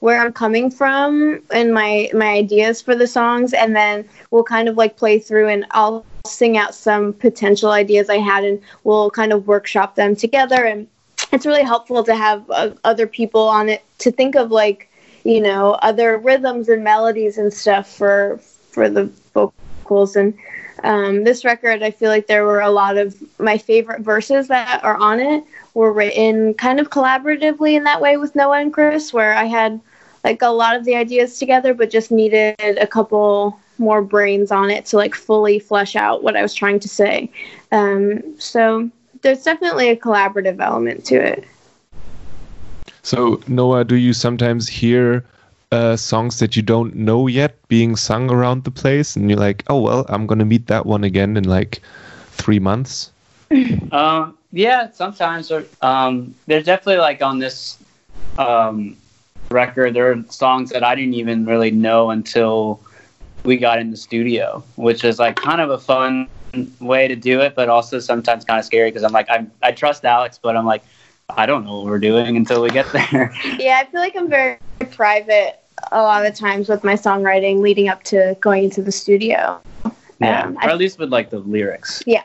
where 0.00 0.20
I'm 0.20 0.32
coming 0.32 0.70
from 0.70 1.40
and 1.50 1.72
my 1.72 2.10
my 2.12 2.28
ideas 2.28 2.82
for 2.82 2.94
the 2.94 3.06
songs, 3.06 3.54
and 3.54 3.74
then 3.74 4.06
we'll 4.30 4.44
kind 4.44 4.68
of 4.68 4.76
like 4.76 4.96
play 4.96 5.18
through 5.18 5.48
and 5.48 5.64
I'll 5.70 6.04
sing 6.26 6.56
out 6.56 6.74
some 6.74 7.12
potential 7.12 7.70
ideas 7.70 8.10
I 8.10 8.18
had, 8.18 8.44
and 8.44 8.60
we'll 8.84 9.10
kind 9.10 9.32
of 9.32 9.46
workshop 9.46 9.94
them 9.94 10.14
together. 10.14 10.64
And 10.64 10.86
it's 11.32 11.46
really 11.46 11.62
helpful 11.62 12.04
to 12.04 12.14
have 12.14 12.48
uh, 12.50 12.70
other 12.84 13.06
people 13.06 13.48
on 13.48 13.68
it 13.68 13.84
to 13.98 14.10
think 14.10 14.34
of 14.36 14.50
like 14.50 14.90
you 15.24 15.40
know 15.40 15.72
other 15.82 16.18
rhythms 16.18 16.68
and 16.68 16.84
melodies 16.84 17.38
and 17.38 17.52
stuff 17.52 17.88
for 17.88 18.38
for 18.70 18.88
the 18.88 19.04
vocals 19.34 20.16
and 20.16 20.34
um, 20.84 21.24
this 21.24 21.44
record 21.44 21.82
i 21.82 21.90
feel 21.90 22.10
like 22.10 22.26
there 22.26 22.44
were 22.44 22.60
a 22.60 22.70
lot 22.70 22.96
of 22.96 23.16
my 23.40 23.58
favorite 23.58 24.02
verses 24.02 24.48
that 24.48 24.82
are 24.84 24.96
on 24.96 25.18
it 25.18 25.44
were 25.74 25.92
written 25.92 26.54
kind 26.54 26.78
of 26.78 26.90
collaboratively 26.90 27.74
in 27.74 27.84
that 27.84 28.00
way 28.00 28.16
with 28.16 28.34
noah 28.36 28.60
and 28.60 28.72
chris 28.72 29.12
where 29.12 29.34
i 29.34 29.44
had 29.44 29.80
like 30.22 30.42
a 30.42 30.48
lot 30.48 30.76
of 30.76 30.84
the 30.84 30.94
ideas 30.94 31.38
together 31.38 31.74
but 31.74 31.90
just 31.90 32.10
needed 32.10 32.54
a 32.60 32.86
couple 32.86 33.58
more 33.78 34.02
brains 34.02 34.50
on 34.50 34.70
it 34.70 34.84
to 34.86 34.96
like 34.96 35.14
fully 35.14 35.58
flesh 35.58 35.96
out 35.96 36.22
what 36.22 36.36
i 36.36 36.42
was 36.42 36.54
trying 36.54 36.78
to 36.80 36.88
say 36.88 37.30
um, 37.72 38.22
so 38.38 38.90
there's 39.22 39.42
definitely 39.42 39.88
a 39.88 39.96
collaborative 39.96 40.60
element 40.60 41.04
to 41.04 41.16
it 41.16 41.44
So, 43.02 43.40
Noah, 43.46 43.84
do 43.84 43.94
you 43.94 44.12
sometimes 44.12 44.66
hear 44.66 45.24
uh, 45.70 45.94
songs 45.94 46.40
that 46.40 46.56
you 46.56 46.62
don't 46.62 46.94
know 46.96 47.28
yet 47.28 47.54
being 47.68 47.94
sung 47.94 48.30
around 48.30 48.64
the 48.64 48.70
place, 48.72 49.14
and 49.14 49.30
you're 49.30 49.38
like, 49.38 49.62
"Oh 49.68 49.80
well, 49.80 50.06
I'm 50.08 50.26
gonna 50.26 50.44
meet 50.44 50.66
that 50.66 50.86
one 50.86 51.04
again 51.04 51.36
in 51.36 51.44
like 51.44 51.80
three 52.32 52.58
months"? 52.58 53.12
Um, 53.92 54.36
yeah, 54.50 54.90
sometimes. 54.90 55.52
Or, 55.52 55.64
um, 55.82 56.34
there's 56.46 56.64
definitely 56.64 56.98
like 56.98 57.22
on 57.22 57.38
this 57.38 57.78
um, 58.38 58.96
record, 59.50 59.94
there 59.94 60.10
are 60.10 60.24
songs 60.28 60.70
that 60.70 60.82
I 60.82 60.94
didn't 60.96 61.14
even 61.14 61.46
really 61.46 61.70
know 61.70 62.10
until 62.10 62.80
we 63.46 63.56
got 63.56 63.78
in 63.78 63.90
the 63.90 63.96
studio, 63.96 64.62
which 64.76 65.04
is 65.04 65.18
like 65.18 65.36
kind 65.36 65.60
of 65.60 65.70
a 65.70 65.78
fun 65.78 66.28
way 66.80 67.06
to 67.08 67.16
do 67.16 67.40
it, 67.40 67.54
but 67.54 67.68
also 67.68 67.98
sometimes 68.00 68.44
kind 68.44 68.58
of 68.58 68.64
scary 68.64 68.90
because 68.90 69.04
I'm 69.04 69.12
like, 69.12 69.30
I 69.30 69.46
I 69.62 69.72
trust 69.72 70.04
Alex, 70.04 70.38
but 70.42 70.56
I'm 70.56 70.66
like, 70.66 70.82
I 71.30 71.46
don't 71.46 71.64
know 71.64 71.76
what 71.76 71.86
we're 71.86 71.98
doing 71.98 72.36
until 72.36 72.60
we 72.62 72.70
get 72.70 72.90
there. 72.92 73.32
Yeah, 73.58 73.78
I 73.82 73.86
feel 73.86 74.00
like 74.00 74.16
I'm 74.16 74.28
very 74.28 74.58
private 74.90 75.60
a 75.92 76.02
lot 76.02 76.24
of 76.26 76.32
the 76.32 76.38
times 76.38 76.68
with 76.68 76.82
my 76.84 76.94
songwriting 76.94 77.60
leading 77.60 77.88
up 77.88 78.02
to 78.04 78.36
going 78.40 78.64
into 78.64 78.82
the 78.82 78.92
studio. 78.92 79.60
yeah, 80.20 80.44
Um, 80.44 80.56
or 80.56 80.64
I- 80.64 80.72
at 80.72 80.78
least 80.78 80.98
with 80.98 81.10
like 81.10 81.30
the 81.30 81.38
lyrics. 81.38 82.02
Yeah. 82.06 82.22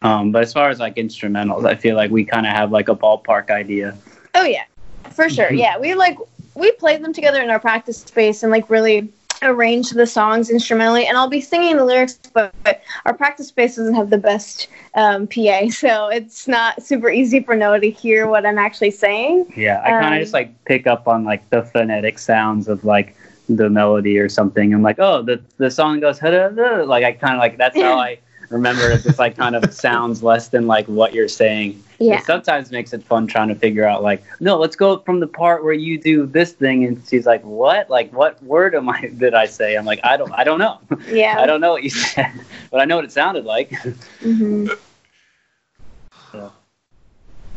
Um, 0.00 0.32
but 0.32 0.42
as 0.42 0.52
far 0.54 0.70
as 0.70 0.80
like 0.80 0.96
instrumentals, 0.96 1.66
I 1.66 1.74
feel 1.74 1.96
like 1.96 2.10
we 2.10 2.24
kind 2.24 2.46
of 2.46 2.52
have 2.52 2.72
like 2.72 2.88
a 2.88 2.94
ballpark 2.96 3.50
idea. 3.50 3.94
Oh 4.34 4.44
yeah, 4.44 4.64
for 5.12 5.28
sure. 5.28 5.52
Yeah, 5.64 5.78
we 5.78 5.94
like 5.94 6.16
we 6.54 6.72
played 6.72 7.04
them 7.04 7.12
together 7.12 7.42
in 7.42 7.50
our 7.50 7.60
practice 7.60 7.98
space 7.98 8.42
and 8.42 8.50
like 8.50 8.70
really 8.70 9.12
arrange 9.42 9.90
the 9.90 10.06
songs 10.06 10.50
instrumentally, 10.50 11.06
and 11.06 11.16
I'll 11.16 11.28
be 11.28 11.40
singing 11.40 11.76
the 11.76 11.84
lyrics, 11.84 12.18
but, 12.32 12.54
but 12.64 12.82
our 13.04 13.14
practice 13.14 13.48
space 13.48 13.76
doesn't 13.76 13.94
have 13.94 14.10
the 14.10 14.18
best 14.18 14.68
um, 14.94 15.26
PA, 15.26 15.68
so 15.70 16.08
it's 16.08 16.48
not 16.48 16.82
super 16.82 17.10
easy 17.10 17.40
for 17.40 17.56
Noah 17.56 17.80
to 17.80 17.90
hear 17.90 18.26
what 18.26 18.46
I'm 18.46 18.58
actually 18.58 18.90
saying. 18.90 19.52
Yeah, 19.56 19.82
I 19.84 19.90
kind 19.90 20.06
of 20.06 20.12
Um, 20.12 20.20
just 20.20 20.32
like 20.32 20.64
pick 20.64 20.86
up 20.86 21.08
on 21.08 21.24
like 21.24 21.48
the 21.50 21.62
phonetic 21.62 22.18
sounds 22.18 22.68
of 22.68 22.84
like 22.84 23.16
the 23.48 23.70
melody 23.70 24.18
or 24.18 24.28
something. 24.28 24.74
I'm 24.74 24.82
like, 24.82 24.98
oh, 24.98 25.22
the 25.22 25.40
the 25.58 25.70
song 25.70 26.00
goes 26.00 26.20
like 26.22 27.04
I 27.04 27.12
kind 27.12 27.34
of 27.34 27.38
like 27.38 27.58
that's 27.58 27.76
how 27.76 27.98
I 27.98 28.18
remember 28.50 28.90
it. 28.90 29.02
Just 29.02 29.18
like 29.18 29.36
kind 29.36 29.56
of 29.56 29.72
sounds 29.86 30.22
less 30.22 30.48
than 30.48 30.66
like 30.66 30.86
what 30.86 31.14
you're 31.14 31.28
saying. 31.28 31.82
Yeah. 31.98 32.18
It 32.18 32.24
sometimes 32.24 32.70
makes 32.70 32.92
it 32.92 33.02
fun 33.02 33.26
trying 33.26 33.48
to 33.48 33.54
figure 33.54 33.86
out 33.86 34.02
like, 34.02 34.22
no, 34.40 34.58
let's 34.58 34.76
go 34.76 34.98
from 34.98 35.20
the 35.20 35.26
part 35.26 35.64
where 35.64 35.72
you 35.72 35.98
do 35.98 36.26
this 36.26 36.52
thing, 36.52 36.84
and 36.84 37.02
she's 37.08 37.26
like, 37.26 37.42
what? 37.42 37.88
Like 37.88 38.12
what 38.12 38.42
word 38.42 38.74
am 38.74 38.88
I 38.88 39.00
did 39.16 39.34
I 39.34 39.46
say? 39.46 39.76
I'm 39.76 39.84
like, 39.84 40.00
I 40.04 40.16
don't, 40.16 40.32
I 40.32 40.44
don't 40.44 40.58
know. 40.58 40.80
Yeah. 41.08 41.36
I 41.40 41.46
don't 41.46 41.60
know 41.60 41.72
what 41.72 41.82
you 41.82 41.90
said, 41.90 42.32
but 42.70 42.80
I 42.80 42.84
know 42.84 42.96
what 42.96 43.04
it 43.04 43.12
sounded 43.12 43.44
like. 43.44 43.74
hmm 44.20 44.66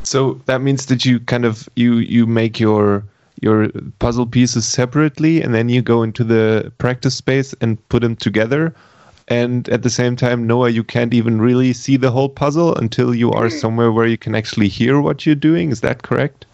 So 0.04 0.42
that 0.46 0.62
means 0.62 0.88
that 0.88 1.06
you 1.06 1.20
kind 1.20 1.46
of 1.46 1.70
you 1.76 1.98
you 1.98 2.26
make 2.26 2.60
your 2.60 3.04
your 3.42 3.70
puzzle 4.00 4.26
pieces 4.26 4.66
separately, 4.66 5.42
and 5.42 5.54
then 5.54 5.70
you 5.70 5.82
go 5.82 6.04
into 6.04 6.24
the 6.24 6.72
practice 6.78 7.16
space 7.16 7.54
and 7.62 7.78
put 7.90 8.02
them 8.02 8.16
together. 8.16 8.74
And 9.30 9.70
at 9.70 9.84
the 9.84 9.90
same 9.92 10.16
time, 10.16 10.48
Noah, 10.48 10.70
you 10.70 10.84
can't 10.84 11.14
even 11.14 11.40
really 11.40 11.72
see 11.72 11.98
the 11.98 12.10
whole 12.10 12.30
puzzle 12.30 12.76
until 12.76 13.14
you 13.14 13.32
are 13.32 13.50
somewhere 13.50 13.92
where 13.92 14.08
you 14.08 14.18
can 14.18 14.34
actually 14.34 14.68
hear 14.70 15.00
what 15.00 15.26
you're 15.26 15.36
doing. 15.36 15.70
Is 15.72 15.82
that 15.82 16.02
correct? 16.02 16.46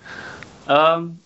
Um, 0.68 1.18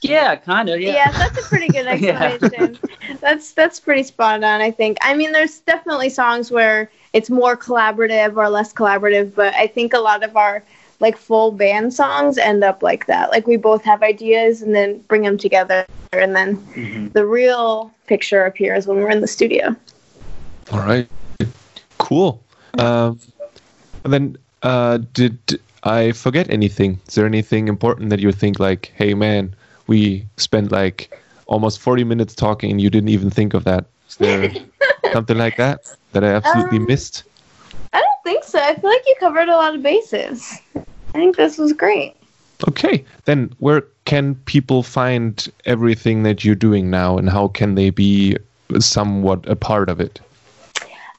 yeah, 0.00 0.36
kind 0.36 0.68
of. 0.70 0.80
Yeah. 0.80 0.92
Yeah. 0.94 1.12
that's 1.12 1.38
a 1.44 1.48
pretty 1.48 1.68
good 1.68 1.84
Yeah. 2.00 2.22
explanation. 2.22 2.78
That's 3.20 3.52
that's 3.52 3.80
pretty 3.80 4.02
spot 4.04 4.42
on, 4.42 4.60
I 4.62 4.70
think. 4.70 4.96
I 5.02 5.14
mean, 5.14 5.32
there's 5.32 5.60
definitely 5.60 6.08
songs 6.08 6.50
where 6.50 6.90
it's 7.12 7.28
more 7.28 7.56
collaborative 7.56 8.36
or 8.36 8.48
less 8.48 8.72
collaborative, 8.72 9.34
but 9.34 9.54
I 9.54 9.66
think 9.66 9.92
a 9.92 9.98
lot 9.98 10.22
of 10.22 10.36
our 10.36 10.62
like 11.00 11.16
full 11.16 11.52
band 11.52 11.92
songs 11.94 12.38
end 12.38 12.64
up 12.64 12.82
like 12.82 13.06
that. 13.06 13.30
Like 13.30 13.46
we 13.46 13.56
both 13.56 13.84
have 13.84 14.02
ideas 14.02 14.62
and 14.62 14.74
then 14.74 14.98
bring 15.08 15.22
them 15.22 15.36
together, 15.38 15.86
and 16.12 16.34
then 16.34 16.56
Mhm. 16.74 17.12
the 17.12 17.26
real 17.26 17.92
picture 18.06 18.44
appears 18.46 18.86
when 18.86 18.98
we're 18.98 19.10
in 19.10 19.20
the 19.20 19.28
studio. 19.28 19.76
All 20.72 20.80
right. 20.80 21.08
Cool. 21.98 22.42
Um, 22.78 23.18
and 24.04 24.12
then, 24.12 24.38
uh, 24.62 24.98
did 25.12 25.60
I 25.82 26.12
forget 26.12 26.50
anything? 26.50 27.00
Is 27.08 27.14
there 27.14 27.26
anything 27.26 27.68
important 27.68 28.10
that 28.10 28.20
you 28.20 28.32
think 28.32 28.58
like, 28.60 28.92
hey 28.94 29.14
man, 29.14 29.54
we 29.86 30.26
spent 30.36 30.70
like 30.70 31.16
almost 31.46 31.80
40 31.80 32.04
minutes 32.04 32.34
talking 32.34 32.70
and 32.70 32.80
you 32.80 32.90
didn't 32.90 33.08
even 33.08 33.30
think 33.30 33.54
of 33.54 33.64
that? 33.64 33.86
Is 34.08 34.16
there 34.16 34.52
something 35.12 35.38
like 35.38 35.56
that 35.56 35.80
that 36.12 36.24
I 36.24 36.28
absolutely 36.28 36.78
Um, 36.78 36.86
missed? 36.86 37.24
I 37.92 38.00
don't 38.00 38.22
think 38.24 38.44
so. 38.44 38.58
I 38.58 38.74
feel 38.74 38.90
like 38.90 39.02
you 39.06 39.14
covered 39.18 39.48
a 39.48 39.56
lot 39.56 39.74
of 39.74 39.82
bases. 39.82 40.60
I 40.76 40.84
think 41.12 41.36
this 41.36 41.56
was 41.56 41.72
great. 41.72 42.14
Okay. 42.68 43.04
Then 43.24 43.52
where 43.58 43.84
can 44.04 44.34
people 44.44 44.82
find 44.82 45.48
everything 45.64 46.22
that 46.24 46.44
you're 46.44 46.54
doing 46.54 46.90
now 46.90 47.16
and 47.16 47.30
how 47.30 47.48
can 47.48 47.74
they 47.74 47.90
be 47.90 48.36
somewhat 48.78 49.48
a 49.48 49.56
part 49.56 49.88
of 49.88 50.00
it? 50.00 50.20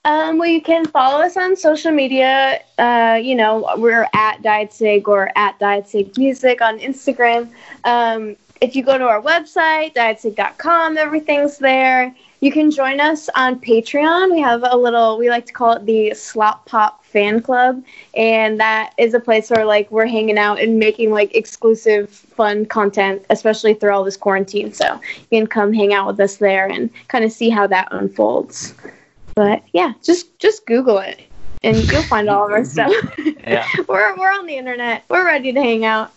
Um, 0.05 0.37
well, 0.37 0.47
you 0.47 0.61
can 0.61 0.85
follow 0.85 1.21
us 1.21 1.35
on 1.35 1.55
social 1.57 1.91
media. 1.91 2.61
Uh, 2.77 3.19
you 3.21 3.35
know, 3.35 3.69
we're 3.77 4.07
at 4.13 4.41
Diet 4.41 4.71
Cig 4.71 5.09
or 5.09 5.29
at 5.35 5.59
Diet 5.59 5.89
Cig 5.89 6.17
Music 6.17 6.61
on 6.61 6.79
Instagram. 6.79 7.49
Um, 7.83 8.37
if 8.61 8.75
you 8.75 8.83
go 8.83 8.97
to 8.97 9.05
our 9.05 9.21
website, 9.21 9.93
dietcig.com, 9.95 10.97
everything's 10.97 11.57
there. 11.57 12.15
You 12.41 12.51
can 12.51 12.71
join 12.71 13.01
us 13.01 13.27
on 13.35 13.59
Patreon. 13.59 14.31
We 14.31 14.39
have 14.39 14.63
a 14.63 14.75
little, 14.75 15.17
we 15.17 15.29
like 15.29 15.45
to 15.47 15.53
call 15.53 15.73
it 15.73 15.85
the 15.85 16.13
Slop 16.13 16.65
Pop 16.65 17.03
Fan 17.03 17.41
Club. 17.41 17.83
And 18.15 18.57
that 18.61 18.93
is 18.97 19.13
a 19.13 19.19
place 19.19 19.49
where, 19.49 19.65
like, 19.65 19.91
we're 19.91 20.05
hanging 20.05 20.37
out 20.37 20.61
and 20.61 20.79
making, 20.79 21.11
like, 21.11 21.35
exclusive, 21.35 22.09
fun 22.09 22.65
content, 22.65 23.25
especially 23.29 23.73
through 23.73 23.91
all 23.91 24.05
this 24.05 24.15
quarantine. 24.15 24.71
So 24.71 24.99
you 25.29 25.39
can 25.39 25.47
come 25.47 25.73
hang 25.73 25.93
out 25.93 26.07
with 26.07 26.19
us 26.21 26.37
there 26.37 26.67
and 26.67 26.89
kind 27.09 27.25
of 27.25 27.33
see 27.33 27.49
how 27.49 27.67
that 27.67 27.89
unfolds. 27.91 28.73
But 29.39 29.63
yeah, 29.71 29.93
just 30.03 30.37
just 30.37 30.65
Google 30.65 30.97
it, 30.97 31.21
and 31.63 31.77
you'll 31.89 32.03
find 32.03 32.29
all 32.29 32.45
of 32.45 32.51
our 32.51 32.65
stuff. 32.75 32.91
Yeah. 33.47 33.65
we're 33.87 34.13
we're 34.17 34.33
on 34.33 34.45
the 34.47 34.57
internet. 34.57 35.05
We're 35.07 35.23
ready 35.23 35.53
to 35.53 35.61
hang 35.61 35.85
out. 35.85 36.11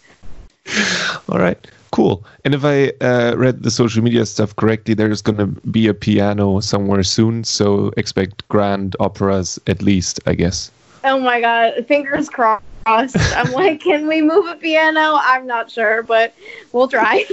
All 1.29 1.39
right, 1.39 1.65
cool. 1.93 2.25
And 2.45 2.53
if 2.53 2.65
I 2.65 2.89
uh, 3.01 3.37
read 3.37 3.63
the 3.63 3.71
social 3.71 4.03
media 4.03 4.27
stuff 4.27 4.57
correctly, 4.57 4.95
there's 4.95 5.23
going 5.23 5.39
to 5.39 5.47
be 5.71 5.87
a 5.87 5.95
piano 5.95 6.59
somewhere 6.59 7.05
soon. 7.05 7.45
So 7.45 7.93
expect 7.97 8.43
grand 8.49 8.97
operas 8.99 9.57
at 9.69 9.83
least, 9.83 10.19
I 10.27 10.35
guess. 10.35 10.73
Oh 11.05 11.21
my 11.21 11.41
god, 11.41 11.87
fingers 11.87 12.29
crossed. 12.29 12.65
I'm 12.87 13.53
like, 13.53 13.83
can 13.83 14.09
we 14.09 14.21
move 14.21 14.49
a 14.49 14.57
piano? 14.57 15.15
I'm 15.15 15.47
not 15.47 15.71
sure, 15.71 16.03
but 16.03 16.35
we'll 16.73 16.89
try. 16.89 17.25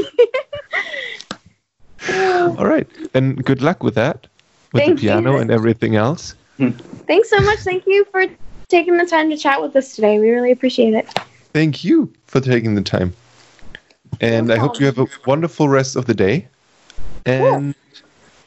All 2.08 2.68
right, 2.68 2.88
And 3.16 3.44
good 3.44 3.64
luck 3.64 3.82
with 3.82 3.96
that, 3.96 4.28
with 4.74 4.84
Thank 4.84 5.00
the 5.00 5.02
piano 5.02 5.34
you. 5.34 5.40
and 5.40 5.52
everything 5.52 5.96
else. 5.96 6.36
Thanks 7.08 7.30
so 7.30 7.40
much. 7.42 7.60
Thank 7.60 7.86
you 7.88 8.06
for 8.12 8.26
taking 8.68 8.98
the 8.98 9.06
time 9.06 9.30
to 9.30 9.38
chat 9.38 9.62
with 9.62 9.76
us 9.76 9.96
today. 9.96 10.20
We 10.20 10.30
really 10.30 10.52
appreciate 10.52 10.94
it. 10.94 11.08
Thank 11.54 11.84
you 11.84 12.12
for 12.28 12.40
taking 12.40 12.76
the 12.76 12.82
time. 12.82 13.14
And 14.22 14.48
No 14.48 14.56
I 14.56 14.58
hope 14.58 14.80
you 14.80 14.86
have 14.86 15.00
a 15.00 15.08
wonderful 15.26 15.70
rest 15.70 15.96
of 15.96 16.06
the 16.06 16.14
day. 16.14 16.48
And 17.26 17.74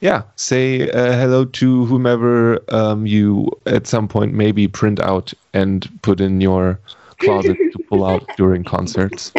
yeah, 0.00 0.22
say 0.36 0.90
uh, 0.90 1.12
hello 1.12 1.44
to 1.44 1.86
whomever 1.86 2.58
um, 2.74 3.06
you 3.06 3.50
at 3.66 3.86
some 3.86 4.08
point 4.08 4.34
maybe 4.34 4.68
print 4.68 5.00
out 5.00 5.32
and 5.54 5.88
put 6.02 6.20
in 6.20 6.40
your 6.40 6.78
closet 7.18 7.56
to 7.72 7.78
pull 7.88 8.04
out 8.04 8.28
during 8.36 8.64
concerts. 8.64 9.32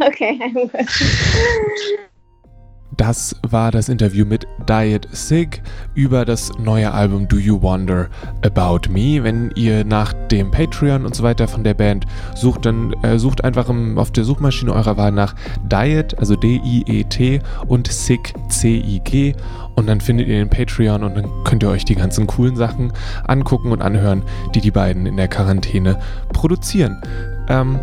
Okay, 0.00 0.38
I 0.42 0.48
will. 0.54 1.98
Das 3.00 3.34
war 3.40 3.70
das 3.70 3.88
Interview 3.88 4.26
mit 4.26 4.46
Diet 4.68 5.08
Sig 5.10 5.62
über 5.94 6.26
das 6.26 6.52
neue 6.58 6.92
Album 6.92 7.26
Do 7.26 7.38
You 7.38 7.62
Wonder 7.62 8.10
About 8.44 8.90
Me. 8.90 9.24
Wenn 9.24 9.50
ihr 9.56 9.86
nach 9.86 10.12
dem 10.30 10.50
Patreon 10.50 11.06
und 11.06 11.14
so 11.14 11.22
weiter 11.22 11.48
von 11.48 11.64
der 11.64 11.72
Band 11.72 12.04
sucht, 12.34 12.66
dann 12.66 12.92
äh, 13.02 13.18
sucht 13.18 13.42
einfach 13.42 13.70
im, 13.70 13.96
auf 13.96 14.10
der 14.10 14.24
Suchmaschine 14.24 14.74
eurer 14.74 14.98
Wahl 14.98 15.12
nach 15.12 15.34
Diet, 15.64 16.18
also 16.18 16.36
D-I-E-T 16.36 17.40
und 17.68 17.90
Sig, 17.90 18.34
C-I-G 18.50 19.34
und 19.76 19.86
dann 19.88 20.02
findet 20.02 20.28
ihr 20.28 20.36
den 20.36 20.50
Patreon 20.50 21.02
und 21.02 21.16
dann 21.16 21.30
könnt 21.44 21.62
ihr 21.62 21.70
euch 21.70 21.86
die 21.86 21.94
ganzen 21.94 22.26
coolen 22.26 22.56
Sachen 22.56 22.92
angucken 23.26 23.72
und 23.72 23.80
anhören, 23.80 24.22
die 24.54 24.60
die 24.60 24.70
beiden 24.70 25.06
in 25.06 25.16
der 25.16 25.28
Quarantäne 25.28 25.98
produzieren. 26.34 27.00
Ähm, 27.48 27.80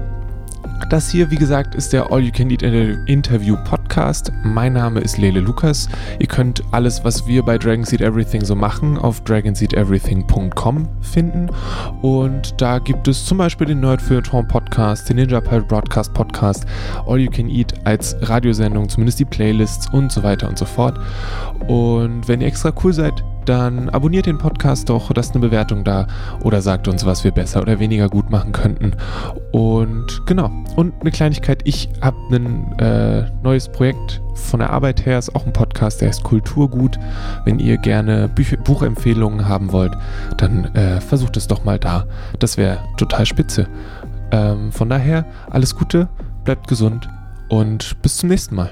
das 0.90 1.10
hier, 1.10 1.32
wie 1.32 1.36
gesagt, 1.36 1.76
ist 1.76 1.92
der 1.92 2.12
All 2.12 2.22
You 2.22 2.32
Can 2.32 2.50
Eat 2.50 2.62
Interview 2.62 3.58
Podcast. 3.98 4.32
Mein 4.44 4.74
Name 4.74 5.00
ist 5.00 5.18
Lele 5.18 5.40
Lukas. 5.40 5.90
Ihr 6.20 6.28
könnt 6.28 6.62
alles, 6.70 7.04
was 7.04 7.26
wir 7.26 7.42
bei 7.42 7.58
Dragon 7.58 7.84
Seed 7.84 8.02
Everything 8.02 8.46
so 8.46 8.54
machen, 8.54 8.96
auf 8.96 9.22
dragonseedeverything.com 9.22 10.88
finden. 11.02 11.50
Und 12.04 12.62
da 12.62 12.78
gibt 12.78 13.08
es 13.08 13.26
zum 13.26 13.40
Beispiel 13.40 13.66
den 13.66 13.80
Nerd 13.80 14.00
Feuilleton 14.00 14.48
Podcast, 14.48 15.10
den 15.10 15.16
Ninja 15.16 15.42
Pirate 15.42 15.66
Broadcast 15.66 16.14
Podcast, 16.14 16.68
All 17.08 17.18
You 17.18 17.32
Can 17.32 17.50
Eat 17.50 17.74
als 17.86 18.16
Radiosendung, 18.22 18.88
zumindest 18.88 19.20
die 19.20 19.26
Playlists 19.26 19.92
und 19.92 20.12
so 20.12 20.22
weiter 20.22 20.48
und 20.48 20.60
so 20.60 20.66
fort. 20.66 21.00
Und 21.68 22.28
wenn 22.28 22.42
ihr 22.42 22.48
extra 22.48 22.72
cool 22.84 22.94
seid, 22.94 23.24
dann 23.48 23.90
abonniert 23.90 24.26
den 24.26 24.38
Podcast 24.38 24.90
doch, 24.90 25.12
lasst 25.16 25.34
eine 25.34 25.42
Bewertung 25.46 25.84
da 25.84 26.08
oder 26.44 26.62
sagt 26.62 26.88
uns, 26.88 27.06
was 27.06 27.24
wir 27.24 27.32
besser 27.32 27.62
oder 27.62 27.80
weniger 27.80 28.10
gut 28.10 28.30
machen 28.30 28.52
könnten. 28.52 28.92
Und 29.52 30.26
genau, 30.26 30.52
und 30.76 30.94
eine 31.02 31.12
Kleinigkeit, 31.12 31.62
ich 31.64 31.90
habe 32.02 32.18
ein 32.32 32.80
äh, 32.80 33.30
neues 33.44 33.70
Projekt 33.70 34.22
von 34.36 34.60
der 34.60 34.72
Arbeit 34.72 35.06
her, 35.06 35.18
ist 35.18 35.36
auch 35.36 35.46
ein 35.46 35.54
Podcast, 35.54 36.02
der 36.02 36.10
heißt 36.10 36.24
Kulturgut. 36.24 37.00
Wenn 37.46 37.60
ihr 37.60 37.78
gerne 37.78 38.28
Büch 38.28 38.58
Buchempfehlungen 38.64 39.48
haben 39.48 39.72
wollt, 39.72 39.94
dann 40.38 40.66
äh, 40.76 41.02
versucht 41.02 41.38
es 41.38 41.48
doch 41.48 41.64
mal 41.64 41.80
da. 41.80 42.06
Das 42.40 42.58
wäre 42.58 42.80
total 42.98 43.26
spitze. 43.26 43.68
Ähm, 44.32 44.72
von 44.72 44.90
daher, 44.90 45.26
alles 45.50 45.76
Gute, 45.76 46.10
bleibt 46.44 46.68
gesund 46.68 47.10
und 47.50 48.02
bis 48.02 48.18
zum 48.18 48.30
nächsten 48.30 48.56
Mal. 48.56 48.72